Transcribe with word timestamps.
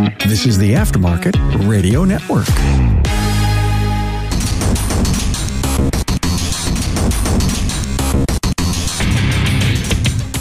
This 0.00 0.46
is 0.46 0.56
the 0.56 0.72
Aftermarket 0.72 1.68
Radio 1.68 2.04
Network. 2.04 2.46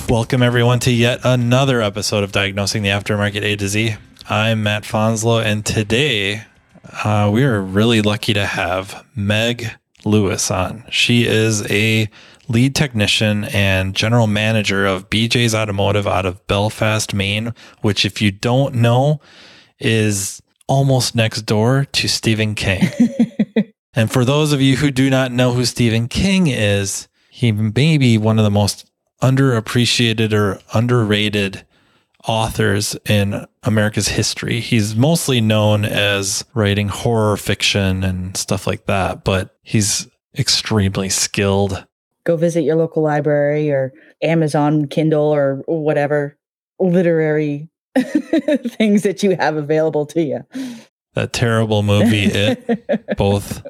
Welcome, 0.09 0.41
everyone, 0.41 0.79
to 0.79 0.91
yet 0.91 1.19
another 1.25 1.81
episode 1.81 2.23
of 2.23 2.31
Diagnosing 2.31 2.83
the 2.83 2.89
Aftermarket 2.89 3.41
A 3.41 3.57
to 3.57 3.67
Z. 3.67 3.95
I'm 4.29 4.63
Matt 4.63 4.83
Fanslow, 4.83 5.43
and 5.43 5.65
today 5.65 6.43
uh, 7.03 7.29
we 7.33 7.43
are 7.43 7.59
really 7.61 8.01
lucky 8.01 8.33
to 8.33 8.45
have 8.45 9.05
Meg 9.13 9.71
Lewis 10.05 10.49
on. 10.49 10.85
She 10.89 11.25
is 11.25 11.69
a 11.69 12.09
lead 12.47 12.75
technician 12.75 13.43
and 13.43 13.93
general 13.93 14.27
manager 14.27 14.85
of 14.85 15.09
BJ's 15.09 15.53
Automotive 15.53 16.07
out 16.07 16.25
of 16.25 16.47
Belfast, 16.47 17.13
Maine, 17.13 17.53
which, 17.81 18.05
if 18.05 18.21
you 18.21 18.31
don't 18.31 18.75
know, 18.75 19.19
is 19.79 20.41
almost 20.67 21.15
next 21.15 21.43
door 21.43 21.85
to 21.91 22.07
Stephen 22.07 22.55
King. 22.55 22.89
and 23.93 24.11
for 24.11 24.23
those 24.23 24.53
of 24.53 24.61
you 24.61 24.77
who 24.77 24.91
do 24.91 25.09
not 25.09 25.31
know 25.31 25.53
who 25.53 25.65
Stephen 25.65 26.07
King 26.07 26.47
is, 26.47 27.07
he 27.29 27.51
may 27.51 27.97
be 27.97 28.17
one 28.17 28.37
of 28.37 28.45
the 28.45 28.51
most 28.51 28.89
underappreciated 29.21 30.33
or 30.33 30.59
underrated 30.73 31.65
authors 32.27 32.97
in 33.07 33.45
America's 33.63 34.09
history. 34.09 34.59
He's 34.59 34.95
mostly 34.95 35.41
known 35.41 35.85
as 35.85 36.43
writing 36.53 36.89
horror 36.89 37.37
fiction 37.37 38.03
and 38.03 38.35
stuff 38.35 38.67
like 38.67 38.85
that, 38.85 39.23
but 39.23 39.57
he's 39.63 40.07
extremely 40.37 41.09
skilled. 41.09 41.85
Go 42.25 42.35
visit 42.35 42.61
your 42.61 42.75
local 42.75 43.01
library 43.01 43.71
or 43.71 43.93
Amazon 44.21 44.87
Kindle 44.87 45.33
or 45.33 45.63
whatever 45.65 46.37
literary 46.79 47.69
things 47.97 49.03
that 49.03 49.23
you 49.23 49.35
have 49.35 49.55
available 49.55 50.05
to 50.07 50.21
you. 50.21 50.45
That 51.13 51.33
terrible 51.33 51.83
movie, 51.83 52.25
It, 52.31 53.17
both 53.17 53.61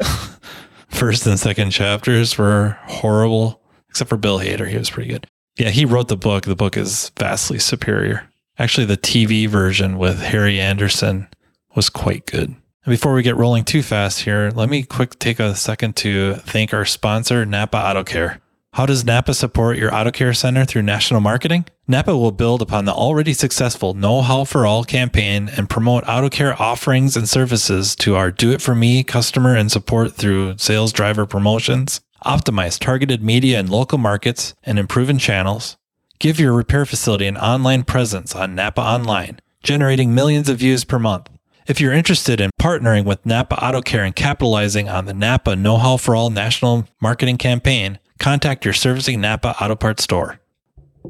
first 0.90 1.26
and 1.26 1.40
second 1.40 1.72
chapters 1.72 2.38
were 2.38 2.78
horrible, 2.84 3.62
except 3.90 4.10
for 4.10 4.18
Bill 4.18 4.40
Hader. 4.40 4.68
He 4.68 4.78
was 4.78 4.90
pretty 4.90 5.10
good. 5.10 5.28
Yeah, 5.58 5.70
he 5.70 5.86
wrote 5.86 6.08
the 6.08 6.18
book. 6.18 6.46
The 6.46 6.56
book 6.56 6.78
is 6.78 7.12
vastly 7.18 7.60
superior. 7.60 8.30
Actually, 8.58 8.86
the 8.86 8.98
TV 8.98 9.48
version 9.48 9.98
with 9.98 10.20
Harry 10.22 10.60
Anderson 10.60 11.28
was 11.76 11.90
quite 11.90 12.26
good. 12.26 12.50
And 12.50 12.94
before 12.94 13.14
we 13.14 13.24
get 13.24 13.38
rolling 13.38 13.64
too 13.64 13.84
fast 13.84 14.22
here, 14.22 14.52
let 14.54 14.70
me 14.70 14.84
quick 14.84 15.20
take 15.20 15.40
a 15.40 15.56
second 15.56 15.96
to 15.98 16.36
thank 16.36 16.74
our 16.74 16.86
sponsor, 16.86 17.46
Napa 17.46 17.78
Auto 17.78 18.04
Care. 18.04 18.42
How 18.74 18.86
does 18.86 19.04
Napa 19.04 19.34
support 19.34 19.78
your 19.78 19.94
auto 19.94 20.12
care 20.12 20.34
center 20.34 20.64
through 20.64 20.84
national 20.84 21.22
marketing? 21.22 21.66
Napa 21.88 22.16
will 22.16 22.32
build 22.32 22.62
upon 22.62 22.86
the 22.86 22.94
already 22.94 23.34
successful 23.34 23.94
Know 23.94 24.22
How 24.22 24.46
for 24.46 24.66
All 24.66 24.84
campaign 24.84 25.50
and 25.50 25.70
promote 25.70 26.04
auto 26.08 26.30
care 26.30 26.60
offerings 26.62 27.18
and 27.18 27.28
services 27.28 27.96
to 27.98 28.16
our 28.16 28.32
do 28.32 28.52
it 28.52 28.62
for 28.62 28.76
me 28.76 29.04
customer 29.04 29.56
and 29.56 29.72
support 29.72 30.14
through 30.14 30.58
sales 30.58 30.94
driver 30.94 31.26
promotions, 31.26 32.00
optimize 32.24 32.80
targeted 32.80 33.24
media 33.24 33.60
in 33.60 33.68
local 33.68 33.98
markets 33.98 34.54
and 34.64 34.78
improving 34.80 35.18
channels, 35.18 35.78
Give 36.20 36.38
your 36.38 36.52
repair 36.52 36.86
facility 36.86 37.28
an 37.28 37.38
online 37.38 37.84
presence 37.84 38.36
on 38.36 38.54
Napa 38.54 38.82
Online, 38.82 39.40
generating 39.64 40.14
millions 40.14 40.50
of 40.50 40.58
views 40.58 40.84
per 40.84 41.00
month. 41.00 41.30
If 41.66 41.80
you're 41.80 41.94
interested 41.94 42.42
in 42.42 42.52
partnering 42.60 43.06
with 43.06 43.26
Napa 43.26 43.56
Auto 43.64 43.82
Care 43.82 44.04
and 44.04 44.14
capitalizing 44.14 44.90
on 44.90 45.06
the 45.06 45.14
Napa 45.14 45.56
Know 45.56 45.78
How 45.78 45.96
for 45.96 46.18
All 46.18 46.30
national 46.30 46.90
marketing 47.02 47.38
campaign, 47.38 48.00
contact 48.20 48.66
your 48.66 48.74
servicing 48.74 49.22
Napa 49.22 49.56
Auto 49.62 49.76
Parts 49.76 50.04
store. 50.04 50.40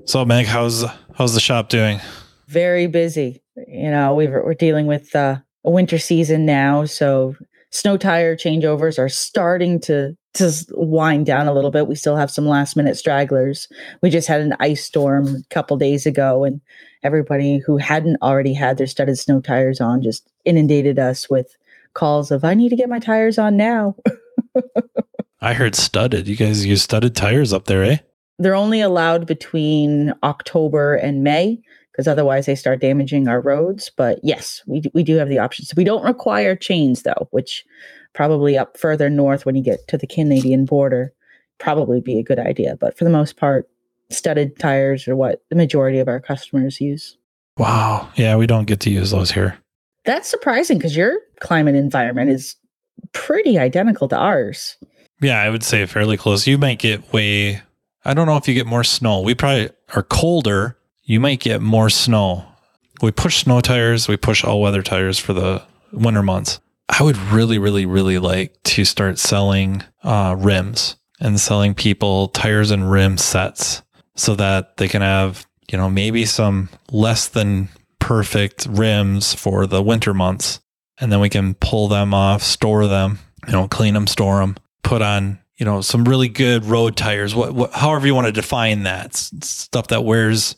So, 0.06 0.24
Meg, 0.24 0.46
how's 0.46 0.86
how's 1.16 1.34
the 1.34 1.40
shop 1.40 1.70
doing? 1.70 2.00
Very 2.48 2.88
busy. 2.88 3.42
You 3.68 3.92
know, 3.92 4.16
we 4.16 4.28
are 4.28 4.54
dealing 4.54 4.88
with 4.88 5.16
uh, 5.16 5.38
a 5.64 5.72
winter 5.72 5.98
season 5.98 6.46
now, 6.46 6.86
so 6.86 7.36
snow 7.72 7.98
tire 7.98 8.36
changeovers 8.36 8.98
are 8.98 9.10
starting 9.10 9.80
to 9.82 10.16
to 10.36 10.52
wind 10.72 11.26
down 11.26 11.48
a 11.48 11.54
little 11.54 11.72
bit. 11.72 11.88
We 11.88 11.96
still 11.96 12.16
have 12.16 12.32
some 12.32 12.48
last 12.48 12.76
minute 12.76 12.98
stragglers. 12.98 13.68
We 14.02 14.10
just 14.10 14.28
had 14.28 14.42
an 14.42 14.56
ice 14.60 14.86
storm 14.86 15.28
a 15.28 15.44
couple 15.50 15.76
days 15.78 16.06
ago, 16.06 16.44
and 16.44 16.62
everybody 17.04 17.58
who 17.58 17.78
hadn't 17.78 18.22
already 18.22 18.54
had 18.54 18.78
their 18.78 18.88
studded 18.88 19.18
snow 19.18 19.42
tires 19.42 19.82
on 19.82 20.02
just 20.02 20.30
inundated 20.46 21.00
us 21.00 21.30
with 21.30 21.58
calls 21.94 22.32
of, 22.32 22.44
I 22.44 22.54
need 22.54 22.70
to 22.70 22.76
get 22.76 22.90
my 22.90 23.00
tires 23.00 23.38
on 23.38 23.58
now. 23.58 23.96
I 25.42 25.54
heard 25.54 25.76
studded. 25.76 26.28
You 26.28 26.36
guys 26.36 26.66
use 26.66 26.84
studded 26.84 27.16
tires 27.16 27.54
up 27.54 27.66
there, 27.66 27.84
eh? 27.84 27.98
They're 28.38 28.56
only 28.56 28.82
allowed 28.82 29.26
between 29.26 30.14
October 30.24 30.96
and 30.96 31.24
May 31.24 31.60
because 31.92 32.08
otherwise 32.08 32.46
they 32.46 32.56
start 32.56 32.80
damaging 32.80 33.28
our 33.28 33.42
roads. 33.42 33.92
But 33.96 34.20
yes, 34.24 34.62
we, 34.68 34.84
we 34.94 35.04
do 35.04 35.16
have 35.16 35.30
the 35.30 35.40
options. 35.40 35.74
We 35.76 35.84
don't 35.84 36.04
require 36.04 36.56
chains 36.56 37.04
though, 37.04 37.28
which 37.32 37.66
probably 38.14 38.58
up 38.58 38.78
further 38.78 39.10
north 39.10 39.46
when 39.46 39.56
you 39.56 39.64
get 39.64 39.88
to 39.90 39.98
the 39.98 40.08
Canadian 40.08 40.66
border, 40.66 41.14
probably 41.58 42.02
be 42.02 42.18
a 42.18 42.24
good 42.24 42.40
idea. 42.40 42.76
But 42.78 42.98
for 42.98 43.04
the 43.04 43.10
most 43.10 43.38
part, 43.38 43.70
studded 44.10 44.58
tires 44.58 45.08
are 45.08 45.16
what 45.16 45.44
the 45.50 45.56
majority 45.56 46.00
of 46.00 46.08
our 46.08 46.20
customers 46.20 46.80
use. 46.82 47.18
Wow. 47.58 48.10
Yeah, 48.16 48.38
we 48.38 48.48
don't 48.48 48.66
get 48.66 48.80
to 48.82 48.90
use 48.90 49.12
those 49.12 49.32
here. 49.32 49.58
That's 50.06 50.30
surprising 50.30 50.78
because 50.78 50.96
your 50.96 51.20
climate 51.42 51.76
environment 51.76 52.32
is 52.32 52.56
pretty 53.12 53.60
identical 53.60 54.08
to 54.08 54.18
ours. 54.18 54.78
Yeah, 55.22 55.42
I 55.42 55.50
would 55.50 55.64
say 55.64 55.86
fairly 55.86 56.18
close. 56.18 56.48
You 56.48 56.58
might 56.58 56.80
get 56.80 57.12
way, 57.12 57.62
I 58.06 58.14
don't 58.14 58.26
know 58.28 58.38
if 58.38 58.48
you 58.48 58.54
get 58.54 58.68
more 58.68 58.84
snow. 58.84 59.22
We 59.22 59.36
probably 59.36 59.70
are 59.96 60.04
colder. 60.04 60.78
You 61.04 61.20
might 61.20 61.40
get 61.40 61.62
more 61.62 61.90
snow. 61.90 62.46
We 63.02 63.12
push 63.12 63.44
snow 63.44 63.62
tires, 63.62 64.08
we 64.08 64.18
push 64.18 64.44
all 64.44 64.62
weather 64.62 64.84
tires 64.84 65.18
for 65.18 65.32
the 65.34 65.64
winter 65.94 66.22
months. 66.22 66.60
I 66.90 67.04
would 67.04 67.18
really, 67.18 67.58
really, 67.58 67.86
really 67.86 68.20
like 68.20 68.62
to 68.64 68.84
start 68.84 69.20
selling 69.20 69.84
uh, 70.04 70.36
rims 70.38 70.98
and 71.20 71.40
selling 71.40 71.76
people 71.76 72.28
tires 72.30 72.72
and 72.72 72.92
rim 72.92 73.18
sets 73.18 73.84
so 74.16 74.36
that 74.36 74.78
they 74.78 74.88
can 74.88 75.02
have, 75.02 75.48
you 75.72 75.78
know, 75.78 75.90
maybe 75.90 76.26
some 76.26 76.70
less 76.92 77.28
than 77.28 77.70
perfect 78.00 78.66
rims 78.70 79.34
for 79.34 79.66
the 79.66 79.82
winter 79.82 80.14
months. 80.14 80.60
And 81.00 81.12
then 81.12 81.20
we 81.20 81.30
can 81.30 81.54
pull 81.54 81.88
them 81.88 82.14
off, 82.14 82.44
store 82.44 82.88
them, 82.88 83.20
you 83.46 83.54
know, 83.54 83.68
clean 83.68 83.94
them, 83.94 84.08
store 84.08 84.40
them, 84.40 84.58
put 84.84 85.02
on, 85.02 85.40
you 85.58 85.66
know, 85.66 85.82
some 85.82 86.06
really 86.06 86.30
good 86.30 86.66
road 86.66 86.96
tires. 86.96 87.36
What, 87.36 87.54
what 87.54 87.74
however 87.74 88.08
you 88.08 88.16
want 88.16 88.28
to 88.28 88.34
define 88.34 88.84
that 88.84 89.16
stuff 89.16 89.88
that 89.88 90.04
wears 90.04 90.56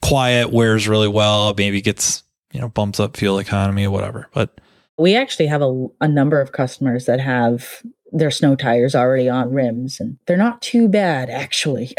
quiet, 0.00 0.50
wears 0.50 0.88
really 0.88 1.08
well, 1.08 1.54
maybe 1.56 1.80
gets, 1.80 2.22
you 2.52 2.60
know, 2.60 2.68
bumps 2.68 3.00
up 3.00 3.16
fuel 3.16 3.38
economy 3.38 3.86
or 3.86 3.90
whatever. 3.90 4.28
But 4.32 4.60
we 4.96 5.14
actually 5.14 5.46
have 5.46 5.62
a, 5.62 5.86
a 6.00 6.08
number 6.08 6.40
of 6.40 6.52
customers 6.52 7.06
that 7.06 7.20
have 7.20 7.82
their 8.12 8.30
snow 8.30 8.56
tires 8.56 8.94
already 8.94 9.28
on 9.28 9.52
rims, 9.52 10.00
and 10.00 10.18
they're 10.26 10.36
not 10.36 10.62
too 10.62 10.88
bad, 10.88 11.30
actually. 11.30 11.92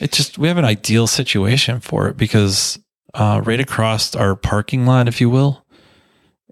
it's 0.00 0.16
just, 0.16 0.36
we 0.38 0.48
have 0.48 0.58
an 0.58 0.64
ideal 0.64 1.06
situation 1.06 1.80
for 1.80 2.08
it 2.08 2.16
because 2.16 2.78
uh, 3.14 3.40
right 3.44 3.60
across 3.60 4.14
our 4.14 4.34
parking 4.34 4.84
lot, 4.84 5.08
if 5.08 5.20
you 5.20 5.30
will, 5.30 5.64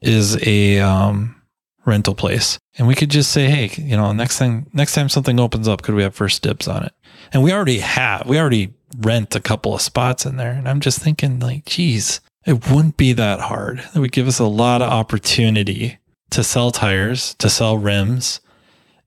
is 0.02 0.36
a 0.46 0.78
um, 0.78 1.39
rental 1.86 2.14
place. 2.14 2.58
And 2.78 2.86
we 2.86 2.94
could 2.94 3.10
just 3.10 3.32
say, 3.32 3.48
hey, 3.48 3.70
you 3.82 3.96
know, 3.96 4.12
next 4.12 4.38
thing, 4.38 4.70
next 4.72 4.94
time 4.94 5.08
something 5.08 5.40
opens 5.40 5.68
up, 5.68 5.82
could 5.82 5.94
we 5.94 6.02
have 6.02 6.14
first 6.14 6.42
dibs 6.42 6.68
on 6.68 6.84
it? 6.84 6.92
And 7.32 7.42
we 7.42 7.52
already 7.52 7.80
have, 7.80 8.26
we 8.26 8.38
already 8.38 8.74
rent 8.98 9.34
a 9.34 9.40
couple 9.40 9.74
of 9.74 9.80
spots 9.80 10.26
in 10.26 10.36
there. 10.36 10.52
And 10.52 10.68
I'm 10.68 10.80
just 10.80 11.00
thinking, 11.00 11.38
like, 11.38 11.64
geez, 11.64 12.20
it 12.46 12.70
wouldn't 12.70 12.96
be 12.96 13.12
that 13.14 13.40
hard. 13.40 13.82
It 13.94 13.98
would 13.98 14.12
give 14.12 14.28
us 14.28 14.38
a 14.38 14.46
lot 14.46 14.82
of 14.82 14.90
opportunity 14.90 15.98
to 16.30 16.44
sell 16.44 16.70
tires, 16.70 17.34
to 17.38 17.50
sell 17.50 17.76
rims, 17.76 18.40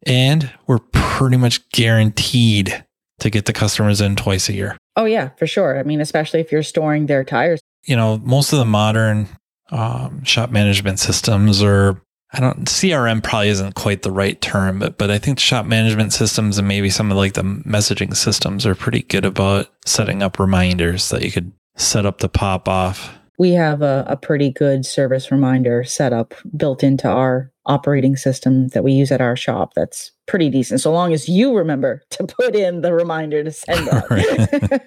and 0.05 0.51
we're 0.67 0.79
pretty 0.91 1.37
much 1.37 1.67
guaranteed 1.69 2.83
to 3.19 3.29
get 3.29 3.45
the 3.45 3.53
customers 3.53 4.01
in 4.01 4.15
twice 4.15 4.49
a 4.49 4.53
year. 4.53 4.77
Oh, 4.95 5.05
yeah, 5.05 5.29
for 5.37 5.47
sure. 5.47 5.79
I 5.79 5.83
mean, 5.83 6.01
especially 6.01 6.41
if 6.41 6.51
you're 6.51 6.63
storing 6.63 7.05
their 7.05 7.23
tires. 7.23 7.61
You 7.85 7.95
know, 7.95 8.17
most 8.17 8.53
of 8.53 8.59
the 8.59 8.65
modern 8.65 9.29
um, 9.71 10.23
shop 10.23 10.51
management 10.51 10.99
systems 10.99 11.63
or 11.63 12.01
I 12.33 12.39
don't 12.39 12.65
CRM 12.65 13.23
probably 13.23 13.49
isn't 13.49 13.75
quite 13.75 14.01
the 14.01 14.11
right 14.11 14.39
term, 14.41 14.79
but 14.79 14.97
but 14.97 15.11
I 15.11 15.19
think 15.19 15.39
shop 15.39 15.65
management 15.65 16.13
systems 16.13 16.57
and 16.57 16.67
maybe 16.67 16.89
some 16.89 17.11
of 17.11 17.17
like 17.17 17.33
the 17.33 17.43
messaging 17.43 18.15
systems 18.15 18.65
are 18.65 18.75
pretty 18.75 19.03
good 19.03 19.23
about 19.23 19.67
setting 19.85 20.23
up 20.23 20.39
reminders 20.39 21.09
that 21.09 21.21
you 21.21 21.31
could 21.31 21.51
set 21.75 22.05
up 22.05 22.19
to 22.19 22.27
pop 22.27 22.67
off. 22.67 23.15
We 23.37 23.51
have 23.51 23.81
a, 23.81 24.05
a 24.07 24.17
pretty 24.17 24.51
good 24.51 24.85
service 24.85 25.31
reminder 25.31 25.83
setup 25.83 26.33
built 26.55 26.83
into 26.83 27.07
our 27.07 27.51
operating 27.65 28.15
system 28.15 28.67
that 28.69 28.83
we 28.83 28.93
use 28.93 29.11
at 29.11 29.21
our 29.21 29.35
shop 29.35 29.73
that's 29.75 30.11
pretty 30.25 30.49
decent 30.49 30.81
so 30.81 30.91
long 30.91 31.13
as 31.13 31.29
you 31.29 31.55
remember 31.55 32.01
to 32.09 32.25
put 32.25 32.55
in 32.55 32.81
the 32.81 32.93
reminder 32.93 33.43
to 33.43 33.51
send 33.51 33.89
out. 33.89 34.05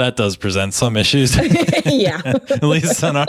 That 0.00 0.16
does 0.16 0.34
present 0.34 0.72
some 0.72 0.96
issues. 0.96 1.36
Yeah. 1.84 2.22
At 2.24 2.62
least 2.62 3.04
on 3.04 3.16
our 3.16 3.26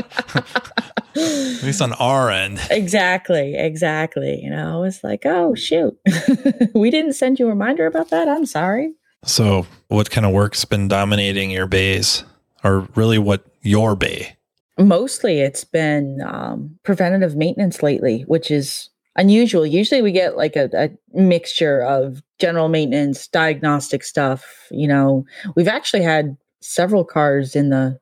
at 1.21 1.63
least 1.63 1.81
on 1.81 1.94
our 1.94 2.29
end 2.29 2.59
exactly 2.69 3.56
exactly 3.56 4.39
you 4.41 4.50
know 4.50 4.83
it's 4.83 5.03
like 5.03 5.25
oh 5.25 5.56
shoot 5.56 5.97
we 6.73 6.89
didn't 6.89 7.13
send 7.13 7.39
you 7.39 7.45
a 7.45 7.50
reminder 7.50 7.85
about 7.85 8.09
that 8.09 8.27
i'm 8.27 8.45
sorry 8.45 8.94
so 9.23 9.68
what 9.88 10.09
kind 10.09 10.25
of 10.25 10.33
work's 10.33 10.65
been 10.65 10.88
dominating 10.88 11.51
your 11.51 11.68
bays 11.68 12.23
or 12.63 12.88
really 12.95 13.19
what 13.19 13.45
your 13.62 13.95
bay? 13.95 14.35
Mostly 14.79 15.41
it's 15.41 15.63
been 15.63 16.21
um, 16.21 16.77
preventative 16.83 17.35
maintenance 17.35 17.83
lately, 17.83 18.21
which 18.21 18.50
is 18.50 18.89
unusual. 19.15 19.65
Usually 19.65 20.01
we 20.01 20.12
get 20.12 20.38
like 20.38 20.56
a, 20.56 20.69
a, 20.74 20.89
mixture 21.13 21.81
of 21.83 22.24
general 22.39 22.69
maintenance, 22.69 23.27
diagnostic 23.27 24.03
stuff. 24.03 24.45
You 24.71 24.88
know, 24.88 25.25
we've 25.56 25.67
actually 25.67 26.03
had 26.03 26.38
several 26.62 27.03
cars 27.03 27.56
in 27.56 27.69
the 27.69 28.00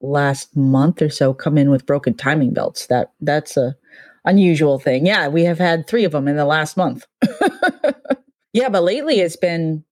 last 0.00 0.56
month 0.56 1.02
or 1.02 1.10
so 1.10 1.34
come 1.34 1.58
in 1.58 1.70
with 1.70 1.86
broken 1.86 2.14
timing 2.14 2.52
belts. 2.52 2.86
That 2.86 3.12
that's 3.20 3.56
a 3.56 3.76
unusual 4.24 4.78
thing. 4.78 5.06
Yeah, 5.06 5.28
we 5.28 5.44
have 5.44 5.58
had 5.58 5.86
three 5.86 6.04
of 6.04 6.12
them 6.12 6.28
in 6.28 6.36
the 6.36 6.44
last 6.44 6.76
month. 6.76 7.06
yeah, 8.52 8.68
but 8.68 8.82
lately 8.82 9.20
it's 9.20 9.36
been 9.36 9.84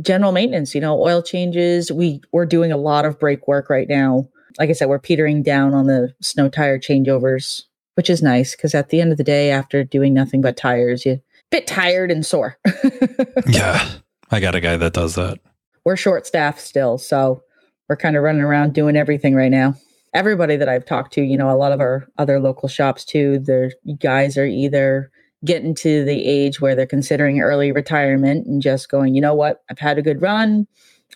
general 0.00 0.32
maintenance, 0.32 0.74
you 0.74 0.80
know, 0.80 1.00
oil 1.00 1.22
changes. 1.22 1.90
We 1.92 2.20
we're 2.32 2.46
doing 2.46 2.72
a 2.72 2.76
lot 2.76 3.04
of 3.04 3.18
brake 3.18 3.46
work 3.46 3.70
right 3.70 3.88
now. 3.88 4.28
Like 4.58 4.70
I 4.70 4.72
said, 4.72 4.88
we're 4.88 4.98
petering 4.98 5.42
down 5.42 5.74
on 5.74 5.86
the 5.86 6.14
snow 6.20 6.48
tire 6.48 6.78
changeovers, 6.78 7.62
which 7.94 8.10
is 8.10 8.22
nice 8.22 8.54
because 8.54 8.74
at 8.74 8.90
the 8.90 9.00
end 9.00 9.12
of 9.12 9.18
the 9.18 9.24
day, 9.24 9.50
after 9.50 9.82
doing 9.84 10.12
nothing 10.12 10.42
but 10.42 10.56
tires, 10.56 11.06
you 11.06 11.20
bit 11.50 11.66
tired 11.66 12.10
and 12.10 12.24
sore. 12.26 12.58
yeah. 13.46 13.88
I 14.30 14.40
got 14.40 14.54
a 14.54 14.60
guy 14.60 14.76
that 14.78 14.94
does 14.94 15.14
that. 15.14 15.38
We're 15.84 15.96
short 15.96 16.26
staffed 16.26 16.60
still, 16.60 16.96
so 16.96 17.42
we're 17.88 17.96
kind 17.96 18.16
of 18.16 18.22
running 18.22 18.42
around 18.42 18.74
doing 18.74 18.96
everything 18.96 19.34
right 19.34 19.50
now. 19.50 19.74
Everybody 20.14 20.56
that 20.56 20.68
I've 20.68 20.84
talked 20.84 21.12
to, 21.14 21.22
you 21.22 21.38
know, 21.38 21.50
a 21.50 21.56
lot 21.56 21.72
of 21.72 21.80
our 21.80 22.06
other 22.18 22.38
local 22.38 22.68
shops 22.68 23.04
too, 23.04 23.38
their 23.38 23.72
guys 23.98 24.36
are 24.36 24.44
either 24.44 25.10
getting 25.44 25.74
to 25.74 26.04
the 26.04 26.24
age 26.26 26.60
where 26.60 26.74
they're 26.74 26.86
considering 26.86 27.40
early 27.40 27.72
retirement 27.72 28.46
and 28.46 28.62
just 28.62 28.90
going, 28.90 29.14
you 29.14 29.20
know 29.20 29.34
what, 29.34 29.62
I've 29.70 29.78
had 29.78 29.98
a 29.98 30.02
good 30.02 30.22
run. 30.22 30.66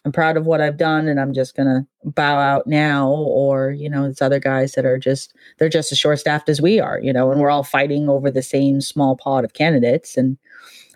I'm 0.04 0.12
proud 0.12 0.36
of 0.36 0.46
what 0.46 0.60
I've 0.60 0.76
done 0.76 1.08
and 1.08 1.18
I'm 1.18 1.32
just 1.32 1.56
going 1.56 1.68
to 1.68 2.10
bow 2.10 2.38
out 2.38 2.66
now. 2.66 3.08
Or, 3.08 3.70
you 3.70 3.88
know, 3.88 4.04
it's 4.04 4.22
other 4.22 4.38
guys 4.38 4.72
that 4.72 4.84
are 4.84 4.98
just, 4.98 5.34
they're 5.58 5.68
just 5.68 5.90
as 5.90 5.98
short 5.98 6.18
staffed 6.18 6.48
as 6.48 6.60
we 6.60 6.80
are, 6.80 7.00
you 7.00 7.12
know, 7.12 7.30
and 7.30 7.40
we're 7.40 7.50
all 7.50 7.64
fighting 7.64 8.08
over 8.08 8.30
the 8.30 8.42
same 8.42 8.80
small 8.80 9.16
pot 9.16 9.44
of 9.44 9.54
candidates. 9.54 10.16
And 10.16 10.38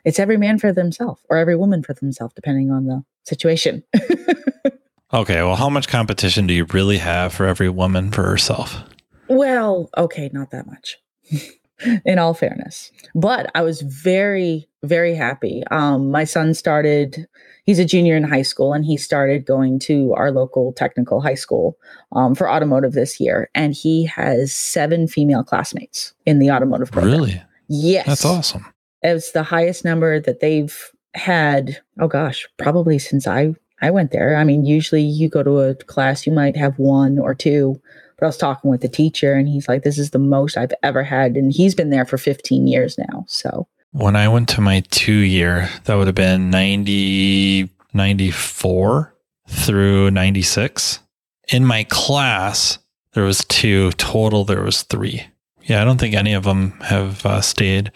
it's 0.05 0.19
every 0.19 0.37
man 0.37 0.58
for 0.58 0.73
themselves 0.73 1.20
or 1.28 1.37
every 1.37 1.56
woman 1.56 1.82
for 1.82 1.94
themselves, 1.94 2.34
depending 2.34 2.70
on 2.70 2.87
the 2.87 3.02
situation. 3.25 3.82
okay. 5.12 5.43
Well, 5.43 5.57
how 5.57 5.69
much 5.69 5.89
competition 5.89 6.47
do 6.47 6.55
you 6.55 6.65
really 6.67 6.99
have 6.99 7.33
for 7.33 7.47
every 7.47 7.69
woman 7.69 8.11
for 8.11 8.25
herself? 8.25 8.83
Well, 9.29 9.91
okay, 9.97 10.31
not 10.33 10.51
that 10.51 10.67
much. 10.67 10.99
in 12.05 12.19
all 12.19 12.35
fairness. 12.35 12.91
But 13.15 13.51
I 13.55 13.62
was 13.62 13.81
very, 13.83 14.69
very 14.83 15.15
happy. 15.15 15.62
Um, 15.71 16.11
my 16.11 16.25
son 16.25 16.55
started, 16.55 17.27
he's 17.65 17.79
a 17.79 17.85
junior 17.85 18.17
in 18.17 18.25
high 18.25 18.43
school, 18.43 18.73
and 18.73 18.85
he 18.85 18.97
started 18.97 19.47
going 19.47 19.79
to 19.81 20.12
our 20.15 20.31
local 20.31 20.73
technical 20.73 21.21
high 21.21 21.35
school 21.35 21.79
um, 22.12 22.35
for 22.35 22.51
automotive 22.51 22.93
this 22.93 23.21
year. 23.21 23.51
And 23.55 23.75
he 23.75 24.05
has 24.07 24.55
seven 24.55 25.09
female 25.09 25.43
classmates 25.43 26.15
in 26.27 26.39
the 26.39 26.51
automotive 26.51 26.91
program. 26.91 27.12
Really? 27.12 27.43
Yes. 27.69 28.07
That's 28.07 28.25
awesome. 28.25 28.67
It's 29.03 29.33
the 29.33 29.43
highest 29.43 29.85
number 29.85 30.21
that 30.21 30.41
they've 30.41 30.77
had, 31.15 31.81
oh 31.99 32.09
gosh, 32.09 32.47
probably 32.59 32.99
since 32.99 33.27
I 33.27 33.55
I 33.82 33.91
went 33.91 34.11
there. 34.11 34.37
I 34.37 34.44
mean, 34.44 34.65
usually 34.65 35.03
you 35.03 35.29
go 35.29 35.43
to 35.43 35.61
a 35.61 35.75
class, 35.75 36.27
you 36.27 36.32
might 36.32 36.56
have 36.56 36.79
one 36.79 37.19
or 37.19 37.35
two 37.35 37.81
but 38.21 38.27
I 38.27 38.29
was 38.29 38.37
talking 38.37 38.71
with 38.71 38.82
the 38.82 38.88
teacher 38.88 39.32
and 39.32 39.49
he's 39.49 39.67
like, 39.67 39.82
this 39.82 39.99
is 39.99 40.11
the 40.11 40.19
most 40.19 40.59
I've 40.59 40.75
ever 40.82 41.03
had. 41.03 41.37
And 41.37 41.50
he's 41.50 41.75
been 41.75 41.88
there 41.88 42.05
for 42.05 42.19
15 42.19 42.67
years 42.67 42.99
now. 42.99 43.25
So 43.27 43.67
when 43.93 44.15
I 44.15 44.29
went 44.29 44.50
to 44.50 44.61
my 44.61 44.81
two 44.91 45.12
year, 45.12 45.71
that 45.85 45.94
would 45.94 46.06
have 46.06 46.15
been 46.15 46.50
90, 46.50 47.71
94 47.94 49.15
through 49.49 50.11
96. 50.11 51.00
In 51.49 51.65
my 51.65 51.85
class, 51.85 52.79
there 53.15 53.25
was 53.25 53.44
two 53.47 53.91
total. 53.93 54.44
There 54.44 54.62
was 54.62 54.83
three. 54.83 55.26
Yeah, 55.62 55.81
I 55.81 55.85
don't 55.85 55.99
think 55.99 56.15
any 56.15 56.35
of 56.35 56.44
them 56.44 56.73
have 56.83 57.25
uh, 57.25 57.41
stayed. 57.41 57.91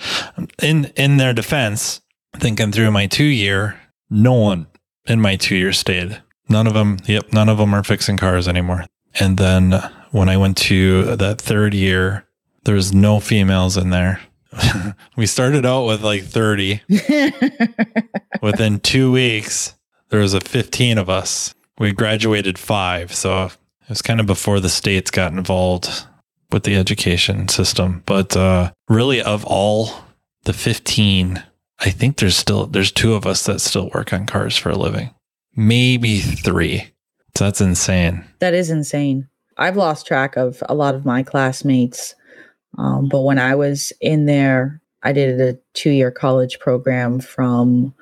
In 0.62 0.86
in 0.96 1.18
their 1.18 1.32
defense, 1.32 2.00
thinking 2.36 2.72
through 2.72 2.90
my 2.90 3.06
two 3.06 3.24
year, 3.24 3.80
no 4.10 4.34
one 4.34 4.66
in 5.06 5.20
my 5.20 5.36
two 5.36 5.56
year 5.56 5.72
stayed. 5.72 6.22
None 6.48 6.66
of 6.66 6.74
them. 6.74 6.98
Yep, 7.06 7.32
none 7.32 7.48
of 7.48 7.58
them 7.58 7.74
are 7.74 7.84
fixing 7.84 8.16
cars 8.16 8.48
anymore. 8.48 8.84
And 9.18 9.38
then 9.38 9.72
when 10.10 10.28
I 10.28 10.36
went 10.36 10.56
to 10.58 11.16
that 11.16 11.40
third 11.40 11.74
year, 11.74 12.26
there 12.64 12.74
was 12.74 12.92
no 12.92 13.20
females 13.20 13.76
in 13.76 13.90
there. 13.90 14.20
we 15.16 15.26
started 15.26 15.66
out 15.66 15.86
with 15.86 16.02
like 16.02 16.24
30. 16.24 16.82
Within 18.42 18.80
two 18.80 19.12
weeks, 19.12 19.74
there 20.08 20.20
was 20.20 20.34
a 20.34 20.40
15 20.40 20.98
of 20.98 21.08
us. 21.08 21.54
We 21.78 21.92
graduated 21.92 22.58
five. 22.58 23.14
So 23.14 23.46
it 23.46 23.58
was 23.88 24.02
kind 24.02 24.20
of 24.20 24.26
before 24.26 24.60
the 24.60 24.68
states 24.68 25.10
got 25.10 25.32
involved 25.32 26.06
with 26.52 26.62
the 26.64 26.76
education 26.76 27.48
system. 27.48 28.02
But 28.06 28.36
uh, 28.36 28.72
really, 28.88 29.20
of 29.20 29.44
all 29.44 29.90
the 30.44 30.52
15, 30.52 31.42
I 31.80 31.90
think 31.90 32.18
there's 32.18 32.36
still 32.36 32.66
there's 32.66 32.92
two 32.92 33.14
of 33.14 33.26
us 33.26 33.44
that 33.46 33.60
still 33.60 33.90
work 33.94 34.12
on 34.12 34.26
cars 34.26 34.56
for 34.56 34.70
a 34.70 34.76
living. 34.76 35.10
Maybe 35.56 36.20
three. 36.20 36.92
So 37.36 37.44
that's 37.44 37.60
insane. 37.60 38.24
That 38.38 38.54
is 38.54 38.70
insane. 38.70 39.28
I've 39.56 39.76
lost 39.76 40.06
track 40.06 40.36
of 40.36 40.62
a 40.68 40.74
lot 40.74 40.94
of 40.94 41.04
my 41.04 41.22
classmates. 41.22 42.14
Um, 42.78 43.08
but 43.08 43.22
when 43.22 43.38
I 43.38 43.54
was 43.54 43.92
in 44.00 44.26
there, 44.26 44.80
I 45.02 45.12
did 45.12 45.40
a 45.40 45.58
two 45.74 45.90
year 45.90 46.10
college 46.10 46.58
program 46.58 47.20
from 47.20 47.94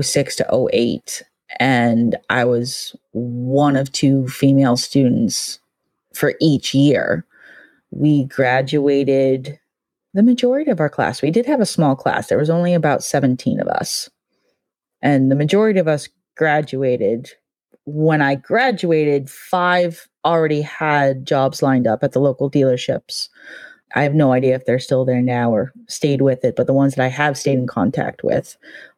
06 0.00 0.36
to 0.36 0.68
08. 0.72 1.22
And 1.60 2.16
I 2.30 2.44
was 2.44 2.96
one 3.12 3.76
of 3.76 3.92
two 3.92 4.28
female 4.28 4.76
students 4.76 5.60
for 6.12 6.34
each 6.40 6.74
year. 6.74 7.24
We 7.90 8.24
graduated 8.24 9.58
the 10.14 10.22
majority 10.22 10.70
of 10.70 10.80
our 10.80 10.88
class. 10.88 11.20
We 11.20 11.30
did 11.30 11.44
have 11.46 11.60
a 11.60 11.66
small 11.66 11.94
class, 11.96 12.28
there 12.28 12.38
was 12.38 12.50
only 12.50 12.72
about 12.72 13.04
17 13.04 13.60
of 13.60 13.68
us. 13.68 14.08
And 15.02 15.30
the 15.30 15.36
majority 15.36 15.78
of 15.80 15.88
us 15.88 16.08
graduated. 16.36 17.30
When 17.84 18.22
I 18.22 18.36
graduated, 18.36 19.28
five 19.28 20.08
already 20.24 20.62
had 20.62 21.26
jobs 21.26 21.62
lined 21.62 21.86
up 21.86 22.02
at 22.02 22.12
the 22.12 22.20
local 22.20 22.50
dealerships. 22.50 23.28
I 23.94 24.02
have 24.02 24.14
no 24.14 24.32
idea 24.32 24.54
if 24.54 24.64
they're 24.64 24.78
still 24.78 25.04
there 25.04 25.20
now 25.20 25.52
or 25.52 25.72
stayed 25.88 26.22
with 26.22 26.44
it, 26.44 26.56
but 26.56 26.66
the 26.66 26.72
ones 26.72 26.94
that 26.94 27.04
I 27.04 27.08
have 27.08 27.36
stayed 27.36 27.58
in 27.58 27.66
contact 27.66 28.24
with, 28.24 28.56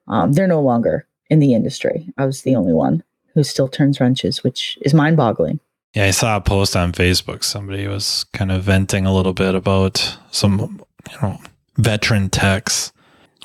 um, 0.08 0.32
they're 0.32 0.46
no 0.46 0.60
longer 0.60 1.06
in 1.28 1.40
the 1.40 1.54
industry. 1.54 2.08
I 2.16 2.24
was 2.24 2.42
the 2.42 2.54
only 2.54 2.72
one 2.72 3.02
who 3.34 3.42
still 3.42 3.68
turns 3.68 4.00
wrenches, 4.00 4.44
which 4.44 4.78
is 4.82 4.94
mind 4.94 5.16
boggling. 5.16 5.60
Yeah, 5.94 6.04
I 6.04 6.10
saw 6.10 6.36
a 6.36 6.40
post 6.40 6.76
on 6.76 6.92
Facebook. 6.92 7.42
Somebody 7.42 7.86
was 7.86 8.24
kind 8.32 8.52
of 8.52 8.62
venting 8.62 9.06
a 9.06 9.14
little 9.14 9.32
bit 9.32 9.54
about 9.54 10.18
some, 10.30 10.82
you 11.10 11.16
know, 11.22 11.40
veteran 11.76 12.30
techs 12.30 12.92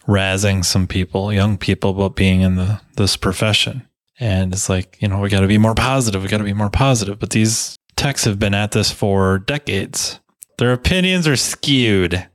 razzing 0.08 0.66
some 0.66 0.88
people, 0.88 1.32
young 1.32 1.58
people, 1.58 1.92
about 1.92 2.16
being 2.16 2.42
in 2.42 2.56
the 2.56 2.82
this 2.98 3.16
profession. 3.16 3.88
And 4.20 4.54
it's 4.54 4.70
like, 4.70 4.98
you 5.02 5.08
know, 5.08 5.20
we 5.20 5.30
got 5.30 5.40
to 5.40 5.48
be 5.48 5.58
more 5.58 5.76
positive. 5.76 6.22
We 6.22 6.30
got 6.30 6.38
to 6.38 6.44
be 6.44 6.54
more 6.54 6.70
positive. 6.70 7.18
But 7.20 7.32
these 7.32 7.76
techs 7.96 8.24
have 8.26 8.38
been 8.38 8.54
at 8.54 8.72
this 8.72 8.92
for 8.92 9.40
decades. 9.40 10.20
Their 10.58 10.74
opinions 10.74 11.28
are 11.28 11.36
skewed. 11.36 12.28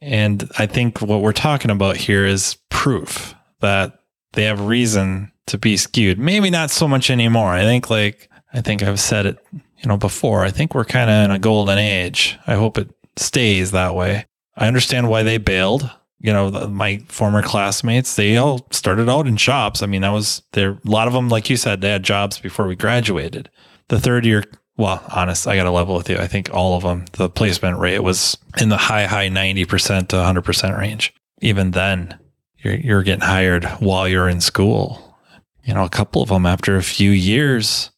And 0.00 0.50
I 0.58 0.66
think 0.66 1.00
what 1.00 1.20
we're 1.20 1.32
talking 1.32 1.70
about 1.70 1.96
here 1.96 2.24
is 2.26 2.56
proof 2.70 3.34
that 3.60 4.00
they 4.32 4.44
have 4.44 4.60
reason 4.60 5.32
to 5.46 5.58
be 5.58 5.76
skewed. 5.76 6.18
Maybe 6.18 6.50
not 6.50 6.70
so 6.70 6.88
much 6.88 7.10
anymore. 7.10 7.52
I 7.52 7.62
think, 7.62 7.90
like, 7.90 8.30
I 8.52 8.60
think 8.60 8.82
I've 8.82 9.00
said 9.00 9.26
it, 9.26 9.38
you 9.52 9.86
know, 9.88 9.96
before. 9.96 10.44
I 10.44 10.50
think 10.50 10.74
we're 10.74 10.84
kind 10.84 11.10
of 11.10 11.24
in 11.24 11.30
a 11.30 11.38
golden 11.38 11.78
age. 11.78 12.38
I 12.46 12.54
hope 12.54 12.78
it 12.78 12.90
stays 13.16 13.70
that 13.72 13.94
way. 13.94 14.26
I 14.56 14.68
understand 14.68 15.08
why 15.08 15.22
they 15.22 15.38
bailed 15.38 15.90
you 16.24 16.32
know, 16.32 16.50
my 16.68 17.02
former 17.08 17.42
classmates, 17.42 18.16
they 18.16 18.38
all 18.38 18.66
started 18.70 19.10
out 19.10 19.26
in 19.26 19.36
shops. 19.36 19.82
I 19.82 19.86
mean, 19.86 20.00
that 20.00 20.08
was 20.08 20.40
there. 20.52 20.70
A 20.70 20.90
lot 20.90 21.06
of 21.06 21.12
them, 21.12 21.28
like 21.28 21.50
you 21.50 21.58
said, 21.58 21.82
they 21.82 21.90
had 21.90 22.02
jobs 22.02 22.38
before 22.38 22.66
we 22.66 22.76
graduated. 22.76 23.50
The 23.88 24.00
third 24.00 24.24
year, 24.24 24.42
well, 24.78 25.04
honest, 25.14 25.46
I 25.46 25.54
got 25.54 25.64
to 25.64 25.70
level 25.70 25.94
with 25.94 26.08
you. 26.08 26.16
I 26.16 26.26
think 26.26 26.48
all 26.50 26.78
of 26.78 26.82
them, 26.82 27.04
the 27.12 27.28
placement 27.28 27.78
rate 27.78 27.98
was 27.98 28.38
in 28.58 28.70
the 28.70 28.78
high, 28.78 29.04
high 29.04 29.28
90% 29.28 30.08
to 30.08 30.16
100% 30.16 30.78
range. 30.78 31.12
Even 31.42 31.72
then, 31.72 32.18
you're, 32.56 32.76
you're 32.76 33.02
getting 33.02 33.20
hired 33.20 33.66
while 33.80 34.08
you're 34.08 34.30
in 34.30 34.40
school. 34.40 35.18
You 35.62 35.74
know, 35.74 35.84
a 35.84 35.90
couple 35.90 36.22
of 36.22 36.30
them 36.30 36.46
after 36.46 36.76
a 36.76 36.82
few 36.82 37.10
years, 37.10 37.90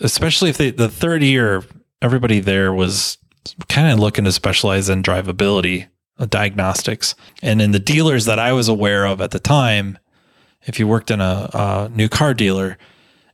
especially 0.00 0.50
if 0.50 0.58
they, 0.58 0.70
the 0.70 0.90
third 0.90 1.22
year, 1.22 1.64
everybody 2.02 2.40
there 2.40 2.74
was 2.74 3.16
kind 3.68 3.90
of 3.92 3.98
looking 3.98 4.24
to 4.24 4.32
specialize 4.32 4.88
in 4.88 5.02
drivability 5.02 5.86
uh, 6.18 6.26
diagnostics. 6.26 7.14
And 7.42 7.60
in 7.60 7.72
the 7.72 7.78
dealers 7.78 8.24
that 8.26 8.38
I 8.38 8.52
was 8.52 8.68
aware 8.68 9.06
of 9.06 9.20
at 9.20 9.30
the 9.32 9.40
time, 9.40 9.98
if 10.66 10.78
you 10.78 10.86
worked 10.86 11.10
in 11.10 11.20
a, 11.20 11.50
a 11.52 11.90
new 11.92 12.08
car 12.08 12.34
dealer, 12.34 12.78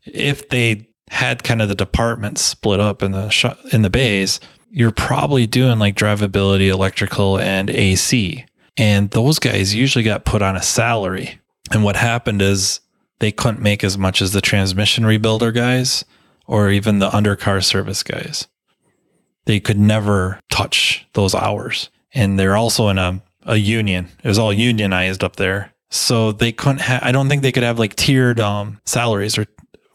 if 0.05 0.49
they 0.49 0.89
had 1.11 1.45
kind 1.45 1.61
of 1.61 1.69
the 1.69 1.75
departments 1.75 2.43
split 2.43 2.81
up 2.81 3.03
in 3.03 3.13
the 3.13 3.29
sh- 3.29 3.45
in 3.73 3.83
the 3.83 3.91
bays, 3.91 4.41
you're 4.71 4.93
probably 4.93 5.47
doing 5.47 5.79
like 5.79 5.97
drivability, 5.97 6.69
electrical, 6.69 7.39
and 7.39 7.69
AC. 7.69 8.45
And 8.77 9.11
those 9.11 9.39
guys 9.39 9.75
usually 9.75 10.05
got 10.05 10.25
put 10.25 10.43
on 10.43 10.57
a 10.57 10.63
salary. 10.63 11.41
And 11.73 11.85
what 11.85 11.97
happened 11.97 12.41
is 12.41 12.81
they 13.19 13.33
couldn't 13.33 13.61
make 13.61 13.85
as 13.85 13.99
much 13.99 14.23
as 14.23 14.33
the 14.33 14.41
transmission 14.41 15.05
rebuilder 15.05 15.55
guys 15.55 16.05
or 16.47 16.71
even 16.71 16.99
the 16.99 17.11
undercar 17.11 17.63
service 17.63 18.03
guys. 18.03 18.49
They 19.45 19.61
could 19.61 19.79
never 19.79 20.41
touch 20.51 21.07
those 21.13 21.35
hours. 21.35 21.91
And 22.13 22.39
they're 22.39 22.57
also 22.57 22.89
in 22.89 22.99
a, 22.99 23.23
a 23.45 23.57
union. 23.57 24.09
It 24.23 24.29
was 24.29 24.39
all 24.39 24.53
unionized 24.53 25.25
up 25.25 25.37
there. 25.37 25.73
So 25.91 26.33
they 26.33 26.53
couldn't 26.53 26.83
have, 26.83 27.03
I 27.03 27.13
don't 27.13 27.29
think 27.29 27.43
they 27.43 27.53
could 27.53 27.63
have 27.63 27.79
like 27.79 27.97
tiered 27.97 28.39
um, 28.41 28.81
salaries 28.85 29.39
or 29.39 29.47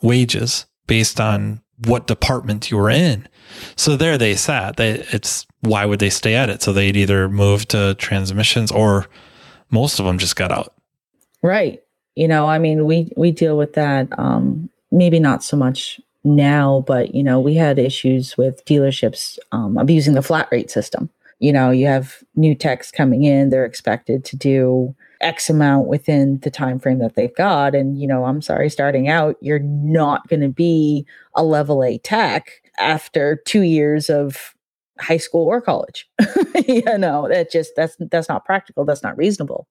wages 0.01 0.65
based 0.87 1.19
on 1.19 1.61
what 1.85 2.07
department 2.07 2.69
you 2.69 2.77
were 2.77 2.89
in. 2.89 3.27
So 3.75 3.95
there 3.95 4.17
they 4.17 4.35
sat. 4.35 4.77
They, 4.77 5.05
it's 5.11 5.45
why 5.61 5.85
would 5.85 5.99
they 5.99 6.09
stay 6.09 6.35
at 6.35 6.49
it? 6.49 6.61
So 6.61 6.73
they'd 6.73 6.97
either 6.97 7.29
move 7.29 7.67
to 7.69 7.95
transmissions 7.95 8.71
or 8.71 9.07
most 9.71 9.99
of 9.99 10.05
them 10.05 10.17
just 10.17 10.35
got 10.35 10.51
out. 10.51 10.73
Right. 11.41 11.81
You 12.15 12.27
know, 12.27 12.45
I 12.45 12.59
mean, 12.59 12.85
we 12.85 13.11
we 13.17 13.31
deal 13.31 13.57
with 13.57 13.73
that. 13.73 14.07
Um, 14.17 14.69
maybe 14.91 15.19
not 15.19 15.43
so 15.43 15.57
much 15.57 15.99
now, 16.25 16.83
but 16.87 17.13
you 17.15 17.23
know, 17.23 17.39
we 17.39 17.55
had 17.55 17.79
issues 17.79 18.37
with 18.37 18.65
dealerships 18.65 19.37
um, 19.51 19.77
abusing 19.77 20.13
the 20.13 20.21
flat 20.21 20.49
rate 20.51 20.71
system. 20.71 21.09
You 21.39 21.53
know, 21.53 21.69
you 21.69 21.85
have 21.85 22.23
new 22.35 22.55
techs 22.55 22.91
coming 22.91 23.23
in; 23.23 23.49
they're 23.49 23.65
expected 23.65 24.25
to 24.25 24.35
do 24.35 24.95
X 25.21 25.49
amount 25.49 25.87
within 25.87 26.39
the 26.39 26.51
time 26.51 26.79
frame 26.79 26.99
that 26.99 27.15
they've 27.15 27.35
got, 27.35 27.75
and 27.75 27.99
you 27.99 28.07
know, 28.07 28.25
I'm 28.25 28.41
sorry, 28.41 28.69
starting 28.69 29.07
out, 29.07 29.37
you're 29.41 29.59
not 29.59 30.27
going 30.27 30.41
to 30.41 30.49
be 30.49 31.05
a 31.35 31.43
level 31.43 31.83
A 31.83 31.97
tech 31.99 32.49
after 32.79 33.37
two 33.45 33.61
years 33.61 34.09
of 34.09 34.55
high 34.99 35.17
school 35.17 35.45
or 35.45 35.61
college. 35.61 36.09
you 36.67 36.97
know, 36.97 37.27
that 37.29 37.51
just 37.51 37.73
that's 37.75 37.95
that's 37.99 38.29
not 38.29 38.45
practical. 38.45 38.85
That's 38.85 39.03
not 39.03 39.17
reasonable. 39.17 39.67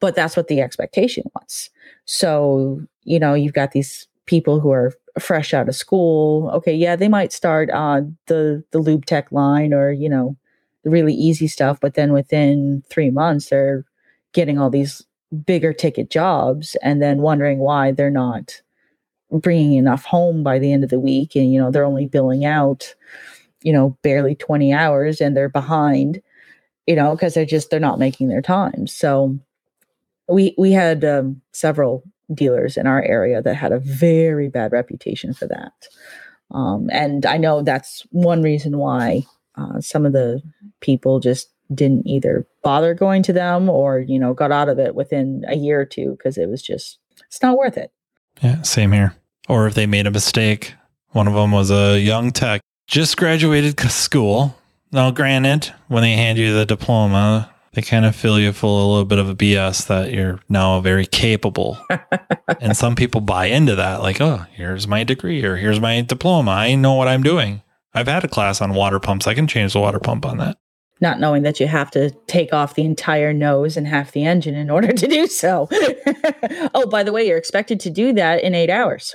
But 0.00 0.14
that's 0.14 0.36
what 0.36 0.48
the 0.48 0.60
expectation 0.60 1.24
was. 1.34 1.70
So, 2.04 2.82
you 3.04 3.18
know, 3.18 3.34
you've 3.34 3.54
got 3.54 3.72
these 3.72 4.06
people 4.26 4.60
who 4.60 4.70
are 4.70 4.92
fresh 5.20 5.54
out 5.54 5.68
of 5.68 5.76
school. 5.76 6.50
Okay, 6.50 6.74
yeah, 6.74 6.96
they 6.96 7.08
might 7.08 7.32
start 7.32 7.70
on 7.70 8.16
the 8.26 8.62
the 8.72 8.78
lube 8.78 9.06
tech 9.06 9.30
line 9.32 9.72
or, 9.74 9.90
you 9.92 10.08
know, 10.08 10.36
the 10.84 10.90
really 10.90 11.14
easy 11.14 11.48
stuff, 11.48 11.78
but 11.80 11.94
then 11.94 12.12
within 12.12 12.82
3 12.90 13.10
months 13.10 13.50
they're 13.50 13.84
getting 14.32 14.58
all 14.58 14.70
these 14.70 15.04
bigger 15.46 15.72
ticket 15.72 16.10
jobs 16.10 16.76
and 16.82 17.02
then 17.02 17.18
wondering 17.22 17.58
why 17.58 17.90
they're 17.92 18.10
not 18.10 18.60
bringing 19.30 19.74
enough 19.74 20.04
home 20.04 20.42
by 20.42 20.58
the 20.58 20.72
end 20.72 20.84
of 20.84 20.90
the 20.90 21.00
week 21.00 21.34
and 21.34 21.52
you 21.52 21.60
know 21.60 21.70
they're 21.70 21.84
only 21.84 22.06
billing 22.06 22.44
out 22.44 22.94
you 23.62 23.72
know 23.72 23.96
barely 24.02 24.34
20 24.36 24.72
hours 24.72 25.20
and 25.20 25.36
they're 25.36 25.48
behind 25.48 26.22
you 26.86 26.94
know 26.96 27.12
because 27.12 27.34
they're 27.34 27.44
just 27.44 27.70
they're 27.70 27.80
not 27.80 27.98
making 27.98 28.28
their 28.28 28.42
time 28.42 28.86
so 28.86 29.38
we 30.28 30.54
we 30.58 30.72
had 30.72 31.04
um, 31.04 31.40
several 31.52 32.02
dealers 32.34 32.76
in 32.76 32.86
our 32.86 33.02
area 33.02 33.42
that 33.42 33.54
had 33.54 33.72
a 33.72 33.78
very 33.78 34.48
bad 34.48 34.72
reputation 34.72 35.32
for 35.32 35.46
that. 35.46 35.72
Um, 36.52 36.88
and 36.92 37.26
i 37.26 37.38
know 37.38 37.62
that's 37.62 38.06
one 38.10 38.40
reason 38.40 38.78
why 38.78 39.24
uh, 39.56 39.80
some 39.80 40.06
of 40.06 40.12
the 40.12 40.40
people 40.80 41.18
just 41.18 41.48
didn't 41.74 42.06
either 42.06 42.46
bother 42.62 42.94
going 42.94 43.24
to 43.24 43.32
them 43.32 43.68
or 43.68 43.98
you 43.98 44.16
know 44.16 44.32
got 44.32 44.52
out 44.52 44.68
of 44.68 44.78
it 44.78 44.94
within 44.94 45.44
a 45.48 45.56
year 45.56 45.80
or 45.80 45.84
two 45.84 46.12
because 46.12 46.38
it 46.38 46.48
was 46.48 46.62
just 46.62 46.98
it's 47.26 47.42
not 47.42 47.58
worth 47.58 47.76
it. 47.76 47.90
Yeah 48.42 48.62
same 48.62 48.92
here. 48.92 49.16
Or 49.48 49.66
if 49.66 49.74
they 49.74 49.86
made 49.86 50.06
a 50.06 50.12
mistake 50.12 50.74
one 51.10 51.26
of 51.26 51.34
them 51.34 51.50
was 51.50 51.72
a 51.72 51.98
young 51.98 52.30
tech 52.30 52.60
just 52.86 53.16
graduated 53.16 53.80
school. 53.90 54.56
Now, 54.92 55.10
granted, 55.10 55.72
when 55.88 56.02
they 56.02 56.12
hand 56.12 56.38
you 56.38 56.54
the 56.54 56.64
diploma, 56.64 57.50
they 57.76 57.82
kind 57.82 58.06
of 58.06 58.16
fill 58.16 58.40
you 58.40 58.54
full 58.54 58.78
of 58.78 58.84
a 58.84 58.88
little 58.88 59.04
bit 59.04 59.18
of 59.18 59.28
a 59.28 59.34
BS 59.34 59.86
that 59.88 60.10
you're 60.10 60.40
now 60.48 60.80
very 60.80 61.04
capable. 61.04 61.78
and 62.60 62.74
some 62.74 62.96
people 62.96 63.20
buy 63.20 63.46
into 63.46 63.74
that, 63.74 64.00
like, 64.00 64.18
oh, 64.18 64.46
here's 64.52 64.88
my 64.88 65.04
degree 65.04 65.44
or 65.44 65.56
here's 65.56 65.78
my 65.78 66.00
diploma. 66.00 66.52
I 66.52 66.74
know 66.74 66.94
what 66.94 67.06
I'm 67.06 67.22
doing. 67.22 67.60
I've 67.92 68.08
had 68.08 68.24
a 68.24 68.28
class 68.28 68.62
on 68.62 68.72
water 68.72 68.98
pumps. 68.98 69.26
I 69.26 69.34
can 69.34 69.46
change 69.46 69.74
the 69.74 69.80
water 69.80 69.98
pump 70.00 70.24
on 70.24 70.38
that. 70.38 70.56
Not 71.02 71.20
knowing 71.20 71.42
that 71.42 71.60
you 71.60 71.66
have 71.66 71.90
to 71.90 72.12
take 72.26 72.54
off 72.54 72.76
the 72.76 72.84
entire 72.86 73.34
nose 73.34 73.76
and 73.76 73.86
half 73.86 74.12
the 74.12 74.24
engine 74.24 74.54
in 74.54 74.70
order 74.70 74.94
to 74.94 75.06
do 75.06 75.26
so. 75.26 75.68
oh, 76.74 76.86
by 76.86 77.02
the 77.02 77.12
way, 77.12 77.28
you're 77.28 77.36
expected 77.36 77.78
to 77.80 77.90
do 77.90 78.14
that 78.14 78.42
in 78.42 78.54
eight 78.54 78.70
hours. 78.70 79.14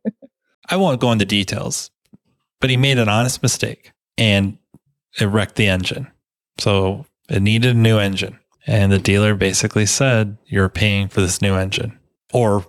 I 0.70 0.76
won't 0.76 0.98
go 0.98 1.12
into 1.12 1.26
details, 1.26 1.90
but 2.58 2.70
he 2.70 2.78
made 2.78 2.96
an 2.96 3.10
honest 3.10 3.42
mistake 3.42 3.92
and 4.16 4.56
it 5.20 5.26
wrecked 5.26 5.56
the 5.56 5.66
engine. 5.66 6.10
So 6.56 7.04
it 7.28 7.42
needed 7.42 7.76
a 7.76 7.78
new 7.78 7.98
engine. 7.98 8.38
And 8.66 8.92
the 8.92 8.98
dealer 8.98 9.34
basically 9.34 9.86
said, 9.86 10.38
You're 10.46 10.68
paying 10.68 11.08
for 11.08 11.20
this 11.20 11.42
new 11.42 11.54
engine 11.54 11.98
or 12.32 12.66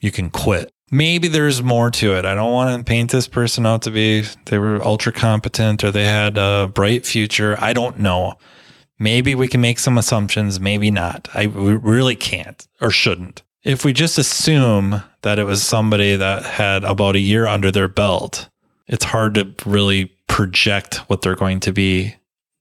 you 0.00 0.10
can 0.10 0.30
quit. 0.30 0.70
Maybe 0.90 1.26
there's 1.26 1.62
more 1.62 1.90
to 1.90 2.14
it. 2.14 2.24
I 2.24 2.34
don't 2.34 2.52
want 2.52 2.78
to 2.78 2.84
paint 2.84 3.10
this 3.10 3.26
person 3.26 3.66
out 3.66 3.82
to 3.82 3.90
be 3.90 4.24
they 4.44 4.58
were 4.58 4.82
ultra 4.82 5.12
competent 5.12 5.82
or 5.82 5.90
they 5.90 6.04
had 6.04 6.38
a 6.38 6.70
bright 6.72 7.04
future. 7.04 7.56
I 7.60 7.72
don't 7.72 7.98
know. 7.98 8.34
Maybe 8.98 9.34
we 9.34 9.48
can 9.48 9.60
make 9.60 9.78
some 9.78 9.98
assumptions, 9.98 10.60
maybe 10.60 10.90
not. 10.90 11.28
I 11.34 11.44
really 11.44 12.14
can't 12.14 12.66
or 12.80 12.90
shouldn't. 12.90 13.42
If 13.64 13.84
we 13.84 13.92
just 13.92 14.16
assume 14.16 15.02
that 15.22 15.40
it 15.40 15.44
was 15.44 15.62
somebody 15.62 16.14
that 16.14 16.44
had 16.44 16.84
about 16.84 17.16
a 17.16 17.20
year 17.20 17.46
under 17.46 17.72
their 17.72 17.88
belt 17.88 18.48
it's 18.88 19.04
hard 19.04 19.34
to 19.34 19.52
really 19.64 20.06
project 20.28 20.96
what 21.08 21.22
they're 21.22 21.36
going 21.36 21.60
to 21.60 21.72
be 21.72 22.14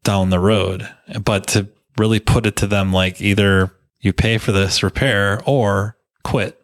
down 0.06 0.30
the 0.30 0.40
road. 0.40 0.90
But 1.24 1.48
to 1.48 1.68
really 1.98 2.20
put 2.20 2.46
it 2.46 2.56
to 2.58 2.68
them 2.68 2.94
like 2.94 3.20
either 3.20 3.72
you 4.00 4.14
pay 4.14 4.38
for 4.38 4.52
this 4.54 4.84
repair 4.84 5.42
or 5.46 5.98
quit. 6.24 6.62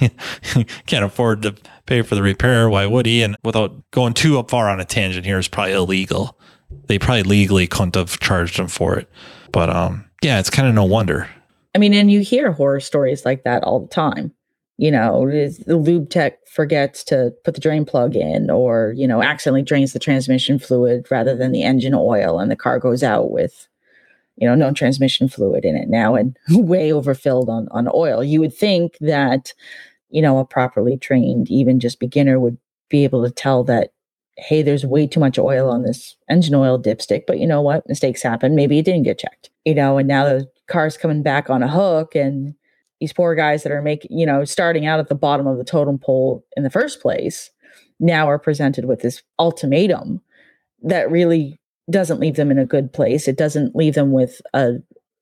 can't 0.86 1.04
afford 1.04 1.42
to 1.42 1.54
pay 1.86 2.02
for 2.02 2.16
the 2.16 2.22
repair. 2.22 2.68
Why 2.68 2.86
would 2.86 3.06
he? 3.06 3.22
And 3.22 3.36
without 3.44 3.90
going 3.92 4.14
too 4.14 4.42
far 4.44 4.68
on 4.68 4.80
a 4.80 4.84
tangent 4.84 5.24
here 5.24 5.38
is 5.38 5.48
probably 5.48 5.74
illegal. 5.74 6.38
They 6.86 6.98
probably 6.98 7.22
legally 7.22 7.66
couldn't 7.66 7.94
have 7.94 8.18
charged 8.18 8.58
him 8.58 8.68
for 8.68 8.98
it. 8.98 9.08
But 9.52 9.70
um, 9.70 10.04
yeah, 10.22 10.40
it's 10.40 10.50
kind 10.50 10.68
of 10.68 10.74
no 10.74 10.84
wonder. 10.84 11.28
I 11.74 11.78
mean, 11.78 11.94
and 11.94 12.10
you 12.10 12.20
hear 12.20 12.50
horror 12.50 12.80
stories 12.80 13.24
like 13.24 13.44
that 13.44 13.62
all 13.62 13.80
the 13.80 13.88
time 13.88 14.32
you 14.78 14.92
know, 14.92 15.26
the 15.66 15.76
lube 15.76 16.08
tech 16.08 16.38
forgets 16.46 17.02
to 17.02 17.34
put 17.44 17.54
the 17.54 17.60
drain 17.60 17.84
plug 17.84 18.14
in 18.14 18.48
or, 18.48 18.94
you 18.96 19.08
know, 19.08 19.20
accidentally 19.20 19.62
drains 19.62 19.92
the 19.92 19.98
transmission 19.98 20.56
fluid 20.56 21.04
rather 21.10 21.36
than 21.36 21.50
the 21.50 21.64
engine 21.64 21.94
oil 21.94 22.38
and 22.38 22.48
the 22.48 22.56
car 22.56 22.78
goes 22.78 23.02
out 23.02 23.32
with, 23.32 23.66
you 24.36 24.46
know, 24.46 24.54
no 24.54 24.72
transmission 24.72 25.28
fluid 25.28 25.64
in 25.64 25.76
it 25.76 25.88
now 25.88 26.14
and 26.14 26.36
way 26.50 26.92
overfilled 26.92 27.50
on, 27.50 27.66
on 27.72 27.88
oil. 27.92 28.22
You 28.22 28.38
would 28.40 28.54
think 28.54 28.96
that, 29.00 29.52
you 30.10 30.22
know, 30.22 30.38
a 30.38 30.44
properly 30.44 30.96
trained, 30.96 31.50
even 31.50 31.80
just 31.80 31.98
beginner 31.98 32.38
would 32.38 32.56
be 32.88 33.02
able 33.02 33.24
to 33.24 33.32
tell 33.32 33.64
that, 33.64 33.90
hey, 34.36 34.62
there's 34.62 34.86
way 34.86 35.08
too 35.08 35.18
much 35.18 35.40
oil 35.40 35.68
on 35.68 35.82
this 35.82 36.14
engine 36.30 36.54
oil 36.54 36.80
dipstick, 36.80 37.24
but 37.26 37.40
you 37.40 37.48
know 37.48 37.60
what? 37.60 37.88
Mistakes 37.88 38.22
happen. 38.22 38.54
Maybe 38.54 38.78
it 38.78 38.84
didn't 38.84 39.02
get 39.02 39.18
checked, 39.18 39.50
you 39.64 39.74
know, 39.74 39.98
and 39.98 40.06
now 40.06 40.22
the 40.22 40.48
car's 40.68 40.96
coming 40.96 41.24
back 41.24 41.50
on 41.50 41.64
a 41.64 41.68
hook 41.68 42.14
and 42.14 42.54
these 43.00 43.12
poor 43.12 43.34
guys 43.34 43.62
that 43.62 43.72
are 43.72 43.82
making, 43.82 44.16
you 44.16 44.26
know, 44.26 44.44
starting 44.44 44.86
out 44.86 45.00
at 45.00 45.08
the 45.08 45.14
bottom 45.14 45.46
of 45.46 45.58
the 45.58 45.64
totem 45.64 45.98
pole 45.98 46.44
in 46.56 46.62
the 46.62 46.70
first 46.70 47.00
place 47.00 47.50
now 48.00 48.28
are 48.28 48.38
presented 48.38 48.84
with 48.84 49.00
this 49.00 49.22
ultimatum 49.38 50.20
that 50.82 51.10
really 51.10 51.60
doesn't 51.90 52.20
leave 52.20 52.36
them 52.36 52.50
in 52.50 52.58
a 52.58 52.66
good 52.66 52.92
place. 52.92 53.28
It 53.28 53.36
doesn't 53.36 53.74
leave 53.74 53.94
them 53.94 54.12
with 54.12 54.40
a, 54.54 54.74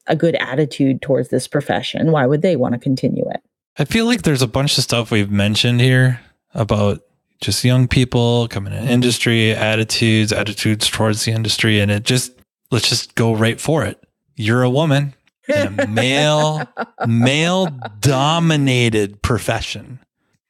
a 0.06 0.16
good 0.16 0.35
attitude 0.37 1.00
towards 1.02 1.28
this 1.28 1.49
profession. 1.49 2.12
Why 2.12 2.26
would 2.26 2.42
they 2.42 2.56
want 2.56 2.75
to 2.75 2.80
continue 2.80 3.25
it? 3.30 3.42
I 3.78 3.85
feel 3.85 4.06
like 4.06 4.23
there's 4.23 4.42
a 4.42 4.49
bunch 4.49 4.76
of 4.78 4.85
stuff 4.85 5.11
we've 5.11 5.30
mentioned 5.30 5.80
here 5.80 6.21
about 6.54 7.00
just 7.40 7.64
young 7.64 7.87
people 7.87 8.49
coming 8.49 8.73
in 8.73 8.80
mm-hmm. 8.80 8.88
industry, 8.88 9.52
attitudes, 9.52 10.33
attitudes 10.33 10.88
towards 10.88 11.25
the 11.25 11.33
industry, 11.33 11.80
and 11.80 11.90
it 11.90 12.02
just 12.02 12.33
let's 12.71 12.88
just 12.88 13.14
go 13.14 13.35
right 13.35 13.61
for 13.61 13.85
it. 13.85 14.02
You're 14.35 14.62
a 14.62 14.71
woman 14.71 15.14
in 15.49 15.81
a 15.81 15.87
male 15.87 16.67
male 17.07 17.69
dominated 18.00 19.23
profession. 19.23 20.00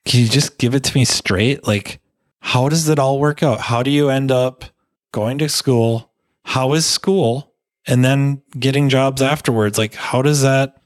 Can 0.04 0.20
you 0.20 0.28
just 0.28 0.58
give 0.58 0.74
it 0.74 0.84
to 0.84 0.94
me 0.96 1.04
straight? 1.04 1.66
Like, 1.66 2.00
how 2.40 2.68
does 2.68 2.88
it 2.88 2.98
all 2.98 3.18
work 3.18 3.42
out? 3.42 3.60
How 3.60 3.82
do 3.82 3.90
you 3.90 4.08
end 4.08 4.30
up 4.30 4.64
going 5.12 5.38
to 5.38 5.48
school? 5.48 6.12
How 6.44 6.74
is 6.74 6.86
school? 6.86 7.52
And 7.88 8.04
then 8.04 8.42
getting 8.58 8.88
jobs 8.88 9.22
afterwards. 9.22 9.78
Like, 9.78 9.94
how 9.94 10.22
does 10.22 10.42
that? 10.42 10.80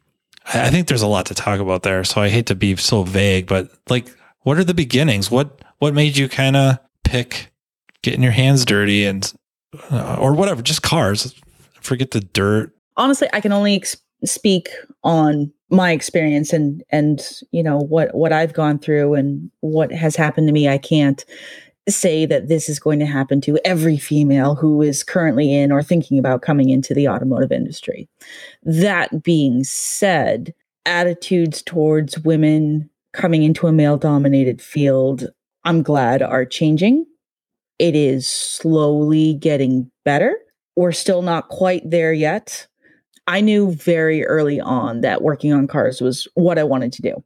I 0.47 0.71
think 0.71 0.89
there's 0.89 1.03
a 1.03 1.07
lot 1.07 1.27
to 1.27 1.35
talk 1.35 1.61
about 1.61 1.83
there. 1.83 2.03
So 2.05 2.21
I 2.21 2.29
hate 2.29 2.47
to 2.47 2.55
be 2.55 2.77
so 2.77 3.03
vague, 3.03 3.47
but 3.47 3.71
like, 3.89 4.09
what 4.41 4.59
are 4.59 4.65
the 4.65 4.75
beginnings? 4.75 5.31
What 5.31 5.63
what 5.79 5.95
made 5.95 6.17
you 6.17 6.29
kind 6.29 6.57
of 6.57 6.79
pick 7.05 7.53
getting 8.03 8.23
your 8.23 8.33
hands 8.33 8.65
dirty 8.65 9.05
and 9.05 9.33
uh, 9.91 10.17
or 10.19 10.35
whatever, 10.35 10.63
just 10.63 10.83
cars? 10.83 11.35
Forget 11.81 12.11
the 12.11 12.21
dirt 12.21 12.75
honestly, 13.01 13.29
I 13.33 13.41
can 13.41 13.53
only 13.53 13.75
ex- 13.77 13.97
speak 14.25 14.69
on 15.03 15.53
my 15.71 15.93
experience 15.93 16.53
and 16.53 16.85
and 16.91 17.21
you 17.53 17.63
know 17.63 17.79
what 17.79 18.15
what 18.15 18.33
I've 18.33 18.53
gone 18.53 18.79
through 18.79 19.15
and 19.15 19.51
what 19.61 19.93
has 19.93 20.17
happened 20.17 20.47
to 20.49 20.53
me. 20.53 20.69
I 20.69 20.79
can't 20.79 21.25
say 21.89 22.27
that 22.27 22.49
this 22.49 22.69
is 22.69 22.79
going 22.79 23.01
to 23.01 23.07
happen 23.07 23.41
to 23.41 23.59
every 23.65 23.97
female 23.99 24.55
who 24.55 24.83
is 24.83 25.03
currently 25.03 25.53
in 25.53 25.73
or 25.73 25.83
thinking 25.83 26.19
about 26.19 26.43
coming 26.43 26.69
into 26.71 26.95
the 26.95 27.09
automotive 27.09 27.51
industry. 27.53 28.09
That 28.63 29.23
being 29.25 29.65
said, 29.65 30.55
attitudes 30.87 31.63
towards 31.63 32.19
women 32.21 32.91
coming 33.13 33.43
into 33.43 33.67
a 33.67 33.73
male 33.73 33.97
dominated 33.97 34.63
field, 34.63 35.27
I'm 35.65 35.83
glad 35.83 36.23
are 36.23 36.45
changing. 36.45 37.07
it 37.81 37.97
is 37.97 38.29
slowly 38.29 39.35
getting 39.35 39.91
better. 40.05 40.37
We're 40.77 40.93
still 40.93 41.23
not 41.23 41.49
quite 41.49 41.83
there 41.89 42.13
yet. 42.13 42.69
I 43.31 43.41
knew 43.41 43.71
very 43.71 44.27
early 44.27 44.61
on 44.61 45.03
that 45.03 45.23
working 45.23 45.53
on 45.53 45.69
cars 45.69 46.01
was 46.01 46.27
what 46.35 46.59
I 46.59 46.65
wanted 46.65 46.93
to 46.95 47.03
do. 47.03 47.25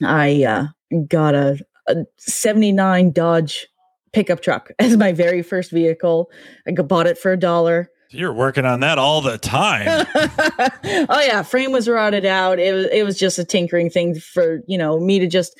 I 0.00 0.44
uh, 0.44 0.66
got 1.08 1.34
a, 1.34 1.58
a 1.88 2.04
79 2.18 3.10
Dodge 3.10 3.66
pickup 4.12 4.42
truck 4.42 4.70
as 4.78 4.96
my 4.96 5.12
very 5.12 5.42
first 5.42 5.72
vehicle. 5.72 6.30
I 6.68 6.70
bought 6.70 7.08
it 7.08 7.18
for 7.18 7.32
a 7.32 7.36
dollar. 7.36 7.90
You're 8.10 8.32
working 8.32 8.64
on 8.64 8.78
that 8.80 8.96
all 8.96 9.22
the 9.22 9.38
time. 9.38 10.06
oh 11.10 11.20
yeah, 11.20 11.42
frame 11.42 11.72
was 11.72 11.88
rotted 11.88 12.24
out. 12.24 12.60
It 12.60 12.72
was 12.72 12.86
it 12.92 13.04
was 13.04 13.18
just 13.18 13.40
a 13.40 13.44
tinkering 13.44 13.90
thing 13.90 14.14
for 14.14 14.60
you 14.68 14.78
know 14.78 15.00
me 15.00 15.18
to 15.18 15.26
just 15.26 15.58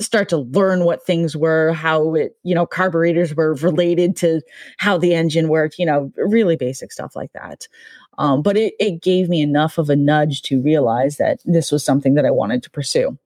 start 0.00 0.28
to 0.28 0.38
learn 0.38 0.84
what 0.84 1.06
things 1.06 1.36
were, 1.36 1.72
how 1.72 2.14
it 2.14 2.36
you 2.42 2.54
know 2.54 2.66
carburetors 2.66 3.34
were 3.34 3.54
related 3.54 4.16
to 4.16 4.42
how 4.76 4.98
the 4.98 5.14
engine 5.14 5.48
worked. 5.48 5.78
You 5.78 5.86
know, 5.86 6.12
really 6.16 6.56
basic 6.56 6.92
stuff 6.92 7.16
like 7.16 7.32
that. 7.32 7.68
Um, 8.18 8.42
but 8.42 8.56
it, 8.56 8.74
it 8.78 9.02
gave 9.02 9.28
me 9.28 9.42
enough 9.42 9.78
of 9.78 9.90
a 9.90 9.96
nudge 9.96 10.42
to 10.42 10.60
realize 10.60 11.16
that 11.16 11.40
this 11.44 11.72
was 11.72 11.84
something 11.84 12.14
that 12.14 12.24
I 12.24 12.30
wanted 12.30 12.62
to 12.62 12.70
pursue. 12.70 13.18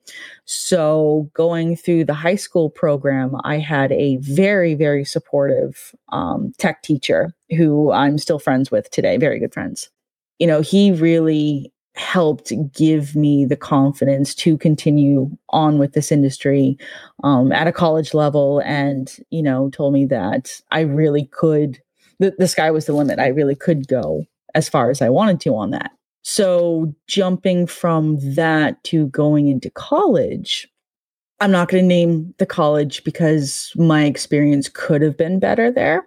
So, 0.45 1.30
going 1.35 1.76
through 1.76 2.04
the 2.04 2.14
high 2.14 2.37
school 2.37 2.71
program, 2.71 3.37
I 3.45 3.59
had 3.59 3.92
a 3.92 4.16
very, 4.18 4.75
very 4.75 5.04
supportive 5.04 5.95
um, 6.11 6.52
tech 6.59 6.83
teacher 6.83 7.35
who 7.57 7.92
I'm 7.92 8.18
still 8.18 8.38
friends 8.38 8.71
with 8.71 8.90
today, 8.90 9.16
very 9.16 9.38
good 9.38 9.52
friends. 9.52 9.90
You 10.38 10.47
know, 10.47 10.61
he 10.61 10.92
really 10.92 11.73
helped 11.99 12.52
give 12.73 13.16
me 13.16 13.45
the 13.45 13.57
confidence 13.57 14.35
to 14.37 14.57
continue 14.57 15.28
on 15.49 15.78
with 15.78 15.92
this 15.95 16.12
industry 16.12 16.78
um, 17.25 17.50
at 17.50 17.66
a 17.66 17.73
college 17.73 18.14
level 18.14 18.62
and, 18.64 19.16
you 19.30 19.42
know, 19.42 19.68
told 19.71 19.92
me 19.92 20.07
that 20.07 20.61
I 20.71 20.80
really 20.80 21.26
could, 21.26 21.80
the, 22.21 22.35
the 22.38 22.47
sky 22.47 22.71
was 22.71 22.87
the 22.87 22.92
limit. 22.92 23.18
I 23.18 23.28
really 23.28 23.57
could 23.57 23.88
go 23.88 24.25
as 24.59 24.69
far 24.69 24.91
as 24.91 25.00
I 25.00 25.09
wanted 25.09 25.41
to 25.43 25.55
on 25.55 25.71
that. 25.71 25.93
So 26.23 26.93
jumping 27.07 27.67
from 27.67 28.19
that 28.35 28.83
to 28.85 29.07
going 29.07 29.47
into 29.47 29.71
college, 29.71 30.69
I'm 31.41 31.53
not 31.53 31.69
going 31.69 31.85
to 31.85 31.88
name 31.88 32.35
the 32.38 32.47
college 32.47 33.05
because 33.05 33.73
my 33.77 34.05
experience 34.05 34.69
could 34.69 35.00
have 35.00 35.17
been 35.17 35.38
better 35.38 35.71
there. 35.71 36.05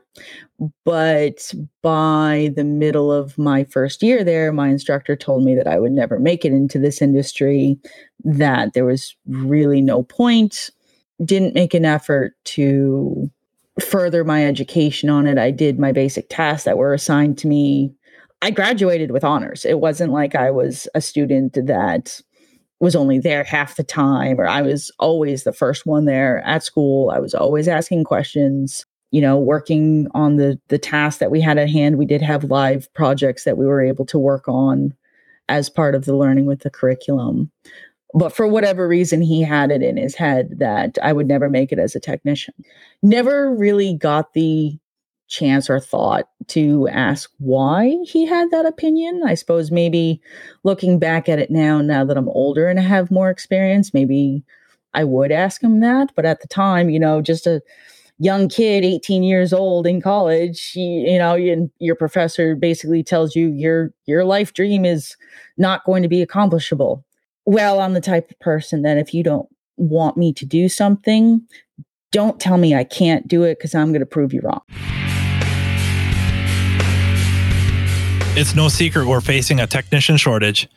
But 0.83 1.53
by 1.81 2.51
the 2.55 2.65
middle 2.65 3.11
of 3.11 3.37
my 3.37 3.63
first 3.63 4.03
year 4.03 4.23
there, 4.23 4.51
my 4.51 4.67
instructor 4.67 5.15
told 5.15 5.43
me 5.43 5.55
that 5.55 5.67
I 5.67 5.79
would 5.79 5.93
never 5.93 6.19
make 6.19 6.43
it 6.43 6.51
into 6.51 6.77
this 6.77 7.01
industry, 7.01 7.79
that 8.25 8.73
there 8.73 8.85
was 8.85 9.15
really 9.25 9.81
no 9.81 10.03
point. 10.03 10.69
Didn't 11.23 11.55
make 11.55 11.73
an 11.73 11.85
effort 11.85 12.33
to 12.45 13.31
further 13.79 14.23
my 14.25 14.45
education 14.45 15.09
on 15.09 15.25
it. 15.25 15.37
I 15.37 15.49
did 15.49 15.79
my 15.79 15.93
basic 15.93 16.27
tasks 16.29 16.65
that 16.65 16.77
were 16.77 16.93
assigned 16.93 17.37
to 17.39 17.47
me 17.47 17.95
I 18.41 18.51
graduated 18.51 19.11
with 19.11 19.23
honors. 19.23 19.65
It 19.65 19.79
wasn't 19.79 20.11
like 20.11 20.35
I 20.35 20.49
was 20.51 20.87
a 20.95 21.01
student 21.01 21.53
that 21.53 22.21
was 22.79 22.95
only 22.95 23.19
there 23.19 23.43
half 23.43 23.75
the 23.75 23.83
time 23.83 24.41
or 24.41 24.47
I 24.47 24.63
was 24.63 24.91
always 24.97 25.43
the 25.43 25.53
first 25.53 25.85
one 25.85 26.05
there 26.05 26.39
at 26.39 26.63
school. 26.63 27.11
I 27.11 27.19
was 27.19 27.35
always 27.35 27.67
asking 27.67 28.03
questions, 28.05 28.85
you 29.11 29.21
know, 29.21 29.37
working 29.37 30.07
on 30.15 30.37
the 30.37 30.59
the 30.69 30.79
tasks 30.79 31.19
that 31.19 31.29
we 31.29 31.39
had 31.39 31.59
at 31.59 31.69
hand. 31.69 31.99
We 31.99 32.07
did 32.07 32.23
have 32.23 32.45
live 32.45 32.91
projects 32.95 33.43
that 33.43 33.57
we 33.57 33.67
were 33.67 33.83
able 33.83 34.05
to 34.07 34.17
work 34.17 34.47
on 34.47 34.95
as 35.47 35.69
part 35.69 35.93
of 35.93 36.05
the 36.05 36.15
learning 36.15 36.47
with 36.47 36.61
the 36.61 36.71
curriculum. 36.71 37.51
But 38.13 38.33
for 38.33 38.47
whatever 38.47 38.87
reason, 38.87 39.21
he 39.21 39.41
had 39.41 39.71
it 39.71 39.83
in 39.83 39.97
his 39.97 40.15
head 40.15 40.55
that 40.57 40.97
I 41.03 41.13
would 41.13 41.27
never 41.27 41.49
make 41.49 41.71
it 41.71 41.79
as 41.79 41.95
a 41.95 41.99
technician. 41.99 42.53
Never 43.03 43.53
really 43.53 43.93
got 43.93 44.33
the 44.33 44.77
chance 45.31 45.69
or 45.69 45.79
thought 45.79 46.27
to 46.47 46.87
ask 46.89 47.31
why 47.39 47.97
he 48.03 48.25
had 48.25 48.51
that 48.51 48.65
opinion. 48.65 49.23
I 49.25 49.33
suppose 49.33 49.71
maybe 49.71 50.21
looking 50.63 50.99
back 50.99 51.29
at 51.29 51.39
it 51.39 51.49
now, 51.49 51.81
now 51.81 52.03
that 52.05 52.17
I'm 52.17 52.29
older 52.29 52.67
and 52.67 52.79
I 52.79 52.83
have 52.83 53.09
more 53.09 53.29
experience, 53.29 53.93
maybe 53.93 54.43
I 54.93 55.05
would 55.05 55.31
ask 55.31 55.63
him 55.63 55.79
that. 55.79 56.11
But 56.15 56.25
at 56.25 56.41
the 56.41 56.47
time, 56.47 56.89
you 56.89 56.99
know, 56.99 57.21
just 57.21 57.47
a 57.47 57.61
young 58.19 58.49
kid, 58.49 58.83
18 58.83 59.23
years 59.23 59.53
old 59.53 59.87
in 59.87 60.01
college, 60.01 60.73
you, 60.75 61.11
you 61.11 61.17
know, 61.17 61.33
you, 61.35 61.71
your 61.79 61.95
professor 61.95 62.53
basically 62.53 63.01
tells 63.01 63.35
you 63.35 63.47
your 63.47 63.93
your 64.05 64.25
life 64.25 64.53
dream 64.53 64.83
is 64.83 65.15
not 65.57 65.85
going 65.85 66.03
to 66.03 66.09
be 66.09 66.21
accomplishable. 66.21 67.05
Well, 67.45 67.79
I'm 67.79 67.93
the 67.93 68.01
type 68.01 68.29
of 68.29 68.39
person 68.39 68.81
that 68.81 68.97
if 68.97 69.13
you 69.13 69.23
don't 69.23 69.47
want 69.77 70.17
me 70.17 70.33
to 70.33 70.45
do 70.45 70.67
something, 70.67 71.41
don't 72.11 72.39
tell 72.39 72.57
me 72.57 72.75
I 72.75 72.83
can't 72.83 73.27
do 73.27 73.43
it 73.43 73.57
because 73.57 73.73
I'm 73.73 73.91
going 73.91 74.01
to 74.01 74.05
prove 74.05 74.33
you 74.33 74.41
wrong. 74.41 74.61
It's 78.33 78.55
no 78.55 78.69
secret 78.69 79.07
we're 79.07 79.19
facing 79.19 79.59
a 79.59 79.67
technician 79.67 80.15
shortage. 80.15 80.69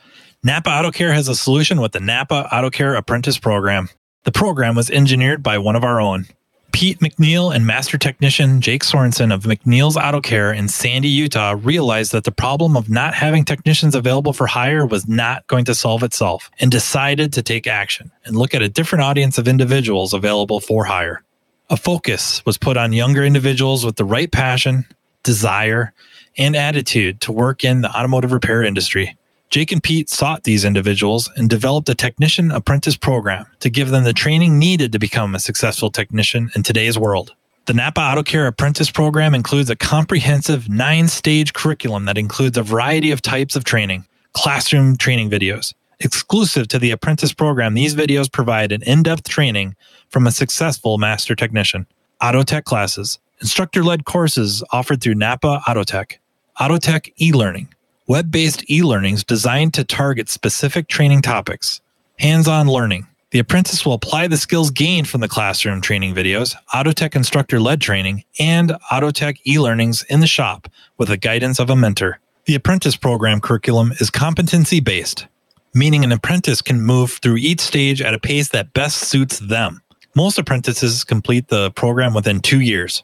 Napa 0.43 0.69
Auto 0.69 0.91
Care 0.91 1.13
has 1.13 1.29
a 1.29 1.37
solution 1.37 1.81
with 1.81 1.93
the 1.93 2.01
Napa 2.01 2.49
Auto 2.53 2.69
Care 2.69 2.97
Apprentice 2.97 3.39
Program. 3.39 3.89
The 4.25 4.33
program 4.33 4.75
was 4.75 4.91
engineered 4.91 5.41
by 5.41 5.59
one 5.59 5.77
of 5.77 5.85
our 5.85 6.01
own. 6.01 6.27
Pete 6.73 6.99
McNeil 6.99 7.55
and 7.55 7.65
master 7.65 7.97
technician 7.97 8.61
Jake 8.61 8.83
Sorensen 8.83 9.33
of 9.33 9.45
McNeil's 9.45 9.97
Auto 9.97 10.21
Care 10.21 10.53
in 10.53 10.67
Sandy, 10.67 11.09
Utah 11.09 11.55
realized 11.57 12.11
that 12.11 12.25
the 12.25 12.33
problem 12.33 12.77
of 12.77 12.91
not 12.91 13.15
having 13.15 13.45
technicians 13.45 13.95
available 13.95 14.33
for 14.33 14.49
hire 14.49 14.85
was 14.85 15.07
not 15.07 15.47
going 15.47 15.65
to 15.67 15.77
solve 15.77 16.03
itself 16.03 16.51
and 16.59 16.73
decided 16.73 17.33
to 17.35 17.43
take 17.43 17.69
action 17.69 18.11
and 18.25 18.37
look 18.37 18.53
at 18.53 18.63
a 18.63 18.69
different 18.69 19.05
audience 19.05 19.39
of 19.39 19.47
individuals 19.47 20.13
available 20.13 20.59
for 20.59 20.87
hire. 20.87 21.23
A 21.71 21.77
focus 21.77 22.45
was 22.45 22.59
put 22.59 22.77
on 22.77 22.93
younger 22.93 23.23
individuals 23.23 23.85
with 23.87 23.95
the 23.95 24.05
right 24.05 24.31
passion, 24.33 24.87
desire, 25.23 25.95
and 26.37 26.57
attitude 26.57 27.21
to 27.23 27.33
work 27.33 27.65
in 27.65 27.81
the 27.81 27.91
automotive 27.91 28.33
repair 28.33 28.63
industry. 28.63 29.17
Jake 29.51 29.71
and 29.71 29.83
Pete 29.83 30.11
sought 30.11 30.43
these 30.43 30.65
individuals 30.65 31.31
and 31.37 31.49
developed 31.49 31.89
a 31.89 31.95
technician 31.95 32.51
apprentice 32.51 32.97
program 32.97 33.47
to 33.61 33.71
give 33.71 33.91
them 33.91 34.05
the 34.05 34.13
training 34.13 34.59
needed 34.59 34.91
to 34.93 34.99
become 34.99 35.35
a 35.35 35.39
successful 35.39 35.91
technician 35.91 36.51
in 36.57 36.63
today's 36.63 36.99
world. 36.99 37.35
The 37.67 37.75
Napa 37.75 38.01
Auto 38.01 38.23
Care 38.23 38.47
Apprentice 38.47 38.91
Program 38.91 39.35
includes 39.35 39.71
a 39.71 39.77
comprehensive 39.77 40.69
nine 40.69 41.09
stage 41.09 41.53
curriculum 41.53 42.05
that 42.07 42.19
includes 42.19 42.59
a 42.59 42.63
variety 42.63 43.11
of 43.11 43.23
types 43.23 43.57
of 43.57 43.65
training, 43.65 44.05
classroom 44.33 44.97
training 44.97 45.31
videos. 45.31 45.73
Exclusive 46.01 46.69
to 46.69 46.79
the 46.79 46.91
apprentice 46.91 47.33
program, 47.33 47.75
these 47.75 47.95
videos 47.95 48.31
provide 48.31 48.73
an 48.73 48.83
in 48.83 49.03
depth 49.03 49.29
training 49.29 49.77
from 50.11 50.27
a 50.27 50.33
successful 50.33 50.99
master 50.99 51.35
technician, 51.35 51.87
auto 52.21 52.43
tech 52.43 52.65
classes, 52.65 53.19
instructor 53.41 53.83
led 53.83 54.05
courses 54.05 54.63
offered 54.73 55.01
through 55.01 55.15
Napa 55.15 55.63
Autotech, 55.67 56.19
Autotech 56.61 57.13
e-learning, 57.21 57.75
web-based 58.07 58.71
e-learnings 58.71 59.25
designed 59.25 59.75
to 59.75 59.83
target 59.83 60.29
specific 60.29 60.87
training 60.87 61.21
topics. 61.21 61.81
Hands-on 62.21 62.69
learning. 62.69 63.09
The 63.33 63.41
apprentice 63.41 63.85
will 63.85 63.95
apply 63.95 64.29
the 64.29 64.37
skills 64.37 64.71
gained 64.71 65.09
from 65.09 65.21
the 65.21 65.27
classroom 65.27 65.81
training 65.81 66.15
videos, 66.15 66.55
Autotech 66.73 67.17
instructor-led 67.17 67.81
training, 67.81 68.23
and 68.39 68.71
Autotech 68.93 69.39
e-learnings 69.45 70.05
in 70.05 70.21
the 70.21 70.29
shop 70.29 70.69
with 70.97 71.09
the 71.09 71.17
guidance 71.17 71.59
of 71.59 71.71
a 71.71 71.77
mentor. 71.77 72.21
The 72.45 72.55
apprentice 72.55 72.95
program 72.95 73.41
curriculum 73.41 73.91
is 73.99 74.09
competency-based, 74.11 75.27
meaning 75.75 76.05
an 76.05 76.13
apprentice 76.13 76.63
can 76.63 76.81
move 76.81 77.15
through 77.21 77.39
each 77.39 77.63
stage 77.63 78.01
at 78.01 78.15
a 78.15 78.21
pace 78.21 78.51
that 78.51 78.73
best 78.73 78.99
suits 78.99 79.41
them. 79.41 79.83
Most 80.15 80.39
apprentices 80.39 81.03
complete 81.03 81.49
the 81.49 81.73
program 81.73 82.15
within 82.15 82.39
two 82.39 82.61
years. 82.61 83.03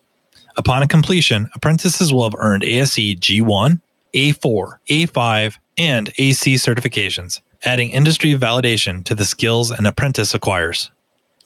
Upon 0.56 0.86
completion, 0.88 1.48
apprentices 1.54 2.12
will 2.12 2.24
have 2.24 2.38
earned 2.38 2.64
ASE 2.64 2.96
G1, 2.96 3.80
A4, 4.14 4.78
A5, 4.88 5.58
and 5.78 6.12
AC 6.18 6.54
certifications, 6.54 7.40
adding 7.64 7.90
industry 7.90 8.34
validation 8.34 9.04
to 9.04 9.14
the 9.14 9.24
skills 9.24 9.70
an 9.70 9.86
apprentice 9.86 10.34
acquires. 10.34 10.90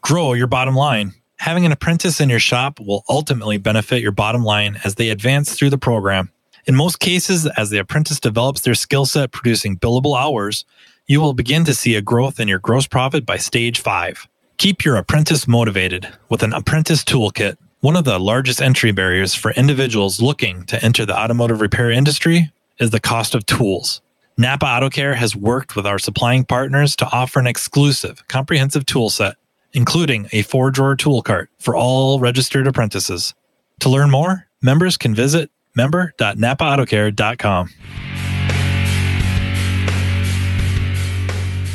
Grow 0.01 0.33
your 0.33 0.47
bottom 0.47 0.75
line. 0.75 1.15
Having 1.39 1.67
an 1.67 1.73
apprentice 1.73 2.21
in 2.21 2.29
your 2.29 2.39
shop 2.39 2.81
will 2.81 3.05
ultimately 3.09 3.59
benefit 3.59 4.03
your 4.03 4.13
bottom 4.13 4.45
line 4.45 4.79
as 4.85 4.95
they 4.95 5.11
advance 5.11 5.55
through 5.55 5.71
the 5.71 5.79
program. 5.79 6.31
In 6.67 6.75
most 6.75 7.01
cases, 7.01 7.47
as 7.47 7.71
the 7.71 7.79
apprentice 7.79 8.21
develops 8.21 8.63
their 8.63 8.75
skill 8.75 9.05
set 9.05 9.33
producing 9.33 9.77
billable 9.77 10.19
hours, 10.19 10.65
you 11.07 11.21
will 11.21 11.35
begin 11.35 11.65
to 11.65 11.75
see 11.75 11.95
a 11.95 12.01
growth 12.01 12.41
in 12.41 12.49
your 12.49 12.59
gross 12.59 12.87
profit 12.87 13.27
by 13.27 13.37
stage 13.37 13.81
five. 13.81 14.27
Keep 14.57 14.85
your 14.85 14.97
apprentice 14.97 15.47
motivated 15.47 16.09
with 16.31 16.43
an 16.43 16.55
apprentice 16.55 17.05
toolkit 17.05 17.57
one 17.85 17.97
of 17.97 18.05
the 18.05 18.19
largest 18.19 18.63
entry 18.63 18.93
barriers 18.93 19.35
for 19.35 19.51
individuals 19.51 20.23
looking 20.23 20.65
to 20.65 20.83
enter 20.83 21.05
the 21.05 21.15
automotive 21.15 21.61
repair 21.61 21.91
industry 21.91 22.51
is 22.81 22.89
the 22.89 22.99
cost 22.99 23.35
of 23.35 23.45
tools. 23.45 24.01
Napa 24.39 24.65
Auto 24.65 24.89
Care 24.89 25.13
has 25.13 25.37
worked 25.37 25.77
with 25.77 25.85
our 25.87 25.99
supplying 25.99 26.47
partners 26.47 26.97
to 26.97 27.07
offer 27.11 27.39
an 27.41 27.47
exclusive, 27.47 28.27
comprehensive 28.27 28.87
tool 28.87 29.11
set, 29.11 29.37
including 29.75 30.31
a 30.33 30.41
four 30.41 30.71
drawer 30.71 30.97
tool 30.97 31.21
cart 31.21 31.51
for 31.59 31.77
all 31.77 32.19
registered 32.19 32.67
apprentices. 32.67 33.35
To 33.81 33.91
learn 33.91 34.11
more, 34.11 34.47
members 34.63 34.97
can 34.97 35.15
visit 35.15 35.51
member.napaautocare.com. 35.77 37.69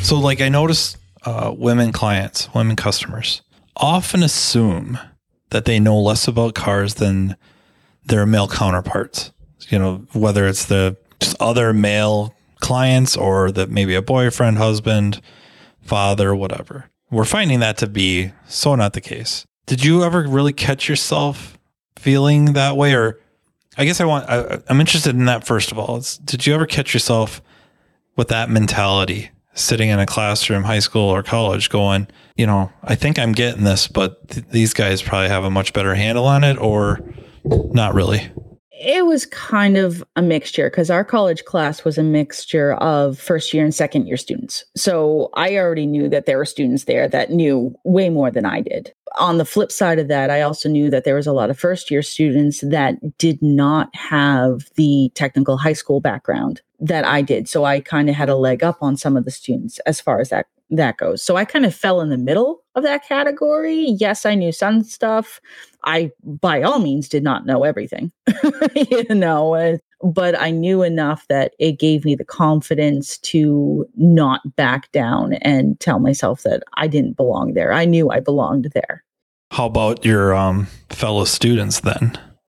So, 0.02 0.18
like, 0.18 0.40
I 0.40 0.48
notice 0.48 0.96
uh, 1.24 1.54
women 1.56 1.92
clients, 1.92 2.52
women 2.52 2.74
customers 2.74 3.42
often 3.76 4.24
assume 4.24 4.98
that 5.50 5.64
they 5.64 5.80
know 5.80 5.98
less 6.00 6.26
about 6.26 6.54
cars 6.54 6.94
than 6.94 7.36
their 8.04 8.26
male 8.26 8.48
counterparts. 8.48 9.32
You 9.68 9.78
know, 9.78 10.06
whether 10.12 10.46
it's 10.46 10.64
the 10.64 10.96
other 11.38 11.72
male 11.72 12.34
clients 12.60 13.16
or 13.16 13.50
that 13.52 13.70
maybe 13.70 13.94
a 13.94 14.02
boyfriend, 14.02 14.58
husband, 14.58 15.20
father, 15.80 16.34
whatever. 16.34 16.90
We're 17.10 17.24
finding 17.24 17.60
that 17.60 17.76
to 17.78 17.86
be 17.86 18.32
so 18.46 18.74
not 18.74 18.92
the 18.92 19.00
case. 19.00 19.44
Did 19.66 19.84
you 19.84 20.04
ever 20.04 20.26
really 20.26 20.52
catch 20.52 20.88
yourself 20.88 21.58
feeling 21.96 22.52
that 22.52 22.76
way? 22.76 22.94
Or 22.94 23.18
I 23.76 23.84
guess 23.84 24.00
I 24.00 24.04
want, 24.04 24.28
I, 24.28 24.60
am 24.68 24.80
interested 24.80 25.14
in 25.14 25.24
that 25.26 25.46
first 25.46 25.72
of 25.72 25.78
all. 25.78 25.96
It's, 25.96 26.18
did 26.18 26.46
you 26.46 26.54
ever 26.54 26.66
catch 26.66 26.94
yourself 26.94 27.42
with 28.16 28.28
that 28.28 28.50
mentality 28.50 29.30
sitting 29.54 29.88
in 29.88 29.98
a 29.98 30.06
classroom, 30.06 30.64
high 30.64 30.78
school 30.78 31.08
or 31.08 31.22
college, 31.22 31.70
going, 31.70 32.06
you 32.36 32.46
know, 32.46 32.70
I 32.84 32.94
think 32.94 33.18
I'm 33.18 33.32
getting 33.32 33.64
this, 33.64 33.88
but 33.88 34.28
th- 34.28 34.46
these 34.50 34.74
guys 34.74 35.02
probably 35.02 35.28
have 35.28 35.44
a 35.44 35.50
much 35.50 35.72
better 35.72 35.94
handle 35.94 36.26
on 36.26 36.44
it, 36.44 36.58
or 36.58 37.00
not 37.44 37.94
really? 37.94 38.30
It 38.82 39.04
was 39.04 39.26
kind 39.26 39.76
of 39.76 40.02
a 40.16 40.22
mixture 40.22 40.70
because 40.70 40.88
our 40.88 41.04
college 41.04 41.44
class 41.44 41.84
was 41.84 41.98
a 41.98 42.02
mixture 42.02 42.72
of 42.74 43.18
first 43.18 43.52
year 43.52 43.62
and 43.62 43.74
second 43.74 44.06
year 44.06 44.16
students. 44.16 44.64
So 44.74 45.28
I 45.34 45.58
already 45.58 45.84
knew 45.84 46.08
that 46.08 46.24
there 46.24 46.38
were 46.38 46.46
students 46.46 46.84
there 46.84 47.06
that 47.08 47.30
knew 47.30 47.74
way 47.84 48.08
more 48.08 48.30
than 48.30 48.46
I 48.46 48.62
did. 48.62 48.94
On 49.18 49.36
the 49.36 49.44
flip 49.44 49.70
side 49.70 49.98
of 49.98 50.08
that, 50.08 50.30
I 50.30 50.40
also 50.40 50.68
knew 50.68 50.88
that 50.88 51.04
there 51.04 51.16
was 51.16 51.26
a 51.26 51.32
lot 51.32 51.50
of 51.50 51.58
first 51.58 51.90
year 51.90 52.00
students 52.00 52.60
that 52.62 52.94
did 53.18 53.42
not 53.42 53.94
have 53.94 54.70
the 54.76 55.10
technical 55.14 55.58
high 55.58 55.74
school 55.74 56.00
background 56.00 56.62
that 56.80 57.04
I 57.04 57.22
did. 57.22 57.48
So 57.48 57.64
I 57.64 57.80
kind 57.80 58.08
of 58.08 58.14
had 58.14 58.28
a 58.28 58.36
leg 58.36 58.64
up 58.64 58.78
on 58.80 58.96
some 58.96 59.16
of 59.16 59.24
the 59.24 59.30
students 59.30 59.78
as 59.80 60.00
far 60.00 60.20
as 60.20 60.30
that 60.30 60.46
that 60.70 60.96
goes. 60.96 61.22
So 61.22 61.36
I 61.36 61.44
kind 61.44 61.66
of 61.66 61.74
fell 61.74 62.00
in 62.00 62.10
the 62.10 62.16
middle 62.16 62.62
of 62.74 62.82
that 62.84 63.06
category. 63.06 63.96
Yes, 63.98 64.24
I 64.24 64.34
knew 64.34 64.52
some 64.52 64.82
stuff. 64.82 65.40
I, 65.84 66.10
by 66.22 66.62
all 66.62 66.78
means, 66.78 67.08
did 67.08 67.22
not 67.22 67.44
know 67.44 67.64
everything, 67.64 68.12
you 68.74 69.06
know, 69.10 69.78
but 70.02 70.40
I 70.40 70.50
knew 70.50 70.82
enough 70.82 71.26
that 71.28 71.54
it 71.58 71.78
gave 71.78 72.04
me 72.04 72.14
the 72.14 72.24
confidence 72.24 73.18
to 73.18 73.86
not 73.96 74.40
back 74.56 74.92
down 74.92 75.34
and 75.34 75.78
tell 75.80 75.98
myself 75.98 76.42
that 76.42 76.62
I 76.74 76.86
didn't 76.86 77.16
belong 77.16 77.54
there. 77.54 77.72
I 77.72 77.84
knew 77.84 78.10
I 78.10 78.20
belonged 78.20 78.70
there. 78.74 79.04
How 79.50 79.66
about 79.66 80.04
your 80.04 80.34
um, 80.34 80.68
fellow 80.88 81.24
students 81.24 81.80
then? 81.80 82.16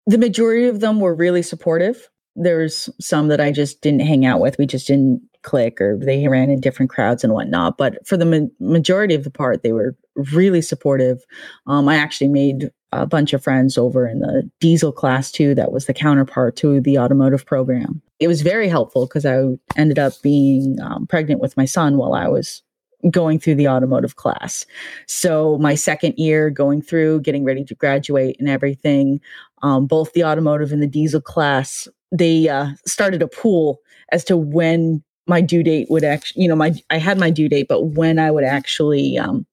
The 0.07 0.19
majority 0.19 0.67
of 0.67 0.81
them 0.81 0.99
were 0.99 1.15
really 1.15 1.43
supportive. 1.43 2.09
There's 2.37 2.89
some 3.01 3.29
that 3.29 3.41
I 3.41 3.53
just 3.53 3.83
didn't 3.83 4.01
hang 4.01 4.25
out 4.25 4.41
with. 4.41 4.59
We 4.59 4.67
just 4.67 4.87
didn't 4.87 5.23
click 5.43 5.81
or 5.81 5.97
they 5.97 6.29
ran 6.29 6.51
in 6.51 6.61
different 6.61 6.91
crowds 6.91 7.25
and 7.25 7.33
whatnot. 7.33 7.79
But 7.79 8.07
for 8.07 8.17
the 8.17 8.27
ma- 8.27 8.47
majority 8.61 9.15
of 9.15 9.25
the 9.25 9.31
part, 9.31 9.63
they 9.63 9.73
were 9.73 9.97
really 10.33 10.63
supportive. 10.63 11.25
Um, 11.67 11.89
I 11.89 11.97
actually 11.97 12.29
made 12.29 12.71
a 12.93 13.07
bunch 13.07 13.33
of 13.33 13.43
friends 13.43 13.79
over 13.79 14.07
in 14.07 14.19
the 14.19 14.49
diesel 14.61 14.93
class 14.93 15.31
too. 15.31 15.55
That 15.55 15.73
was 15.73 15.87
the 15.87 15.95
counterpart 15.95 16.57
to 16.57 16.81
the 16.81 16.99
automotive 16.99 17.47
program. 17.47 18.03
It 18.19 18.29
was 18.29 18.43
very 18.43 18.69
helpful 18.69 19.07
because 19.07 19.25
I 19.25 19.41
ended 19.77 19.99
up 19.99 20.13
being 20.23 20.79
um, 20.83 21.07
pregnant 21.07 21.41
with 21.41 21.57
my 21.57 21.65
son 21.65 21.97
while 21.97 22.15
I 22.15 22.29
was 22.29 22.63
going 23.11 23.39
through 23.39 23.55
the 23.55 23.69
automotive 23.69 24.17
class. 24.17 24.67
So 25.07 25.57
my 25.59 25.75
second 25.75 26.19
year 26.19 26.51
going 26.51 26.83
through, 26.83 27.21
getting 27.23 27.45
ready 27.45 27.65
to 27.65 27.75
graduate 27.75 28.37
and 28.39 28.49
everything, 28.49 29.21
um, 29.63 29.87
both 29.87 30.13
the 30.13 30.25
automotive 30.25 30.71
and 30.73 30.83
the 30.83 30.87
diesel 30.87 31.21
class, 31.21 31.89
they 32.13 32.49
uh, 32.49 32.71
started 32.87 33.23
a 33.23 33.29
pool 33.29 33.81
as 34.13 34.25
to 34.25 34.37
when 34.37 35.03
my 35.27 35.41
due 35.41 35.63
date 35.63 35.89
would 35.91 36.05
actually, 36.05 36.43
you 36.43 36.49
know, 36.49 36.57
my 36.57 36.75
I 36.91 36.99
had 36.99 37.19
my 37.19 37.31
due 37.31 37.49
date, 37.49 37.69
but 37.69 37.83
when 37.83 38.19
I 38.19 38.31
would 38.31 38.45
actually 38.45 39.17
um, 39.17 39.47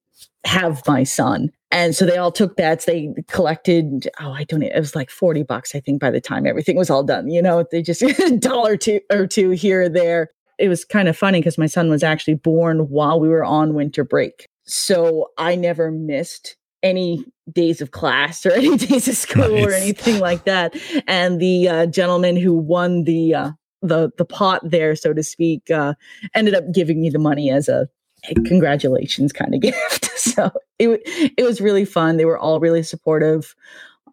have 0.46 0.82
my 0.88 1.04
son. 1.04 1.52
And 1.70 1.96
so 1.96 2.06
they 2.06 2.18
all 2.18 2.32
took 2.32 2.56
bets. 2.56 2.86
They 2.86 3.14
collected, 3.28 4.10
oh, 4.22 4.32
I 4.32 4.46
don't 4.46 4.62
know, 4.62 4.70
it 4.74 4.80
was 4.80 4.96
like 4.96 5.10
40 5.10 5.44
bucks, 5.44 5.76
I 5.76 5.82
think, 5.82 6.00
by 6.00 6.10
the 6.10 6.22
time 6.22 6.48
everything 6.48 6.78
was 6.78 6.90
all 6.90 7.04
done. 7.04 7.30
You 7.30 7.42
know, 7.42 7.66
they 7.70 7.82
just 7.82 8.02
a 8.02 8.38
dollar 8.38 8.78
two 8.78 9.02
or 9.12 9.28
two 9.28 9.52
here 9.52 9.84
or 9.84 9.90
there. 9.90 10.30
It 10.58 10.70
was 10.70 10.86
kind 10.86 11.08
of 11.08 11.18
funny 11.18 11.40
because 11.40 11.58
my 11.58 11.68
son 11.68 11.90
was 11.90 12.04
actually 12.04 12.36
born 12.36 12.90
while 12.90 13.20
we 13.20 13.30
were 13.30 13.44
on 13.44 13.76
winter 13.76 14.04
break. 14.04 14.48
So 14.66 15.30
I 15.38 15.56
never 15.56 15.92
missed 15.92 16.56
any 16.84 17.26
days 17.52 17.82
of 17.82 17.92
class 17.92 18.46
or 18.46 18.52
any 18.54 18.78
days 18.78 19.08
of 19.08 19.16
school 19.16 19.50
nice. 19.50 19.66
or 19.66 19.72
anything 19.74 20.20
like 20.20 20.46
that. 20.46 20.76
And 21.08 21.40
the 21.40 21.70
uh, 21.70 21.86
gentleman 21.88 22.36
who 22.36 22.54
won 22.54 23.04
the 23.04 23.36
uh, 23.36 23.52
the 23.82 24.12
the 24.18 24.26
pot 24.26 24.62
there, 24.64 24.96
so 24.96 25.14
to 25.14 25.24
speak, 25.24 25.70
uh, 25.72 25.94
ended 26.34 26.56
up 26.56 26.72
giving 26.72 27.02
me 27.02 27.10
the 27.10 27.20
money 27.20 27.50
as 27.50 27.68
a 27.68 27.88
hey, 28.24 28.36
congratulations 28.46 29.32
kind 29.32 29.54
of 29.54 29.62
gift. 29.62 30.06
so 30.18 30.52
it 30.80 31.02
it 31.38 31.44
was 31.44 31.62
really 31.62 31.86
fun. 31.86 32.18
They 32.18 32.26
were 32.26 32.40
all 32.40 32.60
really 32.60 32.84
supportive 32.84 33.56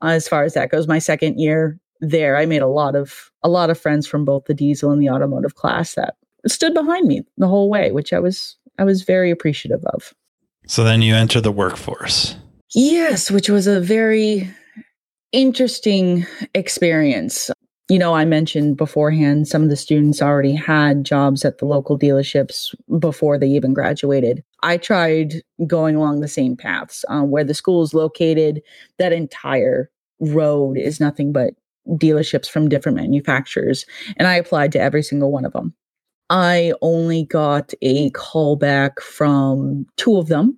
uh, 0.03 0.09
as 0.09 0.29
far 0.29 0.44
as 0.44 0.55
that 0.55 0.70
goes. 0.70 0.88
My 0.88 0.98
second 0.98 1.38
year 1.38 1.79
there, 2.00 2.37
I 2.37 2.46
made 2.46 2.62
a 2.62 2.68
lot 2.68 2.94
of 2.94 3.31
a 3.42 3.48
lot 3.48 3.70
of 3.70 3.79
friends 3.79 4.07
from 4.07 4.24
both 4.24 4.44
the 4.44 4.55
diesel 4.55 4.90
and 4.90 5.00
the 5.00 5.11
automotive 5.11 5.55
class 5.55 5.94
that 5.94 6.16
stood 6.46 6.74
behind 6.74 7.07
me 7.07 7.22
the 7.38 7.48
whole 7.48 7.70
way, 7.70 7.90
which 7.92 8.12
I 8.12 8.20
was 8.20 8.57
I 8.79 8.85
was 8.85 9.03
very 9.03 9.31
appreciative 9.31 9.85
of. 9.87 10.12
So 10.66 10.83
then 10.83 11.03
you 11.03 11.14
enter 11.14 11.40
the 11.40 11.53
workforce. 11.53 12.37
Yes, 12.74 13.30
which 13.30 13.48
was 13.48 13.66
a 13.66 13.80
very 13.80 14.50
interesting 15.32 16.26
experience 16.54 17.50
you 17.90 17.98
know, 17.98 18.14
I 18.14 18.24
mentioned 18.24 18.78
beforehand, 18.78 19.46
some 19.46 19.62
of 19.62 19.68
the 19.68 19.76
students 19.76 20.22
already 20.22 20.54
had 20.54 21.04
jobs 21.04 21.44
at 21.44 21.58
the 21.58 21.66
local 21.66 21.98
dealerships 21.98 22.74
before 22.98 23.38
they 23.38 23.48
even 23.48 23.74
graduated. 23.74 24.42
I 24.62 24.78
tried 24.78 25.42
going 25.66 25.94
along 25.94 26.20
the 26.20 26.28
same 26.28 26.56
paths. 26.56 27.04
Um, 27.08 27.30
where 27.30 27.44
the 27.44 27.52
school 27.52 27.82
is 27.82 27.92
located, 27.92 28.62
that 28.98 29.12
entire 29.12 29.90
road 30.18 30.78
is 30.78 30.98
nothing 30.98 31.30
but 31.32 31.52
dealerships 31.87 32.48
from 32.48 32.70
different 32.70 32.96
manufacturers. 32.96 33.84
And 34.16 34.26
I 34.26 34.37
applied 34.37 34.72
to 34.72 34.80
every 34.80 35.02
single 35.02 35.30
one 35.30 35.44
of 35.44 35.52
them. 35.52 35.74
I 36.30 36.72
only 36.80 37.26
got 37.26 37.74
a 37.82 38.08
call 38.10 38.56
back 38.56 38.98
from 39.00 39.84
two 39.98 40.16
of 40.16 40.28
them. 40.28 40.56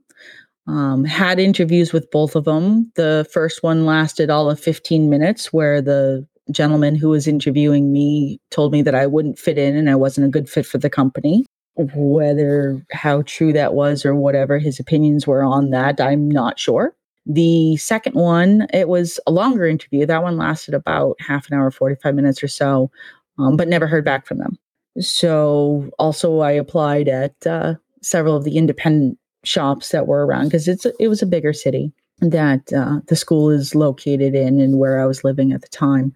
Um, 0.68 1.04
had 1.04 1.38
interviews 1.38 1.92
with 1.92 2.10
both 2.10 2.34
of 2.34 2.44
them. 2.44 2.90
The 2.96 3.26
first 3.32 3.62
one 3.62 3.86
lasted 3.86 4.30
all 4.30 4.50
of 4.50 4.58
15 4.58 5.08
minutes, 5.08 5.52
where 5.52 5.80
the 5.80 6.26
gentleman 6.50 6.94
who 6.94 7.10
was 7.10 7.26
interviewing 7.26 7.92
me 7.92 8.40
told 8.50 8.72
me 8.72 8.82
that 8.82 8.94
I 8.94 9.06
wouldn't 9.06 9.38
fit 9.38 9.58
in 9.58 9.76
and 9.76 9.90
I 9.90 9.94
wasn't 9.94 10.26
a 10.26 10.30
good 10.30 10.48
fit 10.48 10.66
for 10.66 10.78
the 10.78 10.90
company. 10.90 11.44
Whether 11.76 12.84
how 12.90 13.22
true 13.22 13.52
that 13.52 13.74
was 13.74 14.04
or 14.04 14.14
whatever 14.14 14.58
his 14.58 14.80
opinions 14.80 15.26
were 15.26 15.42
on 15.42 15.70
that, 15.70 16.00
I'm 16.00 16.30
not 16.30 16.58
sure. 16.58 16.94
The 17.26 17.76
second 17.76 18.14
one, 18.14 18.68
it 18.72 18.88
was 18.88 19.18
a 19.26 19.32
longer 19.32 19.66
interview. 19.66 20.06
That 20.06 20.22
one 20.22 20.36
lasted 20.36 20.74
about 20.74 21.16
half 21.20 21.50
an 21.50 21.58
hour, 21.58 21.70
45 21.70 22.14
minutes 22.14 22.42
or 22.42 22.48
so, 22.48 22.90
um, 23.38 23.56
but 23.56 23.68
never 23.68 23.86
heard 23.86 24.04
back 24.04 24.26
from 24.26 24.38
them. 24.38 24.56
So, 25.00 25.90
also, 25.98 26.38
I 26.38 26.52
applied 26.52 27.08
at 27.08 27.34
uh, 27.46 27.74
several 28.00 28.36
of 28.36 28.44
the 28.44 28.56
independent 28.56 29.18
shops 29.46 29.90
that 29.90 30.06
were 30.06 30.26
around 30.26 30.46
because 30.46 30.68
it's 30.68 30.86
it 30.98 31.08
was 31.08 31.22
a 31.22 31.26
bigger 31.26 31.52
city 31.52 31.92
that 32.20 32.72
uh, 32.72 33.00
the 33.08 33.16
school 33.16 33.50
is 33.50 33.74
located 33.74 34.34
in 34.34 34.60
and 34.60 34.78
where 34.78 35.00
I 35.00 35.06
was 35.06 35.24
living 35.24 35.52
at 35.52 35.62
the 35.62 35.68
time. 35.68 36.12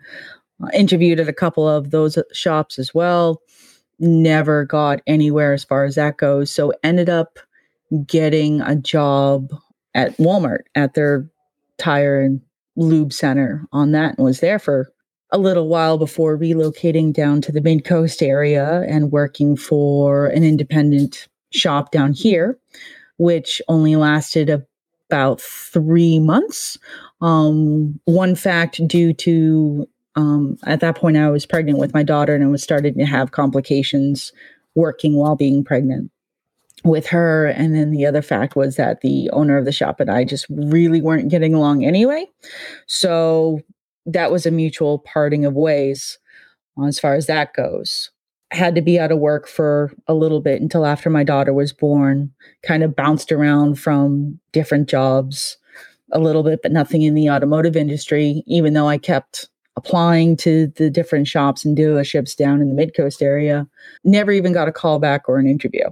Uh, 0.63 0.69
interviewed 0.75 1.21
at 1.21 1.29
a 1.29 1.33
couple 1.33 1.69
of 1.69 1.91
those 1.91 2.19
shops 2.33 2.79
as 2.79 2.95
well. 2.95 3.41
Never 3.99 4.65
got 4.65 5.01
anywhere 5.07 5.53
as 5.53 5.65
far 5.65 5.85
as 5.85 5.95
that 5.95 6.17
goes. 6.17 6.51
So 6.51 6.73
ended 6.83 7.09
up 7.09 7.39
getting 8.07 8.61
a 8.63 8.77
job 8.77 9.51
at 9.95 10.17
Walmart 10.17 10.63
at 10.75 10.95
their 10.95 11.29
tire 11.79 12.21
and 12.21 12.41
lube 12.77 13.13
center 13.13 13.67
on 13.73 13.93
that 13.93 14.17
and 14.17 14.25
was 14.25 14.41
there 14.41 14.59
for 14.59 14.93
a 15.33 15.39
little 15.39 15.69
while 15.69 15.99
before 15.99 16.37
relocating 16.37 17.13
down 17.13 17.41
to 17.43 17.53
the 17.53 17.61
mid 17.61 17.85
coast 17.85 18.23
area 18.23 18.85
and 18.89 19.13
working 19.13 19.57
for 19.57 20.27
an 20.27 20.45
independent 20.45 21.29
shop 21.53 21.91
down 21.91 22.13
here, 22.13 22.59
which 23.21 23.61
only 23.69 23.97
lasted 23.97 24.49
about 25.11 25.43
three 25.43 26.19
months. 26.19 26.79
Um, 27.21 28.01
one 28.07 28.35
fact 28.35 28.81
due 28.89 29.13
to 29.13 29.87
um, 30.17 30.57
at 30.65 30.81
that 30.81 30.97
point 30.97 31.19
I 31.19 31.29
was 31.29 31.45
pregnant 31.45 31.79
with 31.79 31.93
my 31.93 32.03
daughter 32.03 32.35
and 32.35 32.43
I 32.43 32.47
was 32.47 32.63
starting 32.63 32.97
to 32.97 33.05
have 33.05 33.33
complications 33.33 34.33
working 34.75 35.17
while 35.17 35.37
being 35.37 35.63
pregnant 35.63 36.11
with 36.83 37.07
her. 37.09 37.49
And 37.49 37.75
then 37.75 37.91
the 37.91 38.07
other 38.07 38.23
fact 38.23 38.57
was 38.57 38.77
that 38.77 39.03
the 39.03 39.29
owner 39.35 39.59
of 39.59 39.67
the 39.67 39.73
shop 39.73 40.01
and 40.01 40.11
I 40.11 40.25
just 40.25 40.47
really 40.49 41.03
weren't 41.03 41.29
getting 41.29 41.53
along 41.53 41.85
anyway. 41.85 42.27
So 42.87 43.61
that 44.07 44.33
was 44.33 44.47
a 44.47 44.51
mutual 44.51 45.01
parting 45.01 45.45
of 45.45 45.53
ways 45.53 46.19
as 46.83 46.99
far 46.99 47.13
as 47.13 47.27
that 47.27 47.53
goes 47.53 48.11
had 48.53 48.75
to 48.75 48.83
be 48.83 48.99
out 48.99 49.13
of 49.13 49.19
work 49.19 49.47
for 49.47 49.93
a 50.09 50.15
little 50.15 50.41
bit 50.41 50.61
until 50.61 50.85
after 50.85 51.09
my 51.09 51.23
daughter 51.23 51.53
was 51.53 51.73
born, 51.73 52.33
kind 52.63 52.83
of 52.83 52.97
bounced 52.97 53.31
around 53.31 53.79
from 53.79 54.39
different 54.53 54.89
jobs 54.89 55.57
a 56.13 56.19
little 56.19 56.43
bit, 56.43 56.61
but 56.63 56.73
nothing 56.73 57.03
in 57.03 57.15
the 57.15 57.31
automotive 57.31 57.77
industry, 57.77 58.43
even 58.47 58.75
though 58.75 58.89
I 58.89 58.99
kept 58.99 59.49
applying 59.77 60.37
to 60.37 60.67
the 60.77 60.91
different 60.91 61.29
shops 61.29 61.65
and 61.65 61.77
dealerships 61.79 62.37
down 62.37 62.61
in 62.61 62.69
the 62.69 62.75
mid 62.75 62.95
coast 62.95 63.23
area. 63.23 63.67
Never 64.05 64.33
even 64.33 64.53
got 64.53 64.69
a 64.69 64.73
call 64.73 64.99
back 64.99 65.29
or 65.29 65.39
an 65.39 65.47
interview, 65.47 65.85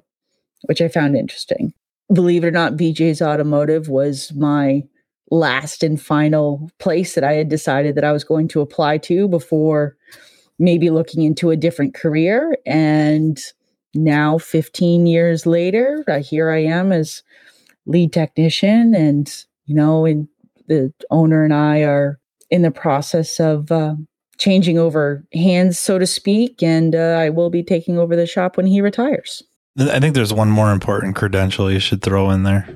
which 0.63 0.81
I 0.81 0.89
found 0.89 1.17
interesting. 1.17 1.73
Believe 2.13 2.43
it 2.43 2.49
or 2.49 2.51
not, 2.51 2.77
BJ's 2.77 3.23
Automotive 3.23 3.89
was 3.89 4.33
my 4.35 4.83
last 5.31 5.83
and 5.83 6.01
final 6.01 6.71
place 6.79 7.15
that 7.15 7.25
I 7.25 7.35
had 7.35 7.49
decided 7.49 7.95
that 7.95 8.05
I 8.05 8.13
was 8.13 8.25
going 8.25 8.49
to 8.49 8.61
apply 8.61 8.99
to 8.99 9.29
before 9.29 9.97
maybe 10.59 10.91
looking 10.91 11.23
into 11.23 11.51
a 11.51 11.57
different 11.57 11.95
career. 11.95 12.57
And 12.67 13.39
now, 13.95 14.39
15 14.39 15.07
years 15.07 15.47
later, 15.47 16.05
uh, 16.09 16.21
here 16.21 16.51
I 16.51 16.65
am 16.65 16.93
as 16.93 17.23
lead 17.87 18.13
technician, 18.13 18.95
and 18.95 19.29
you 19.65 19.75
know, 19.75 20.05
and 20.05 20.29
the 20.67 20.93
owner 21.11 21.45
and 21.45 21.55
I 21.55 21.83
are 21.83 22.21
in 22.51 22.63
the 22.63 22.71
process 22.71 23.41
of 23.41 23.73
uh, 23.73 23.95
changing 24.39 24.79
over 24.79 25.27
hands, 25.33 25.79
so 25.79 25.99
to 25.99 26.07
speak, 26.07 26.63
and 26.63 26.95
uh, 26.95 27.17
I 27.19 27.31
will 27.31 27.51
be 27.51 27.63
taking 27.63 27.99
over 27.99 28.15
the 28.15 28.27
shop 28.27 28.57
when 28.57 28.67
he 28.67 28.81
retires. 28.81 29.43
I 29.79 30.01
think 30.01 30.15
there's 30.15 30.33
one 30.33 30.51
more 30.51 30.73
important 30.73 31.17
credential 31.17 31.71
you 31.71 31.79
should 31.79 32.03
throw 32.03 32.31
in 32.31 32.43
there. 32.43 32.69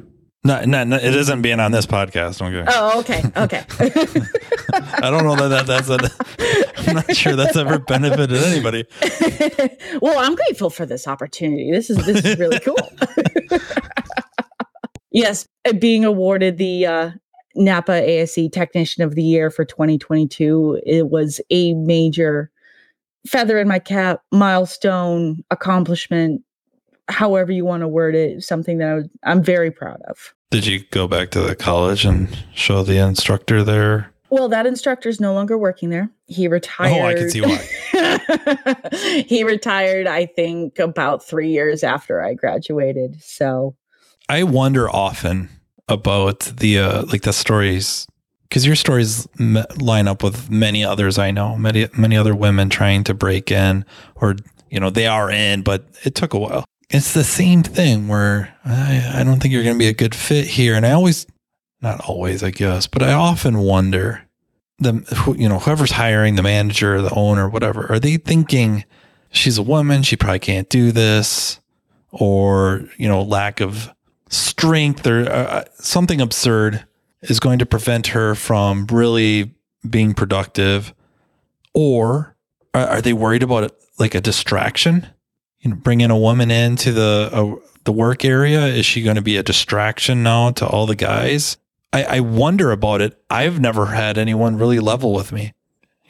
No, 0.45 0.65
no, 0.65 0.83
no 0.85 0.97
it 0.97 1.15
isn't 1.15 1.43
being 1.43 1.61
on 1.61 1.71
this 1.71 1.87
podcast. 1.87 2.43
Okay. 2.43 2.65
Oh, 2.69 3.01
okay, 3.01 3.23
okay. 3.37 3.65
I 4.73 5.11
don't 5.11 5.25
know 5.25 5.37
that, 5.37 5.67
that 5.67 5.67
that's 5.67 5.89
a. 5.89 6.62
I'm 6.87 6.95
not 6.95 7.17
sure 7.17 7.37
that's 7.37 7.57
ever 7.57 7.79
benefited 7.79 8.43
anybody. 8.43 8.85
well, 10.03 10.19
I'm 10.19 10.35
grateful 10.35 10.71
for 10.71 10.87
this 10.87 11.07
opportunity. 11.07 11.71
This 11.71 11.91
is 11.91 12.05
this 12.05 12.25
is 12.25 12.39
really 12.39 12.61
cool. 12.61 12.77
yes, 15.11 15.47
being 15.79 16.05
awarded 16.05 16.59
the 16.59 16.87
uh, 16.87 17.11
Napa 17.55 17.93
ASE 17.93 18.49
Technician 18.53 19.03
of 19.03 19.15
the 19.15 19.23
Year 19.23 19.51
for 19.51 19.65
2022. 19.65 20.81
It 20.85 21.11
was 21.11 21.41
a 21.51 21.75
major 21.75 22.51
feather 23.27 23.59
in 23.59 23.69
my 23.69 23.79
cap, 23.79 24.23
milestone, 24.33 25.45
accomplishment, 25.51 26.43
however 27.09 27.53
you 27.53 27.65
want 27.65 27.83
to 27.83 27.89
word 27.89 28.15
it, 28.15 28.43
something 28.43 28.79
that 28.79 28.89
I 28.89 28.95
was, 28.95 29.09
I'm 29.25 29.43
very 29.43 29.71
proud 29.71 30.01
of. 30.09 30.35
Did 30.51 30.67
you 30.67 30.81
go 30.91 31.09
back 31.09 31.31
to 31.31 31.41
the 31.41 31.55
college 31.55 32.05
and 32.05 32.29
show 32.55 32.83
the 32.83 32.99
instructor 32.99 33.63
there? 33.63 34.13
Well, 34.33 34.49
that 34.49 34.65
instructor 34.65 35.11
is 35.11 35.21
no 35.21 35.35
longer 35.35 35.59
working 35.59 35.91
there. 35.91 36.11
He 36.25 36.49
retired. 36.49 37.03
Oh, 37.03 37.07
I 37.07 37.13
can 37.13 37.29
see 37.29 37.43
why. 37.43 39.25
he 39.29 39.45
retired, 39.45 40.07
I 40.07 40.25
think, 40.25 40.79
about 40.79 41.23
three 41.23 41.51
years 41.51 41.85
after 41.85 42.23
I 42.23 42.33
graduated. 42.33 43.23
So 43.23 43.77
I 44.31 44.45
wonder 44.45 44.89
often 44.89 45.51
about 45.87 46.51
the 46.57 46.79
uh, 46.79 47.03
like 47.13 47.23
the 47.23 47.35
stories 47.35 48.07
because 48.49 48.65
your 48.65 48.75
stories 48.75 49.29
m- 49.39 49.67
line 49.79 50.09
up 50.09 50.23
with 50.23 50.51
many 50.51 50.83
others 50.83 51.19
I 51.19 51.31
know, 51.31 51.59
many 51.59 51.87
many 51.95 52.17
other 52.17 52.35
women 52.35 52.71
trying 52.71 53.05
to 53.05 53.13
break 53.13 53.53
in, 53.53 53.85
or 54.15 54.37
you 54.71 54.81
know 54.81 54.89
they 54.89 55.07
are 55.07 55.31
in, 55.31 55.61
but 55.61 55.85
it 56.05 56.15
took 56.15 56.33
a 56.33 56.39
while. 56.39 56.65
It's 56.89 57.13
the 57.13 57.23
same 57.23 57.63
thing 57.63 58.09
where 58.09 58.57
I, 58.65 59.17
I 59.17 59.25
don't 59.25 59.41
think 59.41 59.53
you're 59.53 59.63
going 59.63 59.77
to 59.77 59.79
be 59.79 59.89
a 59.89 59.93
good 59.93 60.15
fit 60.15 60.47
here, 60.47 60.75
and 60.75 60.87
I 60.87 60.93
always, 60.93 61.27
not 61.83 62.01
always, 62.09 62.43
I 62.43 62.51
guess, 62.51 62.87
but 62.87 63.03
I 63.03 63.13
often 63.13 63.59
wonder 63.59 64.23
the 64.79 65.35
you 65.39 65.49
know 65.49 65.59
whoever's 65.59 65.93
hiring 65.93 66.37
the 66.37 66.43
manager, 66.43 67.03
the 67.03 67.15
owner, 67.15 67.49
whatever, 67.49 67.91
are 67.91 67.99
they 67.99 68.17
thinking 68.17 68.85
she's 69.31 69.59
a 69.59 69.63
woman, 69.63 70.03
she 70.03 70.17
probably 70.17 70.39
can't 70.39 70.69
do 70.69 70.93
this, 70.93 71.61
or 72.11 72.85
you 72.97 73.09
know 73.09 73.23
lack 73.23 73.61
of 73.61 73.93
strength 74.29 75.07
or 75.07 75.23
uh, 75.23 75.45
uh, 75.45 75.65
something 75.75 76.21
absurd 76.21 76.85
is 77.23 77.41
going 77.41 77.59
to 77.59 77.67
prevent 77.67 78.09
her 78.09 78.35
from 78.35 78.87
really 78.87 79.55
being 79.89 80.15
productive? 80.15 80.95
Or 81.75 82.37
are, 82.75 82.87
are 82.87 83.01
they 83.01 83.13
worried 83.13 83.43
about 83.43 83.65
it 83.65 83.73
like 83.99 84.15
a 84.15 84.21
distraction? 84.21 85.07
You 85.61 85.71
know 85.71 85.77
bringing 85.77 86.11
a 86.11 86.19
woman 86.19 86.51
into 86.51 86.93
the 86.93 87.31
uh, 87.33 87.55
the 87.85 87.93
work 87.93 88.25
area 88.25 88.67
is 88.67 88.87
she 88.87 89.03
going 89.03 89.17
to 89.17 89.23
be 89.23 89.37
a 89.37 89.43
distraction 89.43 90.23
now 90.23 90.51
to 90.53 90.67
all 90.67 90.87
the 90.87 90.97
guys 90.97 91.57
I, 91.93 92.05
I 92.05 92.21
wonder 92.21 92.73
about 92.73 93.01
it. 93.01 93.21
I've 93.29 93.61
never 93.61 93.87
had 93.87 94.17
anyone 94.17 94.57
really 94.57 94.81
level 94.81 95.13
with 95.13 95.33
me 95.33 95.53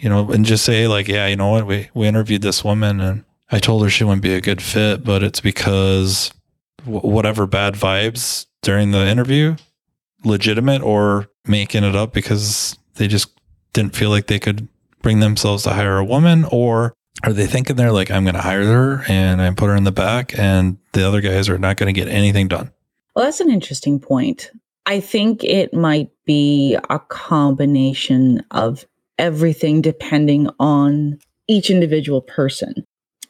you 0.03 0.09
know 0.09 0.31
and 0.31 0.45
just 0.45 0.65
say 0.65 0.87
like 0.87 1.09
yeah 1.09 1.27
you 1.27 1.37
know 1.37 1.51
what? 1.51 1.67
We 1.67 1.89
we 1.95 2.07
interviewed 2.07 2.43
this 2.43 2.63
woman 2.63 3.01
and 3.01 3.25
i 3.51 3.59
told 3.59 3.83
her 3.83 3.89
she 3.89 4.05
wouldn't 4.05 4.23
be 4.23 4.35
a 4.35 4.41
good 4.41 4.61
fit 4.61 5.05
but 5.05 5.23
it's 5.23 5.41
because 5.41 6.33
whatever 6.85 7.47
bad 7.47 7.75
vibes 7.75 8.47
during 8.61 8.91
the 8.91 9.07
interview 9.07 9.57
legitimate 10.25 10.83
or 10.83 11.29
making 11.47 11.85
it 11.85 11.97
up 11.97 12.13
because 12.13 12.77
they 12.97 13.09
just 13.09 13.31
didn't 13.73 13.97
feel 13.97 14.11
like 14.11 14.27
they 14.27 14.39
could 14.39 14.69
bring 15.01 15.21
themselves 15.21 15.63
to 15.63 15.71
hire 15.71 15.99
a 15.99 16.05
woman 16.05 16.45
or 16.51 16.95
are 17.25 17.33
they 17.33 17.47
thinking 17.47 17.77
they're 17.77 17.93
like 17.93 18.11
i'm 18.11 18.25
going 18.25 18.35
to 18.35 18.41
hire 18.41 18.65
her 18.65 19.05
and 19.09 19.41
i 19.41 19.51
put 19.51 19.67
her 19.67 19.77
in 19.77 19.85
the 19.85 19.93
back 19.93 20.37
and 20.39 20.79
the 20.93 21.07
other 21.07 21.21
guys 21.21 21.49
are 21.49 21.59
not 21.59 21.77
going 21.77 21.93
to 21.93 21.99
get 21.99 22.09
anything 22.09 22.49
done. 22.49 22.71
Well 23.15 23.25
that's 23.25 23.41
an 23.41 23.51
interesting 23.51 23.99
point 24.01 24.51
i 24.87 25.01
think 25.01 25.43
it 25.45 25.73
might 25.75 26.11
be 26.25 26.77
a 26.91 26.99
combination 26.99 28.43
of 28.51 28.85
everything 29.19 29.81
depending 29.81 30.49
on 30.59 31.19
each 31.49 31.71
individual 31.71 32.21
person. 32.21 32.85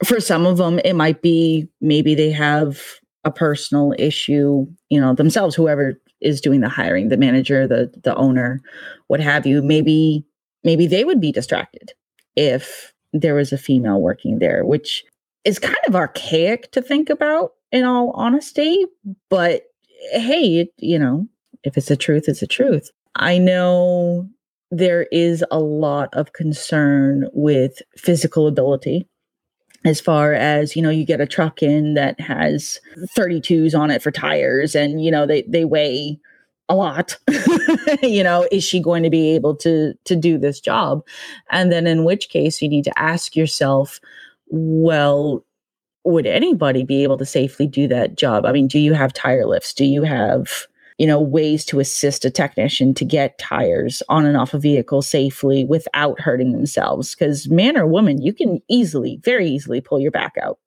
For 0.05 0.21
some 0.21 0.47
of 0.47 0.57
them 0.57 0.81
it 0.85 0.95
might 0.95 1.23
be 1.23 1.69
maybe 1.81 2.15
they 2.15 2.31
have 2.31 2.81
a 3.25 3.31
personal 3.31 3.95
issue, 3.99 4.67
you 4.89 5.01
know, 5.01 5.15
themselves, 5.15 5.55
whoever 5.55 6.01
is 6.21 6.41
doing 6.41 6.61
the 6.61 6.69
hiring, 6.69 7.09
the 7.09 7.17
manager, 7.17 7.67
the 7.67 7.93
the 8.03 8.15
owner, 8.17 8.61
what 9.09 9.21
have 9.21 9.47
you, 9.47 9.63
maybe 9.63 10.25
maybe 10.65 10.87
they 10.87 11.05
would 11.05 11.21
be 11.21 11.33
distracted 11.33 11.93
if 12.37 12.93
there 13.13 13.35
was 13.35 13.53
a 13.53 13.59
female 13.59 14.01
working 14.01 14.39
there, 14.39 14.65
which 14.65 15.05
is 15.45 15.59
kind 15.59 15.77
of 15.87 15.95
archaic 15.95 16.71
to 16.73 16.81
think 16.81 17.11
about 17.11 17.53
in 17.71 17.85
all 17.85 18.11
honesty, 18.15 18.87
but 19.29 19.65
hey, 20.13 20.61
it, 20.61 20.73
you 20.79 20.99
know, 20.99 21.27
if 21.65 21.77
it's 21.77 21.91
a 21.91 21.97
truth, 21.97 22.25
it's 22.29 22.43
a 22.43 22.47
truth. 22.47 22.91
I 23.17 23.39
know 23.39 24.29
there 24.71 25.07
is 25.13 25.45
a 25.51 25.61
lot 25.61 26.09
of 26.15 26.33
concern 26.33 27.29
with 27.33 27.83
physical 27.97 28.47
ability 28.47 29.07
as 29.85 30.01
far 30.01 30.33
as 30.33 30.77
you 30.77 30.83
know 30.83 30.91
you 30.91 31.05
get 31.05 31.21
a 31.21 31.27
truck 31.27 31.63
in 31.63 31.95
that 31.95 32.19
has 32.21 32.81
32s 33.17 33.79
on 33.79 33.91
it 33.91 34.03
for 34.03 34.11
tires 34.11 34.75
and 34.75 35.05
you 35.05 35.11
know 35.11 35.27
they 35.27 35.43
they 35.43 35.65
weigh 35.65 36.19
a 36.69 36.75
lot 36.75 37.19
you 38.03 38.23
know 38.23 38.47
is 38.51 38.65
she 38.65 38.81
going 38.81 39.03
to 39.03 39.11
be 39.11 39.35
able 39.35 39.55
to 39.55 39.95
to 40.05 40.17
do 40.17 40.39
this 40.39 40.61
job? 40.61 41.05
And 41.51 41.71
then 41.71 41.87
in 41.87 42.05
which 42.05 42.29
case 42.29 42.63
you 42.63 42.69
need 42.69 42.85
to 42.85 42.99
ask 42.99 43.37
yourself 43.37 44.01
well 44.49 45.45
would 46.05 46.27
anybody 46.27 46.83
be 46.83 47.03
able 47.05 47.17
to 47.19 47.27
safely 47.27 47.67
do 47.67 47.87
that 47.89 48.17
job? 48.17 48.47
I 48.47 48.53
mean 48.53 48.69
do 48.69 48.79
you 48.79 48.95
have 48.95 49.13
tire 49.13 49.47
lifts? 49.47 49.75
Do 49.75 49.85
you 49.85 50.03
have 50.03 50.67
you 51.03 51.09
know, 51.09 51.21
ways 51.21 51.65
to 51.65 51.81
assist 51.81 52.25
a 52.25 52.31
technician 52.31 52.95
to 52.95 53.05
get 53.05 53.37
tires 53.37 54.05
on 54.09 54.25
and 54.25 54.37
off 54.37 54.55
a 54.55 54.59
vehicle 54.61 55.03
safely 55.03 55.65
without 55.65 56.21
hurting 56.21 56.53
themselves. 56.53 57.17
Because 57.17 57.51
man 57.51 57.77
or 57.77 57.89
woman, 57.89 58.23
you 58.23 58.33
can 58.33 58.63
easily, 58.69 59.19
very 59.25 59.49
easily 59.49 59.81
pull 59.81 59.99
your 59.99 60.13
back 60.13 60.35
out 60.41 60.61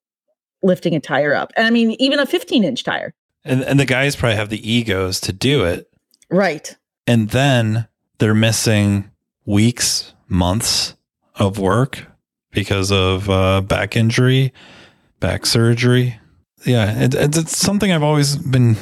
lifting 0.62 0.94
a 0.94 1.00
tire 1.00 1.34
up. 1.34 1.54
And 1.56 1.66
I 1.66 1.70
mean, 1.70 1.92
even 1.92 2.18
a 2.18 2.26
15 2.26 2.64
inch 2.64 2.84
tire. 2.84 3.14
And, 3.46 3.62
and 3.62 3.80
the 3.80 3.86
guys 3.86 4.14
probably 4.14 4.36
have 4.36 4.50
the 4.50 4.70
egos 4.70 5.22
to 5.22 5.32
do 5.32 5.64
it. 5.64 5.90
Right. 6.30 6.76
And 7.06 7.30
then 7.30 7.88
they're 8.18 8.34
missing 8.34 9.10
weeks, 9.46 10.12
months 10.28 10.96
of 11.36 11.58
work 11.58 12.08
because 12.50 12.92
of 12.92 13.30
uh, 13.30 13.62
back 13.62 13.96
injury, 13.96 14.52
back 15.18 15.46
surgery. 15.46 16.20
Yeah, 16.66 17.04
it, 17.04 17.14
it's 17.14 17.56
something 17.56 17.90
I've 17.90 18.02
always 18.02 18.36
been 18.36 18.76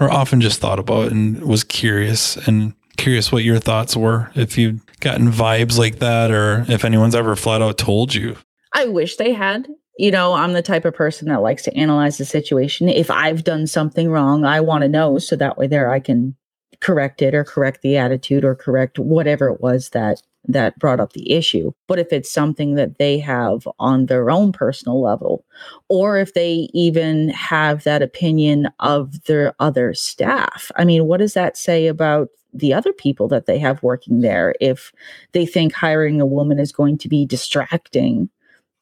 or 0.00 0.10
often 0.10 0.40
just 0.40 0.60
thought 0.60 0.78
about 0.78 1.10
and 1.10 1.42
was 1.42 1.64
curious 1.64 2.36
and 2.46 2.74
curious 2.96 3.32
what 3.32 3.44
your 3.44 3.58
thoughts 3.58 3.96
were 3.96 4.30
if 4.34 4.58
you've 4.58 4.84
gotten 5.00 5.30
vibes 5.30 5.78
like 5.78 5.98
that 6.00 6.30
or 6.30 6.64
if 6.68 6.84
anyone's 6.84 7.14
ever 7.14 7.36
flat 7.36 7.62
out 7.62 7.78
told 7.78 8.14
you. 8.14 8.36
I 8.72 8.86
wish 8.86 9.16
they 9.16 9.32
had. 9.32 9.68
You 9.96 10.12
know, 10.12 10.34
I'm 10.34 10.52
the 10.52 10.62
type 10.62 10.84
of 10.84 10.94
person 10.94 11.28
that 11.28 11.42
likes 11.42 11.64
to 11.64 11.76
analyze 11.76 12.18
the 12.18 12.24
situation. 12.24 12.88
If 12.88 13.10
I've 13.10 13.42
done 13.42 13.66
something 13.66 14.10
wrong, 14.10 14.44
I 14.44 14.60
want 14.60 14.82
to 14.82 14.88
know 14.88 15.18
so 15.18 15.34
that 15.36 15.58
way 15.58 15.66
there 15.66 15.90
I 15.90 15.98
can 15.98 16.36
correct 16.80 17.22
it 17.22 17.34
or 17.34 17.42
correct 17.42 17.82
the 17.82 17.96
attitude 17.96 18.44
or 18.44 18.54
correct 18.54 18.98
whatever 18.98 19.48
it 19.48 19.60
was 19.60 19.88
that 19.90 20.22
that 20.46 20.78
brought 20.78 21.00
up 21.00 21.12
the 21.12 21.32
issue. 21.32 21.72
But 21.86 21.98
if 21.98 22.12
it's 22.12 22.30
something 22.30 22.74
that 22.74 22.98
they 22.98 23.18
have 23.18 23.66
on 23.78 24.06
their 24.06 24.30
own 24.30 24.52
personal 24.52 25.02
level, 25.02 25.44
or 25.88 26.18
if 26.18 26.34
they 26.34 26.68
even 26.72 27.28
have 27.30 27.84
that 27.84 28.02
opinion 28.02 28.68
of 28.80 29.24
their 29.24 29.54
other 29.58 29.94
staff, 29.94 30.70
I 30.76 30.84
mean, 30.84 31.06
what 31.06 31.18
does 31.18 31.34
that 31.34 31.56
say 31.56 31.86
about 31.86 32.28
the 32.54 32.72
other 32.72 32.92
people 32.92 33.28
that 33.28 33.46
they 33.46 33.58
have 33.58 33.82
working 33.82 34.20
there 34.20 34.54
if 34.60 34.92
they 35.32 35.44
think 35.44 35.74
hiring 35.74 36.20
a 36.20 36.26
woman 36.26 36.58
is 36.58 36.72
going 36.72 36.96
to 36.98 37.08
be 37.08 37.26
distracting 37.26 38.30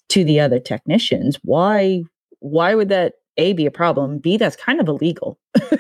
to 0.09 0.25
the 0.25 0.41
other 0.41 0.61
technicians? 0.61 1.39
Why 1.43 2.03
why 2.41 2.75
would 2.75 2.91
that 2.91 3.15
a 3.39 3.53
be 3.53 3.67
a 3.67 3.71
problem 3.71 4.19
b 4.19 4.37
that's 4.37 4.57
kind 4.57 4.81
of 4.81 4.89
illegal. 4.89 5.39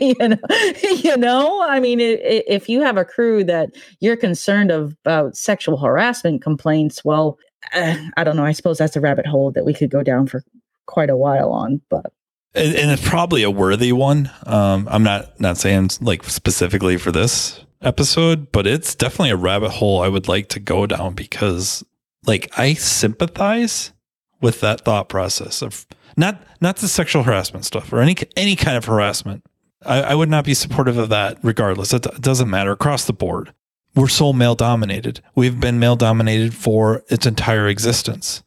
You 0.00 0.14
know 0.20 0.36
you 1.02 1.16
know? 1.16 1.62
I 1.62 1.80
mean 1.80 1.98
it, 1.98 2.20
it, 2.20 2.44
if 2.46 2.68
you 2.68 2.80
have 2.80 2.96
a 2.96 3.04
crew 3.04 3.42
that 3.44 3.70
you're 3.98 4.16
concerned 4.16 4.70
of, 4.70 4.96
about 5.04 5.36
sexual 5.36 5.76
harassment 5.78 6.42
complaints 6.42 7.04
well 7.04 7.38
uh, 7.74 7.96
i 8.16 8.22
don't 8.22 8.36
know 8.36 8.44
i 8.44 8.52
suppose 8.52 8.78
that's 8.78 8.94
a 8.94 9.00
rabbit 9.00 9.26
hole 9.26 9.50
that 9.50 9.64
we 9.64 9.74
could 9.74 9.90
go 9.90 10.02
down 10.04 10.28
for 10.28 10.44
quite 10.86 11.10
a 11.10 11.16
while 11.16 11.50
on 11.50 11.80
but 11.90 12.12
and, 12.54 12.90
it's 12.90 13.06
probably 13.06 13.42
a 13.42 13.50
worthy 13.50 13.92
one. 13.92 14.30
Um, 14.46 14.86
i'm 14.90 15.02
not 15.02 15.38
not 15.40 15.56
saying 15.56 15.90
like 16.00 16.22
specifically 16.24 16.96
for 16.96 17.10
this 17.10 17.64
episode, 17.82 18.52
but 18.52 18.66
it's 18.66 18.94
definitely 18.94 19.30
a 19.30 19.36
rabbit 19.36 19.70
hole 19.70 20.02
I 20.02 20.08
would 20.08 20.28
like 20.28 20.48
to 20.50 20.60
go 20.60 20.86
down 20.86 21.14
because 21.14 21.84
like 22.26 22.50
I 22.58 22.74
sympathize 22.74 23.92
with 24.40 24.60
that 24.60 24.82
thought 24.82 25.08
process 25.08 25.62
of 25.62 25.86
not 26.20 26.40
not 26.60 26.76
the 26.76 26.88
sexual 26.88 27.24
harassment 27.24 27.64
stuff 27.64 27.92
or 27.92 28.00
any 28.00 28.16
any 28.36 28.54
kind 28.54 28.76
of 28.76 28.84
harassment. 28.84 29.44
I, 29.84 30.02
I 30.02 30.14
would 30.14 30.28
not 30.28 30.44
be 30.44 30.54
supportive 30.54 30.98
of 30.98 31.08
that 31.08 31.38
regardless. 31.42 31.92
It, 31.92 32.02
doesn't 32.20 32.50
matter 32.50 32.70
across 32.70 33.06
the 33.06 33.12
board. 33.12 33.52
We're 33.94 34.08
so 34.08 34.32
male 34.32 34.54
dominated. 34.54 35.20
We've 35.34 35.58
been 35.58 35.80
male 35.80 35.96
dominated 35.96 36.54
for 36.54 37.02
its 37.08 37.26
entire 37.26 37.66
existence. 37.66 38.42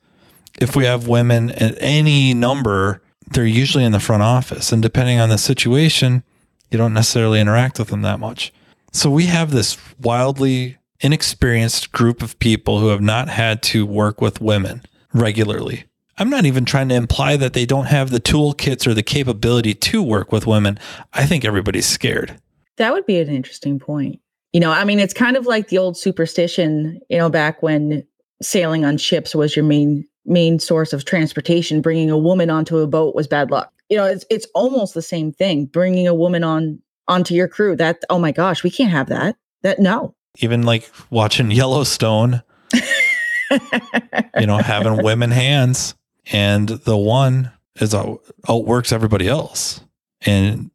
If 0.62 0.76
we 0.76 0.86
have 0.86 1.08
women 1.08 1.52
at 1.52 1.76
any 1.80 2.34
number, 2.34 3.02
they're 3.32 3.46
usually 3.46 3.84
in 3.84 3.92
the 3.92 4.00
front 4.00 4.24
office. 4.24 4.72
And 4.72 4.82
depending 4.82 5.20
on 5.20 5.30
the 5.30 5.38
situation, 5.38 6.24
you 6.72 6.78
don't 6.78 6.94
necessarily 6.94 7.42
interact 7.42 7.80
with 7.80 7.90
them 7.90 8.04
that 8.04 8.20
much. 8.20 8.54
So 8.94 9.10
we 9.10 9.26
have 9.26 9.52
this 9.52 9.78
wildly 10.00 10.78
inexperienced 11.02 11.92
group 11.92 12.22
of 12.22 12.40
people 12.40 12.80
who 12.80 12.90
have 12.90 13.02
not 13.02 13.28
had 13.28 13.62
to 13.64 13.86
work 13.86 14.22
with 14.22 14.40
women 14.40 14.84
regularly. 15.14 15.86
I'm 16.18 16.30
not 16.30 16.46
even 16.46 16.66
trying 16.66 16.90
to 16.90 16.96
imply 16.96 17.38
that 17.38 17.54
they 17.54 17.66
don't 17.66 17.86
have 17.86 18.12
the 18.12 18.20
toolkits 18.20 18.86
or 18.86 18.94
the 18.94 19.04
capability 19.04 19.74
to 19.74 20.04
work 20.04 20.32
with 20.32 20.46
women. 20.46 20.78
I 21.12 21.26
think 21.26 21.44
everybody's 21.44 21.88
scared. 21.88 22.40
That 22.78 22.94
would 22.94 23.06
be 23.06 23.20
an 23.20 23.30
interesting 23.30 23.80
point. 23.80 24.20
You 24.52 24.60
know, 24.60 24.72
I 24.72 24.84
mean, 24.84 25.00
it's 25.00 25.14
kind 25.14 25.36
of 25.36 25.48
like 25.48 25.70
the 25.70 25.80
old 25.80 25.98
superstition, 25.98 27.00
you 27.10 27.18
know, 27.18 27.30
back 27.30 27.64
when 27.64 28.06
sailing 28.42 28.86
on 28.86 28.98
ships 28.98 29.34
was 29.34 29.56
your 29.56 29.66
main 29.66 30.08
main 30.26 30.60
source 30.60 30.94
of 30.94 31.04
transportation, 31.06 31.82
bringing 31.82 32.10
a 32.10 32.18
woman 32.18 32.50
onto 32.50 32.78
a 32.78 32.88
boat 32.88 33.16
was 33.16 33.28
bad 33.28 33.50
luck. 33.50 33.72
You 33.90 33.98
know, 33.98 34.06
it's 34.06 34.26
it's 34.30 34.48
almost 34.54 34.94
the 34.94 35.02
same 35.02 35.32
thing. 35.32 35.66
Bringing 35.66 36.08
a 36.08 36.14
woman 36.14 36.44
on 36.44 36.80
onto 37.08 37.34
your 37.34 37.48
crew, 37.48 37.76
that 37.78 38.04
oh 38.12 38.20
my 38.20 38.32
gosh, 38.32 38.64
we 38.64 38.70
can't 38.70 38.92
have 38.92 39.10
that. 39.10 39.36
That 39.64 39.80
no. 39.80 40.14
Even 40.38 40.64
like 40.64 40.90
watching 41.10 41.50
Yellowstone, 41.50 42.44
you 44.40 44.46
know, 44.46 44.58
having 44.58 45.04
women 45.04 45.32
hands 45.32 45.96
and 46.32 46.70
the 46.70 46.98
one 46.98 47.52
is 47.76 47.94
out, 47.94 48.22
outworks 48.48 48.92
everybody 48.92 49.28
else 49.28 49.82
and 50.22 50.72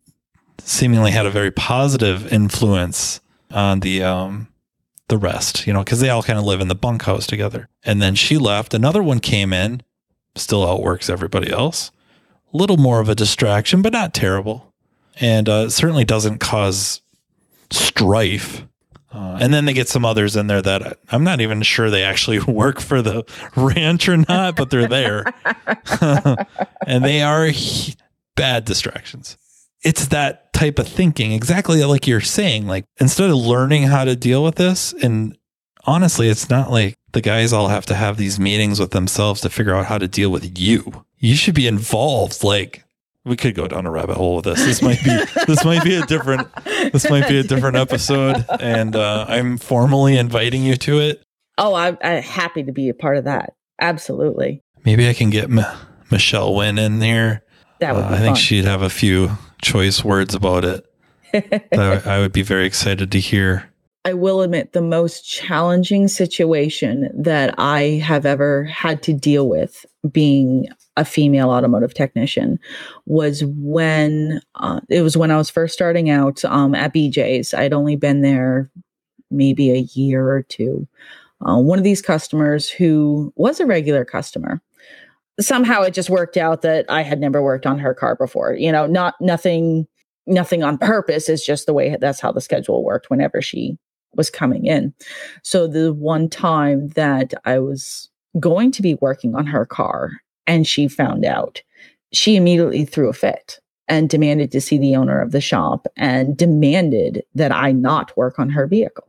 seemingly 0.58 1.10
had 1.10 1.26
a 1.26 1.30
very 1.30 1.50
positive 1.50 2.30
influence 2.32 3.20
on 3.50 3.80
the 3.80 4.02
um 4.02 4.48
the 5.08 5.16
rest, 5.16 5.66
you 5.66 5.72
know, 5.72 5.82
because 5.82 6.00
they 6.00 6.10
all 6.10 6.22
kind 6.22 6.38
of 6.38 6.44
live 6.44 6.60
in 6.60 6.68
the 6.68 6.74
bunkhouse 6.74 7.26
together. 7.26 7.68
And 7.82 8.00
then 8.02 8.14
she 8.14 8.36
left. 8.36 8.74
Another 8.74 9.02
one 9.02 9.20
came 9.20 9.54
in, 9.54 9.82
still 10.36 10.68
outworks 10.68 11.08
everybody 11.08 11.50
else. 11.50 11.90
A 12.52 12.56
little 12.56 12.76
more 12.76 13.00
of 13.00 13.08
a 13.08 13.14
distraction, 13.14 13.80
but 13.80 13.92
not 13.92 14.12
terrible. 14.12 14.72
And 15.18 15.48
uh, 15.48 15.70
certainly 15.70 16.04
doesn't 16.04 16.38
cause 16.38 17.00
strife. 17.70 18.66
Uh, 19.12 19.38
and 19.40 19.54
then 19.54 19.64
they 19.64 19.72
get 19.72 19.88
some 19.88 20.04
others 20.04 20.36
in 20.36 20.48
there 20.48 20.60
that 20.60 20.98
I'm 21.10 21.24
not 21.24 21.40
even 21.40 21.62
sure 21.62 21.90
they 21.90 22.02
actually 22.02 22.40
work 22.48 22.80
for 22.80 23.02
the 23.02 23.24
ranch 23.56 24.08
or 24.08 24.18
not, 24.18 24.56
but 24.56 24.70
they're 24.70 24.88
there. 24.88 25.24
and 26.86 27.04
they 27.04 27.22
are 27.22 27.50
bad 28.36 28.64
distractions 28.64 29.36
it's 29.82 30.08
that 30.08 30.52
type 30.52 30.78
of 30.78 30.88
thinking, 30.88 31.32
exactly 31.32 31.84
like 31.84 32.06
you're 32.06 32.20
saying. 32.20 32.66
Like 32.66 32.84
instead 32.98 33.30
of 33.30 33.36
learning 33.36 33.84
how 33.84 34.04
to 34.04 34.16
deal 34.16 34.42
with 34.42 34.56
this, 34.56 34.92
and 34.92 35.36
honestly, 35.84 36.28
it's 36.28 36.50
not 36.50 36.70
like 36.70 36.94
the 37.12 37.20
guys 37.20 37.52
all 37.52 37.68
have 37.68 37.86
to 37.86 37.94
have 37.94 38.16
these 38.16 38.40
meetings 38.40 38.80
with 38.80 38.90
themselves 38.90 39.40
to 39.42 39.50
figure 39.50 39.74
out 39.74 39.86
how 39.86 39.98
to 39.98 40.08
deal 40.08 40.30
with 40.30 40.58
you. 40.58 41.04
You 41.18 41.34
should 41.34 41.54
be 41.54 41.66
involved. 41.66 42.42
Like 42.42 42.84
we 43.28 43.36
could 43.36 43.54
go 43.54 43.68
down 43.68 43.86
a 43.86 43.90
rabbit 43.90 44.16
hole 44.16 44.36
with 44.36 44.46
this. 44.46 44.64
This 44.64 44.82
might 44.82 45.02
be 45.04 45.16
this 45.46 45.64
might 45.64 45.84
be 45.84 45.96
a 45.96 46.06
different 46.06 46.48
this 46.64 47.08
might 47.08 47.28
be 47.28 47.38
a 47.38 47.42
different 47.42 47.76
episode, 47.76 48.44
and 48.60 48.96
uh, 48.96 49.26
I'm 49.28 49.58
formally 49.58 50.16
inviting 50.16 50.62
you 50.62 50.76
to 50.76 51.00
it. 51.00 51.22
Oh, 51.58 51.74
I'm, 51.74 51.98
I'm 52.02 52.22
happy 52.22 52.62
to 52.64 52.72
be 52.72 52.88
a 52.88 52.94
part 52.94 53.16
of 53.16 53.24
that. 53.24 53.54
Absolutely. 53.80 54.62
Maybe 54.84 55.08
I 55.08 55.12
can 55.12 55.30
get 55.30 55.44
M- 55.44 55.60
Michelle 56.10 56.54
Wynn 56.54 56.78
in 56.78 57.00
there. 57.00 57.42
That 57.80 57.94
would 57.94 58.04
uh, 58.04 58.08
I 58.10 58.18
think 58.18 58.36
she'd 58.36 58.64
have 58.64 58.82
a 58.82 58.90
few 58.90 59.30
choice 59.62 60.04
words 60.04 60.34
about 60.34 60.64
it. 60.64 60.86
I, 61.72 62.02
I 62.04 62.18
would 62.20 62.32
be 62.32 62.42
very 62.42 62.66
excited 62.66 63.12
to 63.12 63.20
hear. 63.20 63.70
I 64.08 64.14
will 64.14 64.40
admit 64.40 64.72
the 64.72 64.80
most 64.80 65.28
challenging 65.28 66.08
situation 66.08 67.10
that 67.14 67.54
I 67.58 68.00
have 68.02 68.24
ever 68.24 68.64
had 68.64 69.02
to 69.02 69.12
deal 69.12 69.46
with 69.46 69.84
being 70.10 70.66
a 70.96 71.04
female 71.04 71.50
automotive 71.50 71.92
technician 71.92 72.58
was 73.04 73.44
when 73.44 74.40
uh, 74.54 74.80
it 74.88 75.02
was 75.02 75.14
when 75.14 75.30
I 75.30 75.36
was 75.36 75.50
first 75.50 75.74
starting 75.74 76.08
out 76.08 76.42
um, 76.46 76.74
at 76.74 76.94
BJ's. 76.94 77.52
I'd 77.52 77.74
only 77.74 77.96
been 77.96 78.22
there 78.22 78.70
maybe 79.30 79.70
a 79.70 79.86
year 79.92 80.26
or 80.26 80.42
two. 80.42 80.88
Uh, 81.46 81.58
one 81.58 81.76
of 81.76 81.84
these 81.84 82.00
customers 82.00 82.70
who 82.70 83.30
was 83.36 83.60
a 83.60 83.66
regular 83.66 84.06
customer 84.06 84.62
somehow 85.38 85.82
it 85.82 85.94
just 85.94 86.10
worked 86.10 86.36
out 86.36 86.62
that 86.62 86.84
I 86.88 87.02
had 87.02 87.20
never 87.20 87.42
worked 87.42 87.66
on 87.66 87.78
her 87.78 87.94
car 87.94 88.16
before. 88.16 88.54
You 88.54 88.72
know, 88.72 88.86
not 88.86 89.14
nothing 89.20 89.86
nothing 90.26 90.62
on 90.62 90.78
purpose. 90.78 91.28
It's 91.28 91.44
just 91.44 91.66
the 91.66 91.74
way 91.74 91.96
that's 92.00 92.20
how 92.20 92.32
the 92.32 92.40
schedule 92.40 92.82
worked 92.82 93.10
whenever 93.10 93.42
she 93.42 93.78
was 94.14 94.30
coming 94.30 94.66
in. 94.66 94.94
So 95.42 95.66
the 95.66 95.92
one 95.92 96.28
time 96.28 96.88
that 96.90 97.34
I 97.44 97.58
was 97.58 98.08
going 98.38 98.70
to 98.72 98.82
be 98.82 98.94
working 99.00 99.34
on 99.34 99.46
her 99.46 99.66
car 99.66 100.12
and 100.46 100.66
she 100.66 100.88
found 100.88 101.24
out, 101.24 101.62
she 102.12 102.36
immediately 102.36 102.84
threw 102.84 103.08
a 103.08 103.12
fit 103.12 103.60
and 103.86 104.08
demanded 104.08 104.52
to 104.52 104.60
see 104.60 104.78
the 104.78 104.96
owner 104.96 105.20
of 105.20 105.32
the 105.32 105.40
shop 105.40 105.86
and 105.96 106.36
demanded 106.36 107.24
that 107.34 107.52
I 107.52 107.72
not 107.72 108.16
work 108.16 108.38
on 108.38 108.50
her 108.50 108.66
vehicle. 108.66 109.06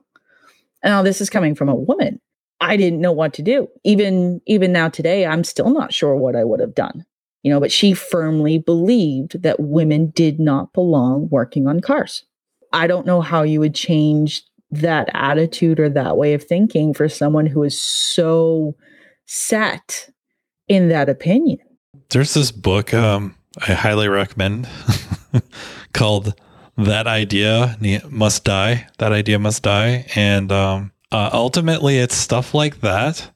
Now, 0.84 1.02
this 1.02 1.20
is 1.20 1.30
coming 1.30 1.56
from 1.56 1.70
a 1.70 1.76
woman 1.76 2.22
I 2.62 2.78
didn't 2.78 3.02
know 3.02 3.12
what 3.12 3.34
to 3.36 3.42
do. 3.42 3.70
Even 3.84 4.42
even 4.46 4.72
now 4.72 4.90
today, 4.90 5.26
I'm 5.26 5.44
still 5.44 5.70
not 5.70 5.94
sure 5.94 6.16
what 6.16 6.36
I 6.36 6.44
would 6.44 6.60
have 6.60 6.76
done. 6.76 7.06
You 7.44 7.52
know, 7.52 7.60
but 7.60 7.72
she 7.72 7.94
firmly 7.94 8.58
believed 8.58 9.42
that 9.44 9.62
women 9.62 10.10
did 10.10 10.40
not 10.40 10.74
belong 10.74 11.30
working 11.30 11.68
on 11.68 11.80
cars. 11.80 12.26
I 12.74 12.86
don't 12.86 13.06
know 13.06 13.22
how 13.22 13.44
you 13.44 13.62
would 13.62 13.76
change 13.76 14.44
that 14.72 15.10
attitude 15.14 15.80
or 15.80 15.90
that 15.90 16.18
way 16.18 16.34
of 16.34 16.44
thinking 16.44 16.94
for 16.94 17.10
someone 17.10 17.46
who 17.46 17.64
is 17.64 17.80
so 17.80 18.76
set 19.26 20.10
in 20.68 20.90
that 20.90 21.10
opinion. 21.10 21.60
There's 22.10 22.34
this 22.34 22.52
book 22.52 22.94
um, 22.94 23.36
I 23.68 23.74
highly 23.74 24.08
recommend 24.08 24.68
called 25.94 26.34
That 26.78 27.08
Idea 27.08 27.78
Must 28.10 28.44
Die. 28.44 28.88
That 29.00 29.12
Idea 29.12 29.40
Must 29.40 29.62
Die. 29.64 30.06
And 30.16 30.52
um, 30.52 30.92
uh, 31.12 31.30
ultimately, 31.34 31.98
it's 31.98 32.16
stuff 32.16 32.54
like 32.54 32.82
that 32.82 33.30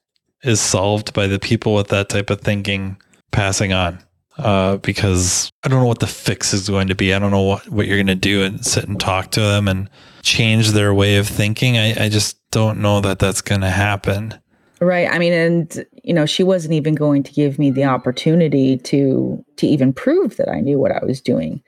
is 0.43 0.61
solved 0.61 1.13
by 1.13 1.27
the 1.27 1.39
people 1.39 1.73
with 1.73 1.87
that 1.87 2.09
type 2.09 2.29
of 2.29 2.41
thinking 2.41 2.97
passing 3.31 3.73
on. 3.73 3.99
Uh, 4.37 4.77
because 4.77 5.51
I 5.63 5.67
don't 5.67 5.79
know 5.79 5.87
what 5.87 5.99
the 5.99 6.07
fix 6.07 6.53
is 6.53 6.67
going 6.67 6.87
to 6.87 6.95
be. 6.95 7.13
I 7.13 7.19
don't 7.19 7.31
know 7.31 7.43
what, 7.43 7.69
what 7.69 7.85
you're 7.85 7.97
going 7.97 8.07
to 8.07 8.15
do 8.15 8.43
and 8.43 8.65
sit 8.65 8.85
and 8.85 8.99
talk 8.99 9.29
to 9.31 9.39
them 9.39 9.67
and 9.67 9.89
change 10.23 10.71
their 10.71 10.93
way 10.93 11.17
of 11.17 11.27
thinking. 11.27 11.77
I, 11.77 12.05
I 12.05 12.09
just 12.09 12.37
don't 12.51 12.79
know 12.79 13.01
that 13.01 13.19
that's 13.19 13.41
going 13.41 13.61
to 13.61 13.69
happen. 13.69 14.33
Right. 14.79 15.07
I 15.09 15.19
mean, 15.19 15.33
and 15.33 15.85
you 16.03 16.13
know, 16.13 16.25
she 16.25 16.43
wasn't 16.43 16.73
even 16.73 16.95
going 16.95 17.23
to 17.23 17.31
give 17.31 17.59
me 17.59 17.71
the 17.71 17.85
opportunity 17.85 18.77
to 18.79 19.43
to 19.57 19.67
even 19.67 19.93
prove 19.93 20.37
that 20.37 20.49
I 20.49 20.59
knew 20.59 20.79
what 20.79 20.91
I 20.91 21.05
was 21.05 21.21
doing. 21.21 21.61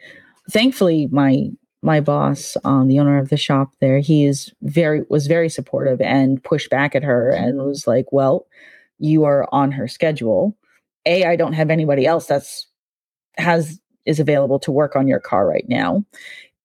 Thankfully, 0.50 1.08
my 1.12 1.50
my 1.82 2.02
boss, 2.02 2.58
um, 2.66 2.88
the 2.88 3.00
owner 3.00 3.18
of 3.20 3.30
the 3.30 3.38
shop 3.38 3.70
there, 3.80 4.00
he 4.00 4.26
is 4.26 4.52
very 4.64 5.04
was 5.10 5.28
very 5.28 5.50
supportive 5.50 6.02
and 6.02 6.44
pushed 6.44 6.70
back 6.70 6.96
at 6.96 7.04
her 7.04 7.30
and 7.30 7.58
was 7.60 7.88
like, 7.88 8.12
"Well, 8.12 8.48
you 9.00 9.24
are 9.24 9.48
on 9.52 9.72
her 9.72 9.88
schedule. 9.88 10.58
A, 11.06 11.24
I 11.24 11.36
don't 11.36 11.54
have 11.54 11.70
anybody 11.70 12.06
else 12.06 12.26
that's 12.26 12.68
has 13.38 13.80
is 14.06 14.20
available 14.20 14.60
to 14.60 14.72
work 14.72 14.96
on 14.96 15.08
your 15.08 15.20
car 15.20 15.48
right 15.48 15.66
now. 15.68 16.04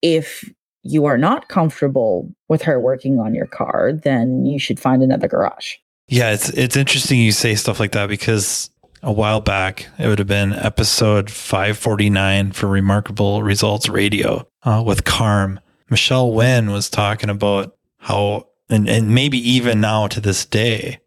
If 0.03 0.51
you 0.83 1.05
are 1.05 1.19
not 1.19 1.49
comfortable 1.49 2.31
with 2.49 2.63
her 2.63 2.81
working 2.81 3.19
on 3.19 3.35
your 3.35 3.47
car, 3.47 3.93
then 3.93 4.45
you 4.47 4.59
should 4.59 4.81
find 4.81 5.03
another 5.03 5.29
garage." 5.29 5.77
Yeah, 6.09 6.33
it's 6.33 6.49
it's 6.51 6.77
interesting 6.77 7.21
you 7.21 7.33
say 7.33 7.55
stuff 7.55 7.79
like 7.79 7.93
that 7.93 8.09
because 8.09 8.71
a 9.03 9.13
while 9.13 9.41
back. 9.41 9.87
It 9.99 10.07
would 10.07 10.19
have 10.19 10.29
been 10.29 10.53
episode 10.53 11.31
549 11.31 12.53
for 12.53 12.67
Remarkable 12.67 13.43
Results 13.43 13.89
Radio 13.89 14.47
uh, 14.63 14.83
with 14.85 15.05
Carm. 15.05 15.61
Michelle 15.89 16.33
Wynn 16.33 16.71
was 16.71 16.91
talking 16.91 17.31
about 17.31 17.77
how, 17.99 18.49
and, 18.69 18.89
and 18.89 19.15
maybe 19.15 19.39
even 19.39 19.81
now 19.81 20.07
to 20.09 20.21
this 20.21 20.45
day, 20.45 21.01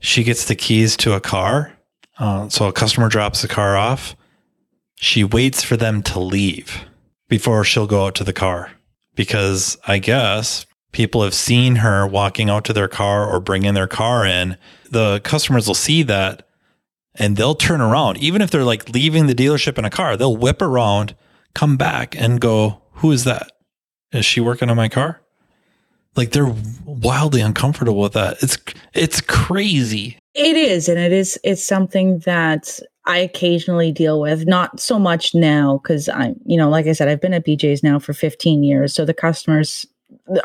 she 0.00 0.24
gets 0.24 0.46
the 0.46 0.54
keys 0.54 0.96
to 0.98 1.14
a 1.14 1.20
car. 1.20 1.72
Uh, 2.18 2.48
so 2.48 2.68
a 2.68 2.72
customer 2.72 3.08
drops 3.08 3.42
the 3.42 3.48
car 3.48 3.76
off. 3.76 4.16
She 4.96 5.24
waits 5.24 5.62
for 5.62 5.76
them 5.76 6.02
to 6.04 6.20
leave 6.20 6.84
before 7.28 7.64
she'll 7.64 7.86
go 7.86 8.06
out 8.06 8.14
to 8.16 8.24
the 8.24 8.32
car 8.32 8.70
because 9.14 9.76
I 9.86 9.98
guess 9.98 10.66
people 10.92 11.22
have 11.22 11.34
seen 11.34 11.76
her 11.76 12.06
walking 12.06 12.50
out 12.50 12.64
to 12.66 12.72
their 12.72 12.88
car 12.88 13.26
or 13.26 13.40
bringing 13.40 13.74
their 13.74 13.86
car 13.86 14.26
in. 14.26 14.56
The 14.90 15.20
customers 15.20 15.66
will 15.66 15.74
see 15.74 16.02
that 16.04 16.46
and 17.14 17.36
they'll 17.36 17.54
turn 17.54 17.80
around. 17.80 18.18
Even 18.18 18.42
if 18.42 18.50
they're 18.50 18.64
like 18.64 18.88
leaving 18.90 19.26
the 19.26 19.34
dealership 19.34 19.78
in 19.78 19.84
a 19.84 19.90
car, 19.90 20.16
they'll 20.16 20.36
whip 20.36 20.62
around, 20.62 21.14
come 21.54 21.76
back 21.76 22.14
and 22.16 22.40
go, 22.40 22.82
Who 22.96 23.10
is 23.12 23.24
that? 23.24 23.52
Is 24.12 24.24
she 24.24 24.40
working 24.40 24.70
on 24.70 24.76
my 24.76 24.88
car? 24.88 25.22
like 26.16 26.30
they're 26.32 26.54
wildly 26.84 27.40
uncomfortable 27.40 28.00
with 28.00 28.12
that. 28.12 28.42
It's 28.42 28.58
it's 28.94 29.20
crazy. 29.20 30.18
It 30.34 30.56
is, 30.56 30.88
and 30.88 30.98
it 30.98 31.12
is 31.12 31.38
it's 31.44 31.64
something 31.64 32.20
that 32.20 32.78
I 33.04 33.18
occasionally 33.18 33.92
deal 33.92 34.20
with. 34.20 34.46
Not 34.46 34.78
so 34.78 34.98
much 34.98 35.34
now 35.34 35.80
because 35.82 36.08
I'm, 36.08 36.36
you 36.44 36.56
know, 36.56 36.68
like 36.68 36.86
I 36.86 36.92
said, 36.92 37.08
I've 37.08 37.20
been 37.20 37.34
at 37.34 37.46
BJ's 37.46 37.82
now 37.82 37.98
for 37.98 38.12
15 38.12 38.62
years, 38.62 38.94
so 38.94 39.04
the 39.04 39.14
customers, 39.14 39.86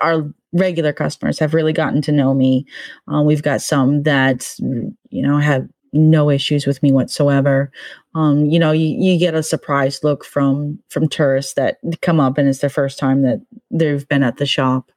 our 0.01 0.23
regular 0.53 0.93
customers, 0.93 1.39
have 1.39 1.53
really 1.53 1.73
gotten 1.73 2.01
to 2.03 2.11
know 2.11 2.33
me. 2.33 2.65
Uh, 3.11 3.21
we've 3.21 3.43
got 3.43 3.61
some 3.61 4.03
that 4.03 4.55
you 4.59 5.21
know 5.21 5.37
have 5.37 5.67
no 5.93 6.29
issues 6.29 6.65
with 6.65 6.81
me 6.83 6.91
whatsoever. 6.91 7.71
Um, 8.15 8.45
you 8.45 8.59
know, 8.59 8.71
you, 8.71 8.87
you 8.87 9.19
get 9.19 9.35
a 9.35 9.43
surprise 9.43 10.03
look 10.03 10.25
from 10.25 10.79
from 10.89 11.07
tourists 11.07 11.53
that 11.53 11.77
come 12.01 12.19
up 12.19 12.37
and 12.37 12.47
it's 12.47 12.59
their 12.59 12.69
first 12.69 12.97
time 12.97 13.21
that 13.21 13.41
they've 13.71 14.07
been 14.07 14.23
at 14.23 14.37
the 14.37 14.45
shop, 14.45 14.91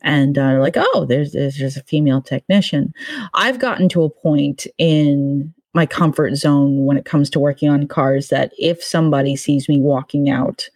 and 0.00 0.38
uh, 0.38 0.58
like, 0.60 0.76
oh, 0.76 1.06
there's 1.08 1.32
there's 1.32 1.76
a 1.76 1.84
female 1.84 2.22
technician. 2.22 2.92
I've 3.34 3.58
gotten 3.58 3.88
to 3.90 4.04
a 4.04 4.10
point 4.10 4.66
in 4.78 5.52
my 5.74 5.86
comfort 5.86 6.34
zone 6.36 6.84
when 6.84 6.96
it 6.96 7.04
comes 7.04 7.30
to 7.30 7.40
working 7.40 7.68
on 7.68 7.86
cars 7.88 8.28
that 8.28 8.52
if 8.58 8.82
somebody 8.82 9.36
sees 9.36 9.68
me 9.68 9.80
walking 9.80 10.28
out 10.28 10.68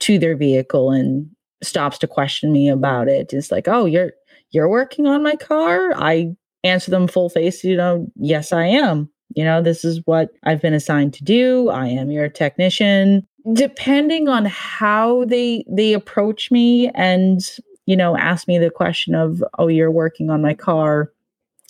to 0.00 0.18
their 0.18 0.36
vehicle 0.36 0.90
and 0.90 1.28
stops 1.62 1.98
to 1.98 2.06
question 2.06 2.52
me 2.52 2.68
about 2.68 3.08
it, 3.08 3.32
it's 3.32 3.50
like, 3.50 3.68
oh, 3.68 3.86
you're 3.86 4.12
you're 4.50 4.68
working 4.68 5.06
on 5.06 5.22
my 5.22 5.36
car. 5.36 5.92
I 5.96 6.34
answer 6.64 6.90
them 6.90 7.08
full 7.08 7.30
face, 7.30 7.64
you 7.64 7.76
know, 7.76 8.06
yes, 8.16 8.52
I 8.52 8.66
am. 8.66 9.10
You 9.34 9.44
know, 9.44 9.62
this 9.62 9.84
is 9.84 10.00
what 10.04 10.28
I've 10.44 10.60
been 10.60 10.74
assigned 10.74 11.14
to 11.14 11.24
do. 11.24 11.70
I 11.70 11.86
am 11.86 12.10
your 12.10 12.28
technician. 12.28 13.26
Depending 13.54 14.28
on 14.28 14.44
how 14.44 15.24
they 15.24 15.64
they 15.68 15.94
approach 15.94 16.50
me 16.50 16.90
and, 16.94 17.40
you 17.86 17.96
know, 17.96 18.16
ask 18.16 18.46
me 18.46 18.58
the 18.58 18.70
question 18.70 19.14
of, 19.14 19.42
"Oh, 19.58 19.68
you're 19.68 19.90
working 19.90 20.30
on 20.30 20.42
my 20.42 20.54
car." 20.54 21.10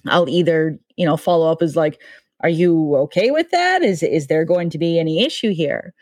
I'll 0.09 0.29
either, 0.29 0.79
you 0.97 1.07
know, 1.07 1.17
follow 1.17 1.51
up 1.51 1.63
as 1.63 1.77
like, 1.77 2.01
"Are 2.43 2.49
you 2.49 2.97
okay 2.97 3.31
with 3.31 3.51
that? 3.51 3.83
Is 3.83 4.03
is 4.03 4.27
there 4.27 4.45
going 4.45 4.71
to 4.71 4.79
be 4.79 4.99
any 4.99 5.25
issue 5.25 5.53
here?" 5.53 5.95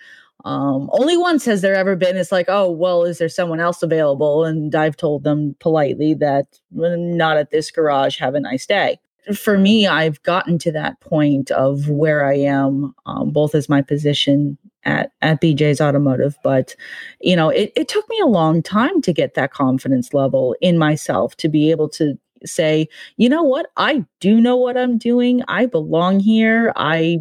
Um, 0.45 0.89
only 0.93 1.19
once 1.19 1.45
has 1.45 1.61
there 1.61 1.75
ever 1.75 1.97
been. 1.97 2.17
It's 2.17 2.33
like, 2.33 2.47
oh, 2.49 2.71
well, 2.71 3.05
is 3.05 3.19
there 3.19 3.29
someone 3.29 3.61
else 3.61 3.83
available? 3.83 4.45
And 4.45 4.75
I've 4.75 4.97
told 4.97 5.23
them 5.23 5.55
politely 5.61 6.15
that 6.15 6.47
not 6.71 7.37
at 7.37 7.51
this 7.51 7.71
garage. 7.71 8.19
Have 8.19 8.35
a 8.35 8.41
nice 8.41 8.65
day 8.65 8.99
for 9.35 9.59
me, 9.59 9.87
I've 9.87 10.23
gotten 10.23 10.59
to 10.59 10.73
that 10.73 11.01
point 11.01 11.51
of 11.51 11.89
where 11.89 12.25
I 12.25 12.35
am, 12.35 12.95
um, 13.07 13.31
both 13.31 13.55
as 13.55 13.69
my 13.69 13.83
position 13.83 14.59
at, 14.85 15.13
at 15.21 15.41
BJ's 15.41 15.81
Automotive, 15.81 16.37
but 16.43 16.75
you 17.21 17.37
know, 17.37 17.51
it, 17.51 17.73
it 17.77 17.89
took 17.89 18.09
me 18.09 18.19
a 18.21 18.27
long 18.27 18.63
time 18.63 19.03
to 19.03 19.13
get 19.13 19.35
that 19.35 19.53
confidence 19.53 20.15
level 20.15 20.57
in 20.61 20.79
myself 20.79 21.37
to 21.37 21.49
be 21.49 21.71
able 21.71 21.89
to 21.91 22.19
say, 22.45 22.89
you 23.17 23.29
know 23.29 23.43
what, 23.43 23.67
I 23.77 24.05
do 24.21 24.41
know 24.41 24.57
what 24.57 24.77
I'm 24.77 24.99
doing. 24.99 25.43
I 25.49 25.67
belong 25.67 26.21
here. 26.21 26.73
I 26.77 27.19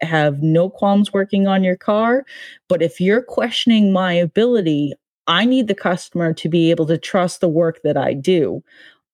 have 0.00 0.42
no 0.42 0.70
qualms 0.70 1.12
working 1.12 1.46
on 1.46 1.64
your 1.64 1.76
car. 1.76 2.24
But 2.68 2.82
if 2.82 3.00
you're 3.00 3.22
questioning 3.22 3.92
my 3.92 4.12
ability, 4.12 4.92
I 5.26 5.44
need 5.44 5.68
the 5.68 5.74
customer 5.74 6.32
to 6.34 6.48
be 6.48 6.70
able 6.70 6.86
to 6.86 6.98
trust 6.98 7.40
the 7.40 7.48
work 7.48 7.80
that 7.84 7.96
I 7.96 8.14
do. 8.14 8.62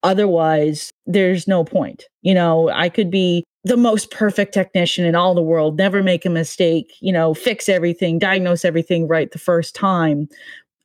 Otherwise, 0.03 0.91
there's 1.07 1.49
no 1.49 1.65
point. 1.65 2.05
You 2.23 2.35
know, 2.35 2.69
I 2.69 2.89
could 2.91 3.11
be 3.11 3.43
the 3.65 3.77
most 3.79 4.11
perfect 4.11 4.53
technician 4.53 5.07
in 5.07 5.15
all 5.15 5.35
the 5.35 5.43
world, 5.43 5.79
never 5.79 6.03
make 6.03 6.27
a 6.27 6.31
mistake, 6.31 6.93
you 7.01 7.11
know, 7.13 7.33
fix 7.33 7.69
everything, 7.69 8.19
diagnose 8.19 8.65
everything 8.65 9.09
right 9.09 9.31
the 9.31 9.39
first 9.39 9.75
time. 9.75 10.29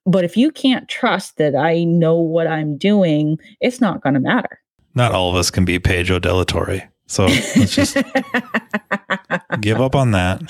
But 0.10 0.26
if 0.26 0.36
you 0.36 0.50
can't 0.50 0.90
trust 0.90 1.38
that 1.38 1.56
I 1.56 1.84
know 1.84 2.16
what 2.16 2.48
I'm 2.48 2.78
doing, 2.78 3.38
it's 3.62 3.80
not 3.80 4.02
going 4.02 4.16
to 4.16 4.20
matter. 4.20 4.60
Not 4.96 5.12
all 5.12 5.30
of 5.30 5.36
us 5.36 5.52
can 5.52 5.66
be 5.66 5.78
Pedro 5.78 6.18
de. 6.18 6.90
So 7.06 7.28
let's 7.28 7.76
just 7.76 7.96
give 9.62 9.80
up 9.80 9.96
on 9.96 10.12
that. 10.12 10.42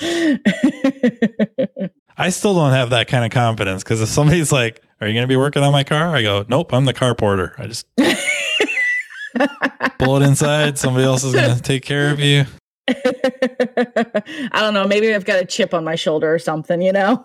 I 2.16 2.30
still 2.30 2.54
don't 2.54 2.72
have 2.72 2.90
that 2.90 3.08
kind 3.08 3.24
of 3.24 3.30
confidence 3.32 3.84
because 3.84 4.00
if 4.00 4.08
somebody's 4.08 4.50
like, 4.50 4.82
Are 5.00 5.06
you 5.06 5.12
going 5.12 5.24
to 5.24 5.28
be 5.28 5.36
working 5.36 5.62
on 5.62 5.72
my 5.72 5.84
car? 5.84 6.16
I 6.16 6.22
go, 6.22 6.46
Nope, 6.48 6.72
I'm 6.72 6.86
the 6.86 6.94
car 6.94 7.14
porter. 7.14 7.54
I 7.58 7.66
just 7.66 7.86
pull 9.98 10.16
it 10.16 10.22
inside. 10.22 10.78
Somebody 10.78 11.04
else 11.04 11.22
is 11.22 11.34
going 11.34 11.54
to 11.54 11.62
take 11.62 11.84
care 11.84 12.10
of 12.10 12.18
you. 12.18 12.46
I 12.88 14.22
don't 14.54 14.72
know. 14.72 14.86
Maybe 14.86 15.14
I've 15.14 15.26
got 15.26 15.42
a 15.42 15.44
chip 15.44 15.74
on 15.74 15.84
my 15.84 15.96
shoulder 15.96 16.32
or 16.32 16.38
something, 16.38 16.80
you 16.80 16.92
know? 16.92 17.22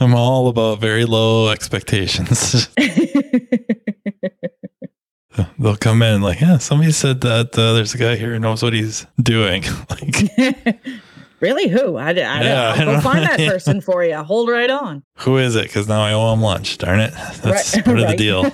I'm 0.00 0.14
all 0.14 0.48
about 0.48 0.80
very 0.80 1.04
low 1.04 1.48
expectations. 1.48 2.68
They'll 5.58 5.76
come 5.76 6.02
in 6.02 6.22
like, 6.22 6.40
yeah, 6.40 6.58
somebody 6.58 6.92
said 6.92 7.20
that 7.22 7.58
uh, 7.58 7.72
there's 7.74 7.94
a 7.94 7.98
guy 7.98 8.16
here 8.16 8.32
who 8.32 8.38
knows 8.38 8.62
what 8.62 8.72
he's 8.72 9.06
doing. 9.20 9.64
like, 9.90 10.76
really? 11.40 11.68
Who? 11.68 11.96
I, 11.96 12.08
I, 12.08 12.12
yeah, 12.12 12.74
I'll 12.76 12.88
I 12.88 12.94
go 12.94 13.00
find 13.00 13.24
that 13.24 13.38
person 13.38 13.80
for 13.80 14.04
you. 14.04 14.16
Hold 14.16 14.48
right 14.48 14.70
on. 14.70 15.02
Who 15.18 15.38
is 15.38 15.56
it? 15.56 15.64
Because 15.64 15.88
now 15.88 16.00
I 16.00 16.12
owe 16.12 16.32
him 16.32 16.40
lunch. 16.40 16.78
Darn 16.78 17.00
it. 17.00 17.12
That's 17.42 17.74
right, 17.74 17.84
part 17.84 18.00
of 18.00 18.08
the 18.08 18.16
deal. 18.16 18.44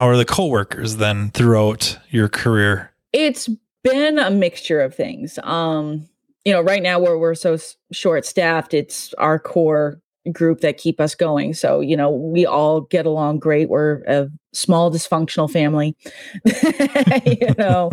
How 0.00 0.08
are 0.08 0.16
the 0.16 0.24
coworkers 0.24 0.96
then 0.96 1.30
throughout 1.30 1.98
your 2.10 2.28
career? 2.28 2.92
It's 3.12 3.48
been 3.82 4.18
a 4.18 4.30
mixture 4.30 4.80
of 4.80 4.94
things. 4.94 5.38
Um, 5.42 6.08
you 6.46 6.52
know, 6.52 6.60
right 6.60 6.82
now 6.82 7.00
where 7.00 7.18
we're 7.18 7.34
so 7.34 7.58
short 7.90 8.24
staffed, 8.24 8.72
it's 8.72 9.12
our 9.14 9.36
core 9.36 10.00
group 10.30 10.60
that 10.60 10.78
keep 10.78 11.00
us 11.00 11.16
going. 11.16 11.54
So, 11.54 11.80
you 11.80 11.96
know, 11.96 12.08
we 12.08 12.46
all 12.46 12.82
get 12.82 13.04
along 13.04 13.40
great. 13.40 13.68
We're 13.68 14.04
a 14.06 14.28
small 14.52 14.92
dysfunctional 14.92 15.50
family. 15.50 15.96
you 17.26 17.52
know, 17.58 17.90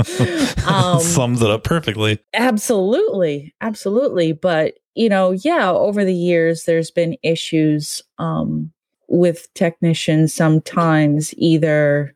um, 0.72 1.00
sums 1.00 1.42
it 1.42 1.50
up 1.50 1.64
perfectly. 1.64 2.20
Absolutely. 2.36 3.56
Absolutely. 3.60 4.34
But, 4.34 4.76
you 4.94 5.10
know, 5.10 5.32
yeah, 5.32 5.72
over 5.72 6.06
the 6.06 6.14
years, 6.14 6.66
there's 6.66 6.92
been 6.92 7.18
issues 7.24 8.04
um, 8.20 8.72
with 9.08 9.52
technicians 9.56 10.32
sometimes 10.32 11.34
either 11.38 12.14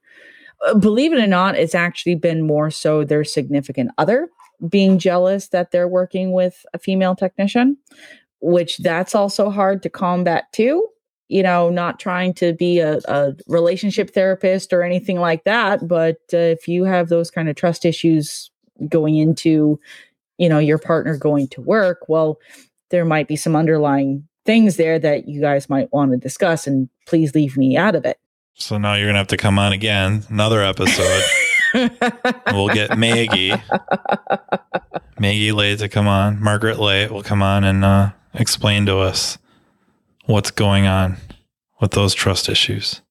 uh, 0.68 0.74
believe 0.76 1.14
it 1.14 1.20
or 1.20 1.28
not 1.28 1.56
it's 1.56 1.76
actually 1.76 2.16
been 2.16 2.42
more 2.42 2.72
so 2.72 3.04
their 3.04 3.24
significant 3.24 3.92
other 4.00 4.30
being 4.70 4.98
jealous 4.98 5.50
that 5.50 5.72
they're 5.72 5.88
working 5.88 6.32
with 6.32 6.66
a 6.74 6.80
female 6.80 7.16
technician 7.16 7.78
which 8.40 8.78
that's 8.80 9.16
also 9.16 9.50
hard 9.50 9.82
to 9.84 9.90
combat 9.90 10.46
too 10.52 10.88
you 11.28 11.44
know 11.44 11.70
not 11.70 12.00
trying 12.00 12.34
to 12.34 12.54
be 12.54 12.80
a, 12.80 13.00
a 13.08 13.34
relationship 13.48 14.14
therapist 14.14 14.74
or 14.74 14.84
anything 14.84 15.20
like 15.20 15.44
that 15.44 15.88
but 15.88 16.18
uh, 16.34 16.38
if 16.38 16.68
you 16.68 16.84
have 16.84 17.10
those 17.10 17.30
kind 17.30 17.50
of 17.50 17.56
trust 17.56 17.86
issues 17.86 18.50
going 18.90 19.16
into 19.16 19.80
you 20.38 20.50
know 20.50 20.60
your 20.60 20.78
partner 20.78 21.18
going 21.18 21.48
to 21.48 21.62
work 21.62 22.08
well 22.08 22.40
there 22.90 23.06
might 23.06 23.28
be 23.28 23.36
some 23.36 23.56
underlying 23.56 24.28
things 24.48 24.78
there 24.78 24.98
that 24.98 25.28
you 25.28 25.42
guys 25.42 25.70
might 25.70 25.92
want 25.94 26.12
to 26.12 26.18
discuss 26.18 26.66
and 26.66 26.90
please 27.06 27.36
leave 27.36 27.58
me 27.58 27.78
out 27.78 27.94
of 27.94 28.06
it. 28.06 28.18
So 28.56 28.80
now 28.80 28.96
you're 28.96 29.06
going 29.06 29.16
to 29.16 29.20
have 29.20 29.28
to 29.28 29.38
come 29.38 29.60
on 29.60 29.74
again, 29.74 30.24
another 30.30 30.64
episode. 30.64 31.22
we'll 31.74 32.70
get 32.70 32.98
Maggie. 32.98 33.54
Maggie 35.20 35.52
Lay 35.52 35.76
to 35.76 35.90
come 35.90 36.08
on. 36.08 36.42
Margaret 36.42 36.80
Lay 36.80 37.08
will 37.08 37.24
come 37.24 37.42
on 37.42 37.64
and 37.64 37.84
uh, 37.84 38.12
explain 38.34 38.86
to 38.86 38.98
us 38.98 39.38
what's 40.26 40.52
going 40.52 40.88
on 40.88 41.18
with 41.82 41.92
those 41.92 42.14
trust 42.14 42.50
issues. 42.50 43.02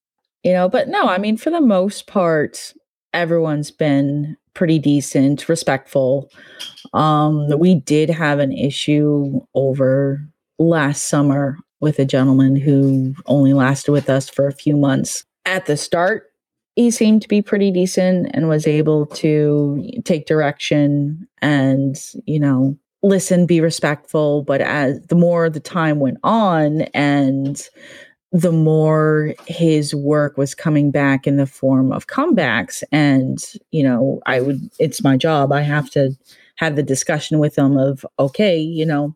You 0.43 0.53
know, 0.53 0.69
but 0.69 0.87
no, 0.87 1.07
I 1.07 1.17
mean, 1.17 1.37
for 1.37 1.49
the 1.49 1.61
most 1.61 2.07
part, 2.07 2.73
everyone's 3.13 3.71
been 3.71 4.37
pretty 4.53 4.79
decent, 4.79 5.49
respectful. 5.49 6.29
Um, 6.93 7.47
we 7.59 7.75
did 7.75 8.09
have 8.09 8.39
an 8.39 8.51
issue 8.51 9.41
over 9.53 10.21
last 10.57 11.07
summer 11.07 11.57
with 11.79 11.99
a 11.99 12.05
gentleman 12.05 12.55
who 12.55 13.13
only 13.25 13.53
lasted 13.53 13.91
with 13.91 14.09
us 14.09 14.29
for 14.29 14.47
a 14.47 14.53
few 14.53 14.75
months. 14.75 15.25
At 15.45 15.65
the 15.65 15.77
start, 15.77 16.31
he 16.77 16.91
seemed 16.91 17.23
to 17.23 17.27
be 17.27 17.41
pretty 17.41 17.71
decent 17.71 18.29
and 18.35 18.47
was 18.47 18.67
able 18.67 19.07
to 19.07 19.83
take 20.05 20.27
direction 20.27 21.27
and, 21.41 21.97
you 22.27 22.39
know, 22.39 22.77
listen, 23.01 23.47
be 23.47 23.59
respectful. 23.59 24.43
But 24.43 24.61
as 24.61 25.01
the 25.07 25.15
more 25.15 25.49
the 25.49 25.59
time 25.59 25.99
went 25.99 26.19
on 26.23 26.83
and 26.93 27.67
the 28.31 28.51
more 28.51 29.33
his 29.47 29.95
work 29.95 30.37
was 30.37 30.53
coming 30.53 30.91
back 30.91 31.25
in 31.25 31.37
the 31.37 31.47
form 31.47 31.91
of 31.91 32.05
comebacks, 32.05 32.83
and, 32.91 33.39
you 33.71 33.81
know, 33.81 34.21
I 34.27 34.41
would, 34.41 34.69
it's 34.77 35.03
my 35.03 35.17
job. 35.17 35.51
I 35.51 35.61
have 35.61 35.89
to 35.91 36.11
have 36.57 36.75
the 36.75 36.83
discussion 36.83 37.39
with 37.39 37.57
him 37.57 37.75
of, 37.75 38.05
okay, 38.19 38.55
you 38.55 38.85
know, 38.85 39.15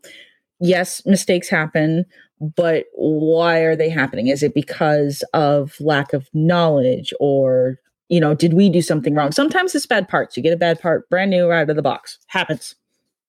yes, 0.60 1.06
mistakes 1.06 1.48
happen, 1.48 2.06
but 2.42 2.86
why 2.94 3.60
are 3.60 3.76
they 3.76 3.90
happening? 3.90 4.28
Is 4.28 4.42
it 4.42 4.56
because 4.56 5.24
of 5.34 5.80
lack 5.80 6.12
of 6.12 6.28
knowledge 6.34 7.14
or, 7.20 7.78
you 8.10 8.20
know, 8.20 8.34
did 8.34 8.54
we 8.54 8.68
do 8.68 8.82
something 8.82 9.14
wrong? 9.14 9.32
Sometimes 9.32 9.76
it's 9.76 9.86
bad 9.86 10.10
parts. 10.10 10.36
You 10.36 10.44
get 10.44 10.54
a 10.54 10.58
bad 10.58 10.82
part 10.82 11.08
brand 11.10 11.30
new 11.30 11.48
right 11.48 11.62
out 11.62 11.70
of 11.70 11.76
the 11.76 11.84
box. 11.84 12.18
Happens. 12.28 12.76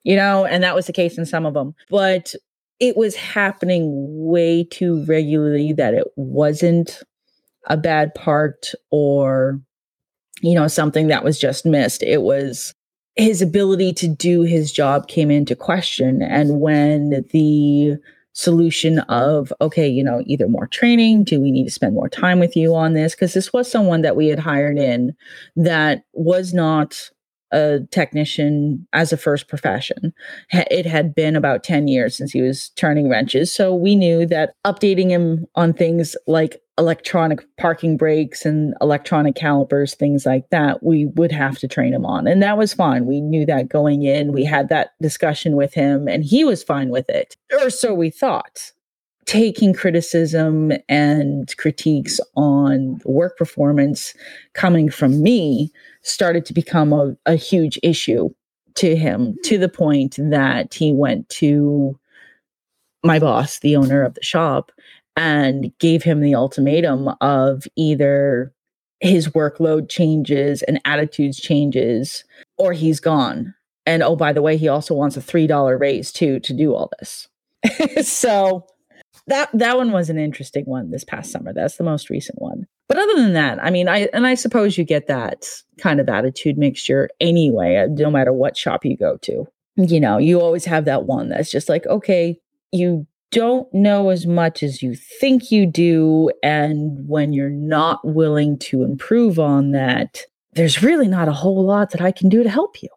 You 0.02 0.16
know, 0.16 0.46
and 0.46 0.64
that 0.64 0.74
was 0.74 0.86
the 0.86 0.92
case 0.92 1.18
in 1.18 1.26
some 1.26 1.46
of 1.46 1.54
them. 1.54 1.74
But 1.90 2.34
it 2.80 2.96
was 2.96 3.14
happening 3.14 3.92
way 3.94 4.64
too 4.64 5.04
regularly 5.04 5.72
that 5.74 5.94
it 5.94 6.08
wasn't 6.16 7.02
a 7.68 7.76
bad 7.76 8.14
part 8.14 8.72
or 8.90 9.60
you 10.40 10.54
know 10.54 10.66
something 10.66 11.06
that 11.06 11.22
was 11.22 11.38
just 11.38 11.64
missed 11.64 12.02
it 12.02 12.22
was 12.22 12.74
his 13.14 13.40
ability 13.40 13.92
to 13.92 14.08
do 14.08 14.42
his 14.42 14.72
job 14.72 15.06
came 15.06 15.30
into 15.30 15.54
question 15.54 16.22
and 16.22 16.60
when 16.60 17.24
the 17.30 17.96
solution 18.34 18.98
of 19.00 19.52
okay 19.60 19.86
you 19.86 20.02
know 20.02 20.22
either 20.26 20.48
more 20.48 20.66
training 20.66 21.22
do 21.22 21.40
we 21.40 21.50
need 21.50 21.64
to 21.64 21.70
spend 21.70 21.94
more 21.94 22.08
time 22.08 22.38
with 22.38 22.56
you 22.56 22.74
on 22.74 22.94
this 22.94 23.14
because 23.14 23.34
this 23.34 23.52
was 23.52 23.70
someone 23.70 24.00
that 24.02 24.16
we 24.16 24.28
had 24.28 24.38
hired 24.38 24.78
in 24.78 25.14
that 25.54 26.04
was 26.14 26.54
not 26.54 27.10
a 27.52 27.80
technician 27.90 28.86
as 28.94 29.12
a 29.12 29.16
first 29.16 29.46
profession. 29.46 30.12
It 30.50 30.86
had 30.86 31.14
been 31.14 31.36
about 31.36 31.62
10 31.62 31.86
years 31.86 32.16
since 32.16 32.32
he 32.32 32.40
was 32.40 32.70
turning 32.76 33.08
wrenches. 33.10 33.54
So 33.54 33.74
we 33.74 33.94
knew 33.94 34.26
that 34.26 34.54
updating 34.66 35.10
him 35.10 35.46
on 35.54 35.74
things 35.74 36.16
like 36.26 36.62
electronic 36.82 37.40
parking 37.58 37.96
brakes 37.96 38.44
and 38.44 38.74
electronic 38.80 39.36
calipers, 39.36 39.94
things 39.94 40.26
like 40.26 40.50
that, 40.50 40.82
we 40.82 41.06
would 41.06 41.30
have 41.30 41.56
to 41.60 41.68
train 41.68 41.94
him 41.94 42.04
on. 42.04 42.26
And 42.26 42.42
that 42.42 42.58
was 42.58 42.74
fine. 42.74 43.06
We 43.06 43.20
knew 43.20 43.46
that 43.46 43.68
going 43.68 44.02
in. 44.02 44.32
We 44.32 44.44
had 44.44 44.68
that 44.68 44.90
discussion 45.00 45.54
with 45.54 45.72
him 45.72 46.08
and 46.08 46.24
he 46.24 46.44
was 46.44 46.64
fine 46.64 46.88
with 46.88 47.08
it. 47.08 47.36
Or 47.52 47.70
so 47.70 47.94
we 47.94 48.10
thought 48.10 48.72
taking 49.26 49.72
criticism 49.72 50.72
and 50.88 51.56
critiques 51.56 52.18
on 52.34 53.00
work 53.04 53.38
performance 53.38 54.12
coming 54.54 54.90
from 54.90 55.22
me 55.22 55.70
started 56.02 56.44
to 56.46 56.52
become 56.52 56.92
a, 56.92 57.16
a 57.26 57.36
huge 57.36 57.78
issue 57.84 58.28
to 58.74 58.96
him 58.96 59.36
to 59.44 59.56
the 59.56 59.68
point 59.68 60.16
that 60.18 60.74
he 60.74 60.92
went 60.92 61.28
to 61.28 61.96
my 63.04 63.20
boss, 63.20 63.60
the 63.60 63.76
owner 63.76 64.02
of 64.02 64.14
the 64.14 64.22
shop, 64.24 64.72
and 65.16 65.72
gave 65.78 66.02
him 66.02 66.20
the 66.20 66.34
ultimatum 66.34 67.10
of 67.20 67.64
either 67.76 68.52
his 69.00 69.28
workload 69.28 69.88
changes 69.88 70.62
and 70.62 70.80
attitudes 70.84 71.40
changes 71.40 72.24
or 72.56 72.72
he's 72.72 73.00
gone. 73.00 73.54
And 73.84 74.02
oh, 74.02 74.16
by 74.16 74.32
the 74.32 74.42
way, 74.42 74.56
he 74.56 74.68
also 74.68 74.94
wants 74.94 75.16
a 75.16 75.20
$3 75.20 75.80
raise 75.80 76.12
too 76.12 76.38
to 76.40 76.52
do 76.52 76.74
all 76.74 76.90
this. 76.98 77.28
so 78.08 78.66
that 79.26 79.50
that 79.52 79.76
one 79.76 79.92
was 79.92 80.10
an 80.10 80.18
interesting 80.18 80.64
one 80.64 80.90
this 80.90 81.04
past 81.04 81.30
summer. 81.30 81.52
That's 81.52 81.76
the 81.76 81.84
most 81.84 82.10
recent 82.10 82.40
one. 82.40 82.66
But 82.88 82.98
other 82.98 83.14
than 83.14 83.32
that, 83.34 83.62
I 83.62 83.70
mean, 83.70 83.88
I 83.88 84.08
and 84.12 84.26
I 84.26 84.34
suppose 84.34 84.76
you 84.76 84.84
get 84.84 85.06
that 85.06 85.46
kind 85.78 86.00
of 86.00 86.08
attitude 86.08 86.58
mixture 86.58 87.08
anyway, 87.20 87.76
uh, 87.76 87.86
no 87.90 88.10
matter 88.10 88.32
what 88.32 88.56
shop 88.56 88.84
you 88.84 88.96
go 88.96 89.16
to. 89.18 89.46
You 89.76 90.00
know, 90.00 90.18
you 90.18 90.40
always 90.40 90.64
have 90.66 90.84
that 90.84 91.04
one 91.04 91.28
that's 91.28 91.50
just 91.50 91.68
like, 91.68 91.86
okay, 91.86 92.38
you 92.72 93.06
don't 93.32 93.72
know 93.74 94.10
as 94.10 94.26
much 94.26 94.62
as 94.62 94.82
you 94.82 94.94
think 94.94 95.50
you 95.50 95.66
do. 95.66 96.30
And 96.42 97.08
when 97.08 97.32
you're 97.32 97.50
not 97.50 98.00
willing 98.04 98.58
to 98.60 98.84
improve 98.84 99.38
on 99.38 99.72
that, 99.72 100.22
there's 100.52 100.82
really 100.82 101.08
not 101.08 101.28
a 101.28 101.32
whole 101.32 101.64
lot 101.64 101.90
that 101.90 102.02
I 102.02 102.12
can 102.12 102.28
do 102.28 102.42
to 102.42 102.50
help 102.50 102.82
you. 102.82 102.90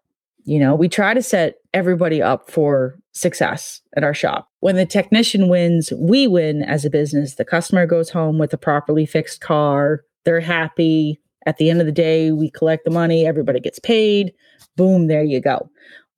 You 0.44 0.60
know, 0.60 0.76
we 0.76 0.88
try 0.88 1.16
to 1.16 1.24
set 1.24 1.56
everybody 1.74 2.22
up 2.22 2.52
for 2.52 3.00
success 3.14 3.82
at 3.98 4.04
our 4.04 4.14
shop. 4.14 4.48
When 4.60 4.76
the 4.76 4.86
technician 4.86 5.48
wins, 5.48 5.92
we 5.98 6.28
win 6.28 6.62
as 6.62 6.86
a 6.86 6.90
business. 6.90 7.36
The 7.36 7.46
customer 7.46 7.88
goes 7.88 8.10
home 8.10 8.38
with 8.38 8.54
a 8.54 8.58
properly 8.58 9.06
fixed 9.06 9.42
car. 9.42 10.04
They're 10.24 10.42
happy. 10.42 11.20
At 11.48 11.58
the 11.58 11.70
end 11.70 11.80
of 11.80 11.86
the 11.86 11.92
day, 11.92 12.32
we 12.32 12.52
collect 12.52 12.86
the 12.86 12.92
money, 12.92 13.26
everybody 13.26 13.60
gets 13.60 13.80
paid. 13.80 14.34
Boom, 14.76 15.08
there 15.08 15.24
you 15.24 15.40
go. 15.40 15.70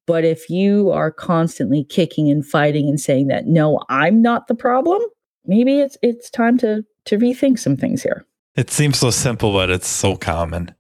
But 0.08 0.24
if 0.24 0.50
you 0.50 0.90
are 0.90 1.12
constantly 1.12 1.84
kicking 1.84 2.32
and 2.32 2.44
fighting 2.44 2.88
and 2.88 3.00
saying 3.00 3.28
that 3.28 3.46
no, 3.46 3.82
I'm 3.90 4.22
not 4.22 4.48
the 4.48 4.56
problem, 4.56 5.02
maybe 5.46 5.80
it's 5.80 5.98
it's 6.02 6.32
time 6.32 6.58
to 6.60 6.84
to 7.06 7.18
rethink 7.18 7.60
some 7.60 7.78
things 7.78 8.02
here. 8.02 8.26
It 8.56 8.72
seems 8.72 8.98
so 8.98 9.12
simple, 9.12 9.54
but 9.54 9.70
it's 9.70 9.88
so 9.88 10.16
common. 10.16 10.74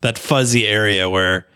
That 0.00 0.18
fuzzy 0.18 0.66
area 0.66 1.08
where 1.08 1.46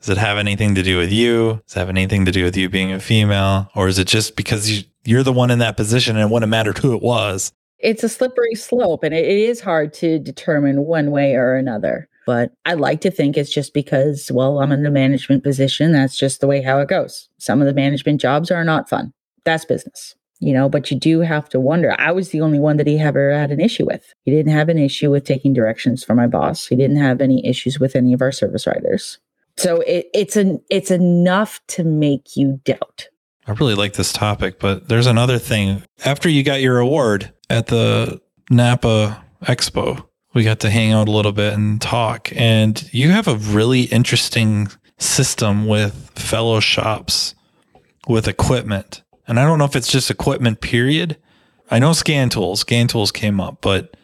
does 0.00 0.10
it 0.10 0.18
have 0.18 0.38
anything 0.38 0.74
to 0.76 0.82
do 0.82 0.98
with 0.98 1.10
you? 1.10 1.62
Does 1.66 1.76
it 1.76 1.80
have 1.80 1.88
anything 1.88 2.26
to 2.26 2.32
do 2.32 2.44
with 2.44 2.56
you 2.56 2.68
being 2.68 2.92
a 2.92 3.00
female? 3.00 3.70
Or 3.74 3.88
is 3.88 3.98
it 3.98 4.06
just 4.06 4.36
because 4.36 4.70
you, 4.70 4.84
you're 5.04 5.22
the 5.22 5.32
one 5.32 5.50
in 5.50 5.58
that 5.58 5.76
position 5.76 6.16
and 6.16 6.22
it 6.22 6.32
wouldn't 6.32 6.44
have 6.44 6.50
mattered 6.50 6.78
who 6.78 6.94
it 6.94 7.02
was? 7.02 7.52
It's 7.78 8.04
a 8.04 8.08
slippery 8.08 8.54
slope 8.54 9.02
and 9.02 9.14
it, 9.14 9.24
it 9.24 9.38
is 9.38 9.60
hard 9.60 9.92
to 9.94 10.18
determine 10.18 10.84
one 10.84 11.10
way 11.10 11.34
or 11.34 11.54
another. 11.54 12.08
But 12.26 12.52
I 12.64 12.74
like 12.74 13.00
to 13.02 13.10
think 13.10 13.36
it's 13.36 13.52
just 13.52 13.74
because, 13.74 14.30
well, 14.32 14.60
I'm 14.60 14.72
in 14.72 14.86
a 14.86 14.90
management 14.90 15.42
position. 15.42 15.92
That's 15.92 16.16
just 16.16 16.40
the 16.40 16.46
way 16.46 16.62
how 16.62 16.78
it 16.80 16.88
goes. 16.88 17.28
Some 17.38 17.60
of 17.60 17.66
the 17.66 17.74
management 17.74 18.20
jobs 18.20 18.50
are 18.50 18.64
not 18.64 18.88
fun. 18.88 19.12
That's 19.44 19.64
business 19.64 20.14
you 20.40 20.54
know, 20.54 20.68
but 20.68 20.90
you 20.90 20.98
do 20.98 21.20
have 21.20 21.48
to 21.50 21.60
wonder. 21.60 21.94
I 21.98 22.12
was 22.12 22.30
the 22.30 22.40
only 22.40 22.58
one 22.58 22.78
that 22.78 22.86
he 22.86 22.98
ever 22.98 23.32
had 23.32 23.50
an 23.50 23.60
issue 23.60 23.86
with. 23.86 24.14
He 24.24 24.30
didn't 24.30 24.52
have 24.52 24.70
an 24.70 24.78
issue 24.78 25.10
with 25.10 25.24
taking 25.24 25.52
directions 25.52 26.02
from 26.02 26.16
my 26.16 26.26
boss. 26.26 26.66
He 26.66 26.76
didn't 26.76 26.96
have 26.96 27.20
any 27.20 27.46
issues 27.46 27.78
with 27.78 27.94
any 27.94 28.14
of 28.14 28.22
our 28.22 28.32
service 28.32 28.66
writers. 28.66 29.18
So 29.58 29.82
it, 29.82 30.08
it's 30.14 30.36
an 30.36 30.60
it's 30.70 30.90
enough 30.90 31.60
to 31.68 31.84
make 31.84 32.36
you 32.36 32.60
doubt. 32.64 33.08
I 33.46 33.52
really 33.52 33.74
like 33.74 33.94
this 33.94 34.12
topic, 34.12 34.58
but 34.58 34.88
there's 34.88 35.06
another 35.06 35.38
thing. 35.38 35.82
After 36.04 36.28
you 36.28 36.42
got 36.42 36.62
your 36.62 36.78
award 36.78 37.32
at 37.50 37.66
the 37.66 38.20
Napa 38.48 39.22
Expo, 39.42 40.06
we 40.34 40.44
got 40.44 40.60
to 40.60 40.70
hang 40.70 40.92
out 40.92 41.08
a 41.08 41.12
little 41.12 41.32
bit 41.32 41.54
and 41.54 41.80
talk. 41.80 42.30
And 42.34 42.88
you 42.92 43.10
have 43.10 43.28
a 43.28 43.36
really 43.36 43.82
interesting 43.82 44.68
system 44.98 45.66
with 45.66 46.10
fellow 46.14 46.60
shops 46.60 47.34
with 48.06 48.28
equipment. 48.28 49.02
And 49.26 49.38
I 49.38 49.44
don't 49.44 49.58
know 49.58 49.64
if 49.64 49.76
it's 49.76 49.90
just 49.90 50.10
equipment, 50.10 50.60
period. 50.60 51.16
I 51.70 51.78
know 51.78 51.92
scan 51.92 52.28
tools, 52.28 52.60
scan 52.60 52.88
tools 52.88 53.12
came 53.12 53.40
up, 53.40 53.58
but 53.60 53.96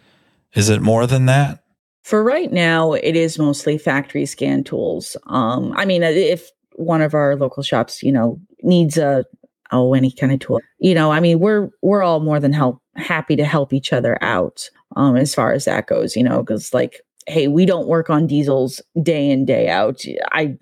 is 0.54 0.68
it 0.68 0.80
more 0.80 1.06
than 1.06 1.26
that? 1.26 1.64
For 2.02 2.22
right 2.22 2.52
now, 2.52 2.92
it 2.92 3.16
is 3.16 3.38
mostly 3.38 3.78
factory 3.78 4.26
scan 4.26 4.62
tools. 4.62 5.16
Um, 5.26 5.72
I 5.76 5.84
mean, 5.84 6.04
if 6.04 6.50
one 6.76 7.02
of 7.02 7.14
our 7.14 7.34
local 7.34 7.64
shops, 7.64 8.02
you 8.02 8.12
know, 8.12 8.40
needs 8.62 8.96
a 8.96 9.24
oh 9.72 9.94
any 9.94 10.12
kind 10.12 10.32
of 10.32 10.38
tool, 10.38 10.60
you 10.78 10.94
know, 10.94 11.10
I 11.10 11.18
mean, 11.18 11.40
we're 11.40 11.68
we're 11.82 12.04
all 12.04 12.20
more 12.20 12.38
than 12.38 12.52
help 12.52 12.80
happy 12.94 13.34
to 13.36 13.44
help 13.44 13.72
each 13.72 13.92
other 13.92 14.16
out 14.22 14.70
um, 14.96 15.16
as 15.16 15.34
far 15.34 15.52
as 15.52 15.66
that 15.66 15.86
goes, 15.86 16.16
you 16.16 16.24
know, 16.24 16.42
because 16.42 16.74
like, 16.74 17.02
hey, 17.26 17.48
we 17.48 17.66
don't 17.66 17.86
work 17.86 18.10
on 18.10 18.26
diesels 18.26 18.80
day 19.02 19.30
in 19.30 19.44
day 19.44 19.68
out. 19.68 20.02
I 20.32 20.56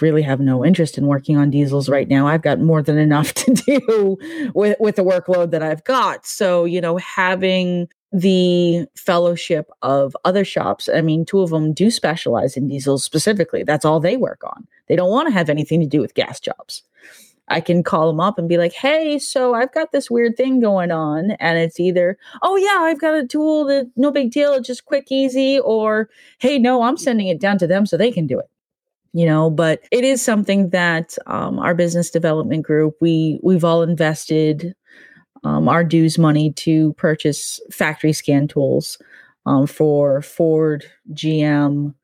really 0.00 0.22
have 0.22 0.40
no 0.40 0.64
interest 0.64 0.96
in 0.96 1.06
working 1.06 1.36
on 1.36 1.50
diesels 1.50 1.88
right 1.88 2.08
now. 2.08 2.26
I've 2.26 2.42
got 2.42 2.60
more 2.60 2.82
than 2.82 2.98
enough 2.98 3.34
to 3.34 3.52
do 3.52 4.18
with 4.54 4.76
with 4.78 4.96
the 4.96 5.04
workload 5.04 5.50
that 5.50 5.62
I've 5.62 5.84
got. 5.84 6.26
So, 6.26 6.64
you 6.64 6.80
know, 6.80 6.96
having 6.98 7.88
the 8.12 8.86
fellowship 8.96 9.70
of 9.82 10.16
other 10.24 10.44
shops. 10.44 10.88
I 10.92 11.00
mean, 11.00 11.24
two 11.24 11.40
of 11.40 11.50
them 11.50 11.72
do 11.72 11.90
specialize 11.90 12.56
in 12.56 12.66
diesels 12.66 13.04
specifically. 13.04 13.62
That's 13.62 13.84
all 13.84 14.00
they 14.00 14.16
work 14.16 14.42
on. 14.44 14.66
They 14.88 14.96
don't 14.96 15.10
want 15.10 15.28
to 15.28 15.32
have 15.32 15.48
anything 15.48 15.80
to 15.80 15.86
do 15.86 16.00
with 16.00 16.14
gas 16.14 16.40
jobs. 16.40 16.82
I 17.50 17.60
can 17.60 17.82
call 17.82 18.06
them 18.06 18.20
up 18.20 18.38
and 18.38 18.48
be 18.48 18.56
like, 18.56 18.72
hey, 18.72 19.18
so 19.18 19.54
I've 19.54 19.72
got 19.72 19.92
this 19.92 20.10
weird 20.10 20.36
thing 20.36 20.60
going 20.60 20.90
on. 20.92 21.32
And 21.32 21.58
it's 21.58 21.80
either, 21.80 22.16
oh, 22.42 22.56
yeah, 22.56 22.78
I've 22.82 23.00
got 23.00 23.14
a 23.14 23.26
tool 23.26 23.64
that 23.66 23.90
no 23.96 24.10
big 24.10 24.30
deal, 24.30 24.54
it's 24.54 24.66
just 24.66 24.84
quick, 24.86 25.06
easy, 25.10 25.58
or 25.58 26.08
hey, 26.38 26.58
no, 26.58 26.82
I'm 26.82 26.96
sending 26.96 27.28
it 27.28 27.40
down 27.40 27.58
to 27.58 27.66
them 27.66 27.86
so 27.86 27.96
they 27.96 28.12
can 28.12 28.26
do 28.26 28.38
it. 28.38 28.48
You 29.12 29.26
know, 29.26 29.50
but 29.50 29.80
it 29.90 30.04
is 30.04 30.22
something 30.22 30.70
that 30.70 31.16
um, 31.26 31.58
our 31.58 31.74
business 31.74 32.10
development 32.10 32.64
group 32.64 32.94
we 33.00 33.40
we've 33.42 33.64
all 33.64 33.82
invested 33.82 34.74
um, 35.42 35.68
our 35.68 35.82
dues 35.82 36.18
money 36.18 36.52
to 36.52 36.92
purchase 36.94 37.60
factory 37.70 38.12
scan 38.12 38.46
tools 38.46 38.98
um, 39.46 39.66
for 39.66 40.22
Ford, 40.22 40.84
GM, 41.12 41.94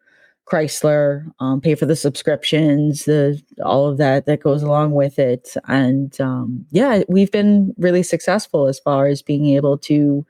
Chrysler, 0.51 1.30
um, 1.40 1.61
pay 1.61 1.74
for 1.74 1.86
the 1.86 1.97
subscriptions, 1.97 3.05
the 3.05 3.42
all 3.64 3.88
of 3.88 3.99
that 3.99 4.26
that 4.26 4.40
goes 4.40 4.62
along 4.62 4.92
with 4.92 5.18
it, 5.18 5.55
and 5.66 6.18
um, 6.20 6.64
yeah, 6.70 7.03
we've 7.09 7.32
been 7.32 7.74
really 7.78 8.05
successful 8.05 8.68
as 8.68 8.78
far 8.78 9.09
as 9.09 9.22
being 9.22 9.47
able 9.47 9.76
to 9.78 10.24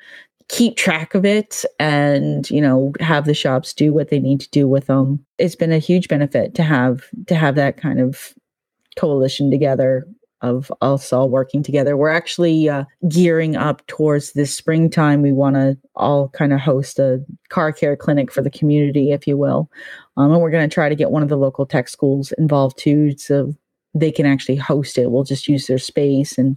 keep 0.49 0.77
track 0.77 1.15
of 1.15 1.25
it 1.25 1.65
and 1.81 2.49
you 2.51 2.61
know 2.61 2.93
have 3.01 3.27
the 3.27 3.35
shops 3.35 3.75
do 3.75 3.93
what 3.93 4.09
they 4.09 4.19
need 4.19 4.41
to 4.41 4.49
do 4.51 4.67
with 4.67 4.87
them. 4.87 5.25
It's 5.39 5.57
been 5.57 5.73
a 5.73 5.79
huge 5.79 6.09
benefit 6.09 6.55
to 6.55 6.63
have 6.63 7.05
to 7.27 7.35
have 7.35 7.55
that 7.57 7.77
kind 7.77 8.01
of 8.01 8.33
coalition 8.97 9.51
together 9.51 10.07
of 10.43 10.71
us 10.81 11.13
all 11.13 11.31
working 11.31 11.63
together. 11.63 11.97
We're 11.97 12.11
actually 12.11 12.69
uh, 12.69 12.85
gearing 13.09 13.57
up 13.57 13.87
towards 13.87 14.33
this 14.33 14.55
springtime. 14.55 15.23
We 15.23 15.33
want 15.33 15.57
to 15.57 15.79
all 15.95 16.29
kind 16.31 16.53
of 16.53 16.61
host 16.61 16.99
a 16.99 17.25
car 17.49 17.73
care 17.73 17.97
clinic 17.97 18.33
for 18.33 18.43
the 18.43 18.51
community, 18.51 19.13
if 19.13 19.27
you 19.27 19.37
will. 19.37 19.71
Um, 20.17 20.33
and 20.33 20.41
we're 20.41 20.51
going 20.51 20.69
to 20.69 20.73
try 20.73 20.89
to 20.89 20.95
get 20.95 21.11
one 21.11 21.23
of 21.23 21.29
the 21.29 21.37
local 21.37 21.67
tech 21.67 21.89
schools 21.89 22.33
involved 22.39 22.79
too. 22.79 23.17
So 23.17 23.55
they 23.99 24.13
can 24.13 24.27
actually 24.27 24.57
host 24.57 24.99
it. 24.99 25.11
We'll 25.11 25.25
just 25.25 25.49
use 25.49 25.67
their 25.67 25.79
space 25.79 26.37
and 26.37 26.57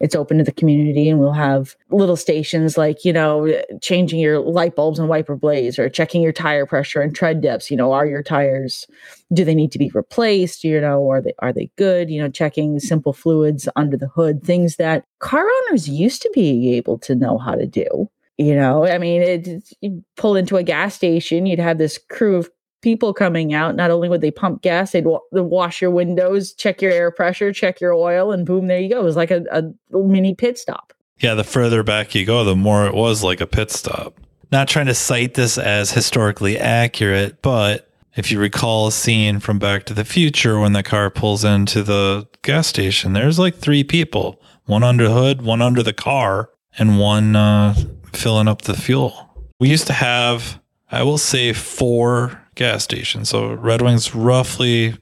it's 0.00 0.16
open 0.16 0.38
to 0.38 0.44
the 0.44 0.50
community 0.50 1.08
and 1.08 1.20
we'll 1.20 1.32
have 1.32 1.76
little 1.90 2.16
stations 2.16 2.76
like, 2.76 3.04
you 3.04 3.12
know, 3.12 3.62
changing 3.80 4.18
your 4.18 4.40
light 4.40 4.74
bulbs 4.74 4.98
and 4.98 5.08
wiper 5.08 5.36
blades 5.36 5.78
or 5.78 5.88
checking 5.88 6.20
your 6.20 6.32
tire 6.32 6.66
pressure 6.66 7.00
and 7.00 7.14
tread 7.14 7.40
depths. 7.40 7.70
You 7.70 7.76
know, 7.76 7.92
are 7.92 8.06
your 8.06 8.24
tires, 8.24 8.88
do 9.32 9.44
they 9.44 9.54
need 9.54 9.70
to 9.72 9.78
be 9.78 9.90
replaced? 9.94 10.64
You 10.64 10.80
know, 10.80 11.08
are 11.08 11.22
they, 11.22 11.34
are 11.38 11.52
they 11.52 11.70
good? 11.76 12.10
You 12.10 12.22
know, 12.22 12.28
checking 12.28 12.80
simple 12.80 13.12
fluids 13.12 13.68
under 13.76 13.96
the 13.96 14.08
hood, 14.08 14.42
things 14.42 14.76
that 14.76 15.04
car 15.20 15.46
owners 15.46 15.88
used 15.88 16.22
to 16.22 16.30
be 16.34 16.74
able 16.74 16.98
to 16.98 17.14
know 17.14 17.38
how 17.38 17.54
to 17.54 17.66
do 17.66 18.10
You 18.36 18.56
know, 18.56 18.86
I 18.86 18.98
mean, 18.98 19.22
it, 19.22 19.72
you 19.80 20.02
pull 20.16 20.34
into 20.34 20.56
a 20.56 20.62
gas 20.62 20.94
station, 20.94 21.46
you'd 21.46 21.58
have 21.58 21.78
this 21.78 21.98
crew 21.98 22.36
of 22.36 22.50
people 22.82 23.12
coming 23.12 23.52
out. 23.54 23.76
Not 23.76 23.90
only 23.90 24.08
would 24.08 24.20
they 24.20 24.30
pump 24.30 24.62
gas, 24.62 24.92
they'd, 24.92 25.04
wa- 25.04 25.20
wash 25.32 25.80
your 25.80 25.90
windows, 25.90 26.52
check 26.52 26.80
your 26.80 26.92
air 26.92 27.10
pressure, 27.10 27.52
check 27.52 27.80
your 27.80 27.94
oil, 27.94 28.32
and 28.32 28.46
boom, 28.46 28.66
there 28.66 28.80
you 28.80 28.88
go. 28.88 29.00
It 29.00 29.04
was 29.04 29.16
like 29.16 29.30
a, 29.30 29.44
a 29.50 29.62
mini 29.96 30.34
pit 30.34 30.58
stop. 30.58 30.92
Yeah, 31.18 31.34
the 31.34 31.44
further 31.44 31.82
back 31.82 32.14
you 32.14 32.24
go, 32.24 32.44
the 32.44 32.56
more 32.56 32.86
it 32.86 32.94
was 32.94 33.22
like 33.22 33.40
a 33.40 33.46
pit 33.46 33.70
stop. 33.70 34.18
Not 34.50 34.68
trying 34.68 34.86
to 34.86 34.94
cite 34.94 35.34
this 35.34 35.58
as 35.58 35.92
historically 35.92 36.58
accurate, 36.58 37.42
but 37.42 37.90
if 38.16 38.32
you 38.32 38.40
recall 38.40 38.88
a 38.88 38.92
scene 38.92 39.38
from 39.38 39.58
Back 39.58 39.84
to 39.84 39.94
the 39.94 40.04
Future 40.04 40.58
when 40.58 40.72
the 40.72 40.82
car 40.82 41.10
pulls 41.10 41.44
into 41.44 41.82
the 41.82 42.26
gas 42.42 42.66
station, 42.66 43.12
there's 43.12 43.38
like 43.38 43.56
three 43.56 43.84
people 43.84 44.40
one 44.66 44.82
under 44.82 45.08
the 45.08 45.14
hood, 45.14 45.42
one 45.42 45.62
under 45.62 45.82
the 45.82 45.92
car, 45.92 46.50
and 46.78 46.98
one 46.98 47.36
uh, 47.36 47.74
filling 48.12 48.48
up 48.48 48.62
the 48.62 48.74
fuel. 48.74 49.28
We 49.58 49.68
used 49.68 49.86
to 49.88 49.92
have, 49.92 50.60
I 50.90 51.02
will 51.02 51.18
say, 51.18 51.52
four 51.52 52.39
gas 52.60 52.84
station. 52.84 53.24
So 53.24 53.54
Red 53.54 53.80
Wings 53.80 54.14
roughly, 54.14 54.94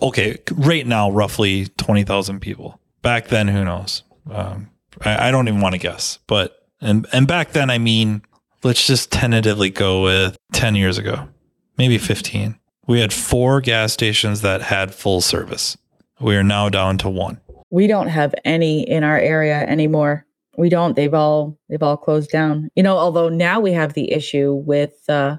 okay, 0.00 0.38
right 0.52 0.86
now, 0.86 1.10
roughly 1.10 1.66
20,000 1.66 2.38
people. 2.38 2.80
Back 3.02 3.28
then, 3.28 3.48
who 3.48 3.64
knows? 3.64 4.04
Um, 4.30 4.70
I, 5.02 5.28
I 5.28 5.30
don't 5.32 5.48
even 5.48 5.60
want 5.60 5.74
to 5.74 5.80
guess, 5.80 6.20
but 6.28 6.56
and 6.80 7.06
and 7.12 7.26
back 7.26 7.50
then 7.52 7.68
I 7.68 7.78
mean, 7.78 8.22
let's 8.62 8.86
just 8.86 9.10
tentatively 9.10 9.70
go 9.70 10.02
with 10.02 10.36
ten 10.52 10.74
years 10.74 10.96
ago, 10.98 11.28
maybe 11.76 11.98
fifteen. 11.98 12.58
We 12.86 13.00
had 13.00 13.12
four 13.12 13.60
gas 13.60 13.92
stations 13.92 14.40
that 14.42 14.62
had 14.62 14.94
full 14.94 15.20
service. 15.20 15.76
We 16.20 16.36
are 16.36 16.42
now 16.42 16.68
down 16.68 16.96
to 16.98 17.10
one. 17.10 17.40
We 17.70 17.86
don't 17.86 18.08
have 18.08 18.34
any 18.44 18.88
in 18.88 19.04
our 19.04 19.18
area 19.18 19.60
anymore. 19.60 20.26
We 20.56 20.68
don't. 20.68 20.94
They've 20.94 21.12
all 21.12 21.58
they've 21.68 21.82
all 21.82 21.96
closed 21.96 22.30
down. 22.30 22.70
You 22.74 22.82
know, 22.82 22.96
although 22.96 23.28
now 23.28 23.60
we 23.60 23.72
have 23.72 23.94
the 23.94 24.12
issue 24.12 24.54
with 24.54 24.94
uh, 25.08 25.38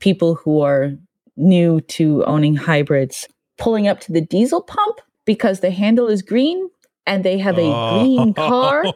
people 0.00 0.34
who 0.34 0.60
are 0.60 0.92
new 1.36 1.80
to 1.82 2.24
owning 2.24 2.54
hybrids 2.56 3.28
pulling 3.58 3.86
up 3.88 4.00
to 4.00 4.12
the 4.12 4.20
diesel 4.20 4.62
pump 4.62 5.00
because 5.24 5.60
the 5.60 5.70
handle 5.70 6.08
is 6.08 6.22
green 6.22 6.68
and 7.06 7.24
they 7.24 7.38
have 7.38 7.58
a 7.58 7.62
Oh. 7.62 8.00
green 8.00 8.34
car. 8.34 8.84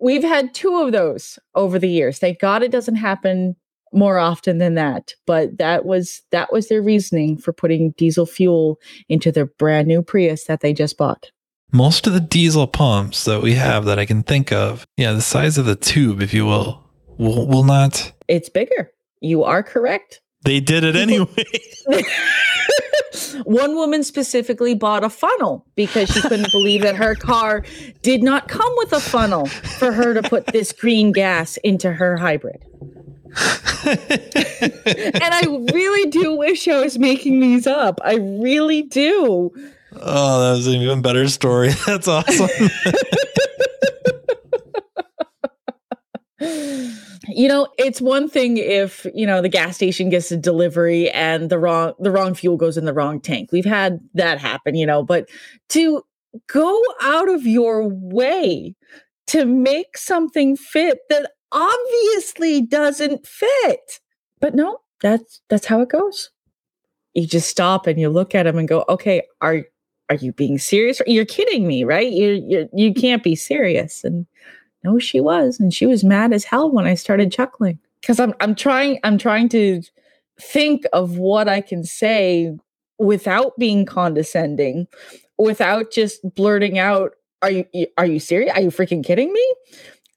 We've 0.00 0.24
had 0.24 0.52
two 0.52 0.76
of 0.78 0.92
those 0.92 1.38
over 1.54 1.78
the 1.78 1.88
years. 1.88 2.18
Thank 2.18 2.40
God 2.40 2.62
it 2.62 2.72
doesn't 2.72 2.96
happen 2.96 3.54
more 3.92 4.18
often 4.18 4.58
than 4.58 4.74
that. 4.74 5.14
But 5.26 5.58
that 5.58 5.84
was 5.84 6.22
that 6.32 6.52
was 6.52 6.68
their 6.68 6.82
reasoning 6.82 7.38
for 7.38 7.52
putting 7.52 7.92
diesel 7.96 8.26
fuel 8.26 8.78
into 9.08 9.30
their 9.30 9.46
brand 9.46 9.86
new 9.86 10.02
Prius 10.02 10.44
that 10.44 10.60
they 10.60 10.72
just 10.72 10.96
bought. 10.98 11.30
Most 11.72 12.06
of 12.06 12.12
the 12.14 12.20
diesel 12.20 12.66
pumps 12.66 13.24
that 13.26 13.42
we 13.42 13.54
have 13.54 13.84
that 13.84 13.98
I 13.98 14.04
can 14.04 14.22
think 14.24 14.52
of, 14.52 14.86
yeah, 14.96 15.12
the 15.12 15.22
size 15.22 15.56
of 15.56 15.66
the 15.66 15.76
tube, 15.76 16.20
if 16.20 16.34
you 16.34 16.44
will, 16.46 16.81
will, 17.18 17.46
will 17.46 17.64
not. 17.64 18.12
It's 18.28 18.48
bigger. 18.48 18.90
You 19.20 19.44
are 19.44 19.62
correct. 19.62 20.20
They 20.44 20.60
did 20.60 20.84
it 20.84 20.96
anyway. 20.96 21.46
One 23.44 23.74
woman 23.74 24.02
specifically 24.04 24.74
bought 24.74 25.04
a 25.04 25.10
funnel 25.10 25.66
because 25.76 26.10
she 26.10 26.20
couldn't 26.20 26.50
believe 26.52 26.82
that 26.82 26.96
her 26.96 27.14
car 27.14 27.64
did 28.02 28.22
not 28.22 28.48
come 28.48 28.72
with 28.76 28.92
a 28.92 29.00
funnel 29.00 29.46
for 29.46 29.92
her 29.92 30.14
to 30.14 30.22
put 30.22 30.46
this 30.46 30.72
green 30.72 31.12
gas 31.12 31.56
into 31.58 31.92
her 31.92 32.16
hybrid. 32.16 32.64
and 33.84 33.94
I 35.34 35.42
really 35.72 36.10
do 36.10 36.36
wish 36.36 36.68
I 36.68 36.80
was 36.82 36.98
making 36.98 37.40
these 37.40 37.66
up. 37.66 38.00
I 38.04 38.16
really 38.16 38.82
do. 38.82 39.50
oh, 39.94 40.40
that 40.42 40.56
was 40.56 40.66
an 40.66 40.74
even 40.74 41.00
better 41.00 41.28
story. 41.28 41.70
That's 41.86 42.08
awesome. 42.08 42.50
You 47.28 47.46
know, 47.46 47.68
it's 47.78 48.00
one 48.00 48.28
thing 48.28 48.56
if, 48.56 49.06
you 49.14 49.26
know, 49.26 49.40
the 49.40 49.48
gas 49.48 49.76
station 49.76 50.10
gets 50.10 50.32
a 50.32 50.36
delivery 50.36 51.08
and 51.10 51.50
the 51.50 51.58
wrong 51.58 51.92
the 52.00 52.10
wrong 52.10 52.34
fuel 52.34 52.56
goes 52.56 52.76
in 52.76 52.84
the 52.84 52.92
wrong 52.92 53.20
tank. 53.20 53.52
We've 53.52 53.64
had 53.64 54.00
that 54.14 54.38
happen, 54.38 54.74
you 54.74 54.86
know, 54.86 55.04
but 55.04 55.28
to 55.70 56.02
go 56.48 56.82
out 57.00 57.28
of 57.28 57.46
your 57.46 57.88
way 57.88 58.74
to 59.28 59.44
make 59.44 59.96
something 59.96 60.56
fit 60.56 60.98
that 61.10 61.30
obviously 61.52 62.62
doesn't 62.62 63.26
fit. 63.26 64.00
But 64.40 64.54
no, 64.54 64.80
that's 65.00 65.40
that's 65.48 65.66
how 65.66 65.80
it 65.80 65.90
goes. 65.90 66.30
You 67.14 67.26
just 67.26 67.48
stop 67.48 67.86
and 67.86 68.00
you 68.00 68.08
look 68.08 68.34
at 68.34 68.44
them 68.44 68.58
and 68.58 68.66
go, 68.66 68.84
"Okay, 68.88 69.22
are 69.40 69.62
are 70.08 70.16
you 70.16 70.32
being 70.32 70.58
serious? 70.58 71.00
You're 71.06 71.24
kidding 71.24 71.66
me, 71.66 71.84
right? 71.84 72.10
You 72.10 72.44
you 72.46 72.68
you 72.72 72.94
can't 72.94 73.22
be 73.22 73.36
serious." 73.36 74.02
And 74.02 74.26
no, 74.84 74.98
she 74.98 75.20
was, 75.20 75.60
and 75.60 75.72
she 75.72 75.86
was 75.86 76.02
mad 76.02 76.32
as 76.32 76.44
hell 76.44 76.70
when 76.70 76.86
I 76.86 76.94
started 76.94 77.32
chuckling 77.32 77.78
because 78.00 78.18
I'm 78.20 78.34
I'm 78.40 78.54
trying 78.54 78.98
I'm 79.04 79.16
trying 79.16 79.48
to 79.50 79.82
think 80.40 80.84
of 80.92 81.18
what 81.18 81.48
I 81.48 81.60
can 81.60 81.84
say 81.84 82.56
without 82.98 83.52
being 83.58 83.86
condescending, 83.86 84.86
without 85.38 85.90
just 85.90 86.20
blurting 86.34 86.78
out, 86.78 87.12
"Are 87.40 87.50
you 87.50 87.64
are 87.96 88.06
you 88.06 88.18
serious? 88.18 88.52
Are 88.54 88.60
you 88.60 88.70
freaking 88.70 89.04
kidding 89.04 89.32
me? 89.32 89.54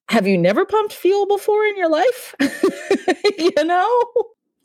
Have 0.10 0.28
you 0.28 0.38
never 0.38 0.66
pumped 0.66 0.94
fuel 0.94 1.26
before 1.28 1.66
in 1.66 1.78
your 1.78 1.90
life? 1.90 2.36
you 3.38 3.64
know." 3.64 4.04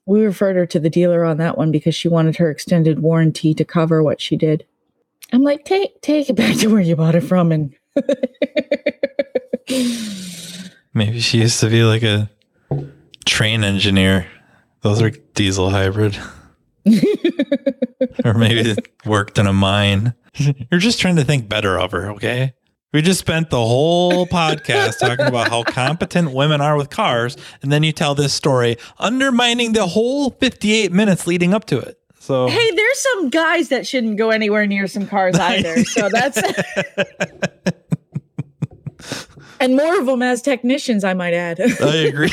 We 0.06 0.24
referred 0.24 0.56
her 0.56 0.66
to 0.66 0.80
the 0.80 0.90
dealer 0.90 1.24
on 1.24 1.36
that 1.36 1.56
one 1.56 1.70
because 1.70 1.94
she 1.94 2.08
wanted 2.08 2.36
her 2.36 2.50
extended 2.50 3.00
warranty 3.00 3.54
to 3.54 3.64
cover 3.64 4.02
what 4.02 4.20
she 4.20 4.36
did. 4.36 4.66
I'm 5.32 5.42
like, 5.42 5.64
take 5.64 6.00
take 6.00 6.28
it 6.30 6.36
back 6.36 6.56
to 6.56 6.68
where 6.68 6.80
you 6.80 6.96
bought 6.96 7.14
it 7.14 7.20
from 7.20 7.52
and 7.52 7.74
Maybe 10.94 11.20
she 11.20 11.38
used 11.38 11.60
to 11.60 11.68
be 11.68 11.84
like 11.84 12.02
a 12.02 12.30
train 13.26 13.64
engineer. 13.64 14.26
Those 14.82 15.02
are 15.02 15.10
diesel 15.10 15.70
hybrid. 15.70 16.18
or 18.24 18.34
maybe 18.34 18.70
it 18.70 18.88
worked 19.04 19.38
in 19.38 19.46
a 19.46 19.52
mine. 19.52 20.14
You're 20.34 20.80
just 20.80 20.98
trying 20.98 21.16
to 21.16 21.24
think 21.24 21.48
better 21.48 21.78
of 21.78 21.92
her, 21.92 22.10
okay? 22.12 22.54
We 22.92 23.02
just 23.02 23.20
spent 23.20 23.50
the 23.50 23.64
whole 23.64 24.26
podcast 24.26 24.98
talking 24.98 25.26
about 25.26 25.48
how 25.48 25.62
competent 25.62 26.32
women 26.32 26.60
are 26.60 26.76
with 26.76 26.90
cars, 26.90 27.36
and 27.62 27.70
then 27.70 27.84
you 27.84 27.92
tell 27.92 28.16
this 28.16 28.34
story, 28.34 28.78
undermining 28.98 29.74
the 29.74 29.86
whole 29.86 30.30
58 30.30 30.90
minutes 30.90 31.28
leading 31.28 31.54
up 31.54 31.66
to 31.66 31.78
it. 31.78 31.99
So 32.30 32.46
Hey, 32.46 32.70
there's 32.76 32.98
some 33.00 33.28
guys 33.28 33.70
that 33.70 33.88
shouldn't 33.88 34.16
go 34.16 34.30
anywhere 34.30 34.64
near 34.64 34.86
some 34.86 35.04
cars 35.08 35.34
either. 35.40 35.84
So 35.84 36.08
that's 36.08 36.40
and 39.58 39.74
more 39.74 39.98
of 39.98 40.06
them 40.06 40.22
as 40.22 40.40
technicians, 40.40 41.02
I 41.02 41.12
might 41.14 41.34
add. 41.34 41.60
I 41.60 41.96
agree. 41.96 42.30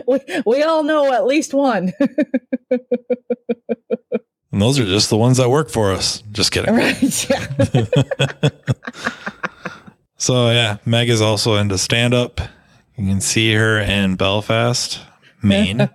we, 0.08 0.18
we 0.46 0.62
all 0.62 0.82
know 0.82 1.12
at 1.12 1.26
least 1.26 1.52
one. 1.52 1.92
and 2.70 4.62
those 4.62 4.78
are 4.78 4.86
just 4.86 5.10
the 5.10 5.18
ones 5.18 5.36
that 5.36 5.50
work 5.50 5.68
for 5.68 5.92
us. 5.92 6.22
Just 6.32 6.52
kidding. 6.52 6.74
right. 6.76 7.30
Yeah. 7.30 7.46
So 10.16 10.48
yeah, 10.48 10.78
Meg 10.86 11.10
is 11.10 11.20
also 11.20 11.56
into 11.56 11.76
stand 11.76 12.14
up. 12.14 12.40
You 12.96 13.06
can 13.06 13.20
see 13.20 13.52
her 13.52 13.78
in 13.78 14.16
Belfast, 14.16 15.02
Maine. 15.42 15.90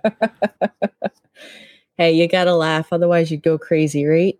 Hey, 2.00 2.12
you 2.12 2.28
gotta 2.28 2.54
laugh, 2.54 2.94
otherwise 2.94 3.30
you'd 3.30 3.42
go 3.42 3.58
crazy, 3.58 4.06
right? 4.06 4.38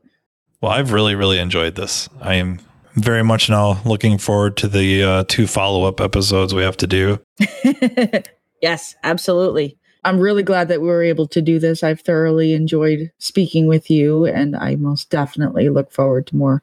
well, 0.62 0.72
I've 0.72 0.92
really, 0.92 1.14
really 1.14 1.38
enjoyed 1.38 1.74
this. 1.74 2.08
I 2.22 2.36
am 2.36 2.58
very 2.94 3.22
much 3.22 3.50
now 3.50 3.82
looking 3.84 4.16
forward 4.16 4.56
to 4.58 4.68
the 4.68 5.02
uh, 5.02 5.24
two 5.28 5.46
follow 5.46 5.84
up 5.84 6.00
episodes 6.00 6.54
we 6.54 6.62
have 6.62 6.78
to 6.78 6.86
do. 6.86 7.20
yes, 8.62 8.94
absolutely. 9.04 9.76
I'm 10.04 10.18
really 10.18 10.42
glad 10.42 10.68
that 10.68 10.80
we 10.80 10.86
were 10.86 11.02
able 11.02 11.28
to 11.28 11.42
do 11.42 11.58
this. 11.58 11.82
I've 11.82 12.00
thoroughly 12.00 12.54
enjoyed 12.54 13.12
speaking 13.18 13.66
with 13.66 13.90
you, 13.90 14.24
and 14.24 14.56
I 14.56 14.76
most 14.76 15.10
definitely 15.10 15.68
look 15.68 15.92
forward 15.92 16.28
to 16.28 16.36
more. 16.36 16.62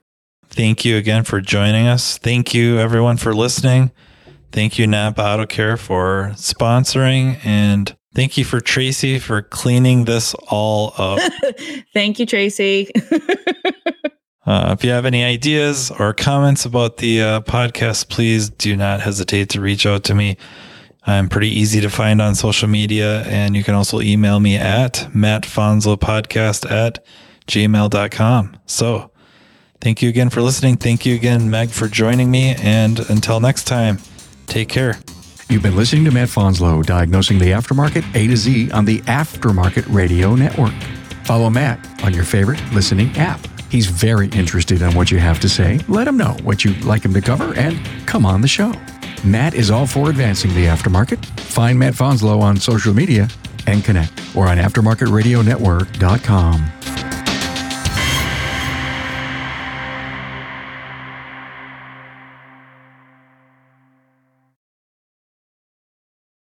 Thank 0.49 0.83
you 0.83 0.97
again 0.97 1.25
for 1.25 1.41
joining 1.41 1.85
us. 1.85 2.17
Thank 2.17 2.55
you, 2.55 2.79
everyone, 2.79 3.17
for 3.17 3.35
listening. 3.35 3.91
Thank 4.51 4.79
you, 4.79 4.87
Napa 4.87 5.21
Auto 5.21 5.45
Care, 5.45 5.77
for 5.77 6.31
sponsoring. 6.33 7.37
And 7.45 7.95
thank 8.17 8.35
you 8.35 8.43
for 8.43 8.59
Tracy 8.59 9.19
for 9.19 9.43
cleaning 9.43 10.05
this 10.05 10.33
all 10.49 10.91
up. 10.97 11.19
Thank 11.93 12.19
you, 12.19 12.25
Tracy. 12.25 12.91
Uh, 14.45 14.73
if 14.79 14.81
you 14.81 14.91
have 14.91 15.03
any 15.03 15.25
ideas 15.25 15.91
or 15.99 16.13
comments 16.13 16.63
about 16.63 16.95
the 16.97 17.21
uh, 17.21 17.41
podcast, 17.41 18.07
please 18.07 18.49
do 18.49 18.77
not 18.77 19.01
hesitate 19.01 19.49
to 19.49 19.59
reach 19.59 19.85
out 19.85 20.05
to 20.05 20.15
me. 20.15 20.37
I'm 21.05 21.27
pretty 21.27 21.49
easy 21.49 21.81
to 21.81 21.89
find 21.89 22.21
on 22.21 22.33
social 22.33 22.69
media, 22.69 23.23
and 23.23 23.57
you 23.57 23.63
can 23.65 23.75
also 23.75 23.99
email 23.99 24.39
me 24.39 24.55
at 24.55 25.09
mattfanslowpodcast 25.13 26.71
at 26.71 27.03
gmail.com. 27.47 28.57
So 28.67 29.11
thank 29.81 30.01
you 30.01 30.07
again 30.07 30.29
for 30.29 30.41
listening. 30.41 30.77
Thank 30.77 31.05
you 31.05 31.13
again, 31.13 31.49
Meg, 31.49 31.71
for 31.71 31.89
joining 31.89 32.31
me. 32.31 32.55
And 32.57 33.01
until 33.09 33.41
next 33.41 33.65
time, 33.65 33.97
take 34.45 34.69
care. 34.69 34.97
You've 35.49 35.63
been 35.63 35.77
listening 35.77 36.03
to 36.05 36.11
Matt 36.11 36.27
Fanslow 36.27 36.85
diagnosing 36.85 37.39
the 37.39 37.51
aftermarket 37.51 38.03
A 38.15 38.27
to 38.27 38.35
Z 38.35 38.69
on 38.71 38.83
the 38.83 38.99
Aftermarket 39.01 39.85
Radio 39.93 40.33
Network. 40.35 40.73
Follow 41.23 41.49
Matt 41.49 41.79
on 42.03 42.13
your 42.13 42.25
favorite 42.25 42.59
listening 42.73 43.15
app. 43.17 43.39
He's 43.69 43.85
very 43.85 44.27
interested 44.29 44.81
in 44.81 44.93
what 44.93 45.09
you 45.09 45.19
have 45.19 45.39
to 45.39 45.47
say. 45.47 45.79
Let 45.87 46.05
him 46.07 46.17
know 46.17 46.35
what 46.43 46.65
you'd 46.65 46.83
like 46.83 47.05
him 47.05 47.13
to 47.13 47.21
cover 47.21 47.57
and 47.57 47.79
come 48.05 48.25
on 48.25 48.41
the 48.41 48.47
show. 48.49 48.73
Matt 49.23 49.53
is 49.53 49.71
all 49.71 49.87
for 49.87 50.09
advancing 50.09 50.53
the 50.53 50.65
aftermarket. 50.65 51.23
Find 51.39 51.79
Matt 51.79 51.93
Fanslow 51.93 52.41
on 52.41 52.57
social 52.57 52.93
media 52.93 53.29
and 53.67 53.85
connect 53.85 54.21
or 54.35 54.47
on 54.47 54.57
aftermarketradionetwork.com. 54.57 56.71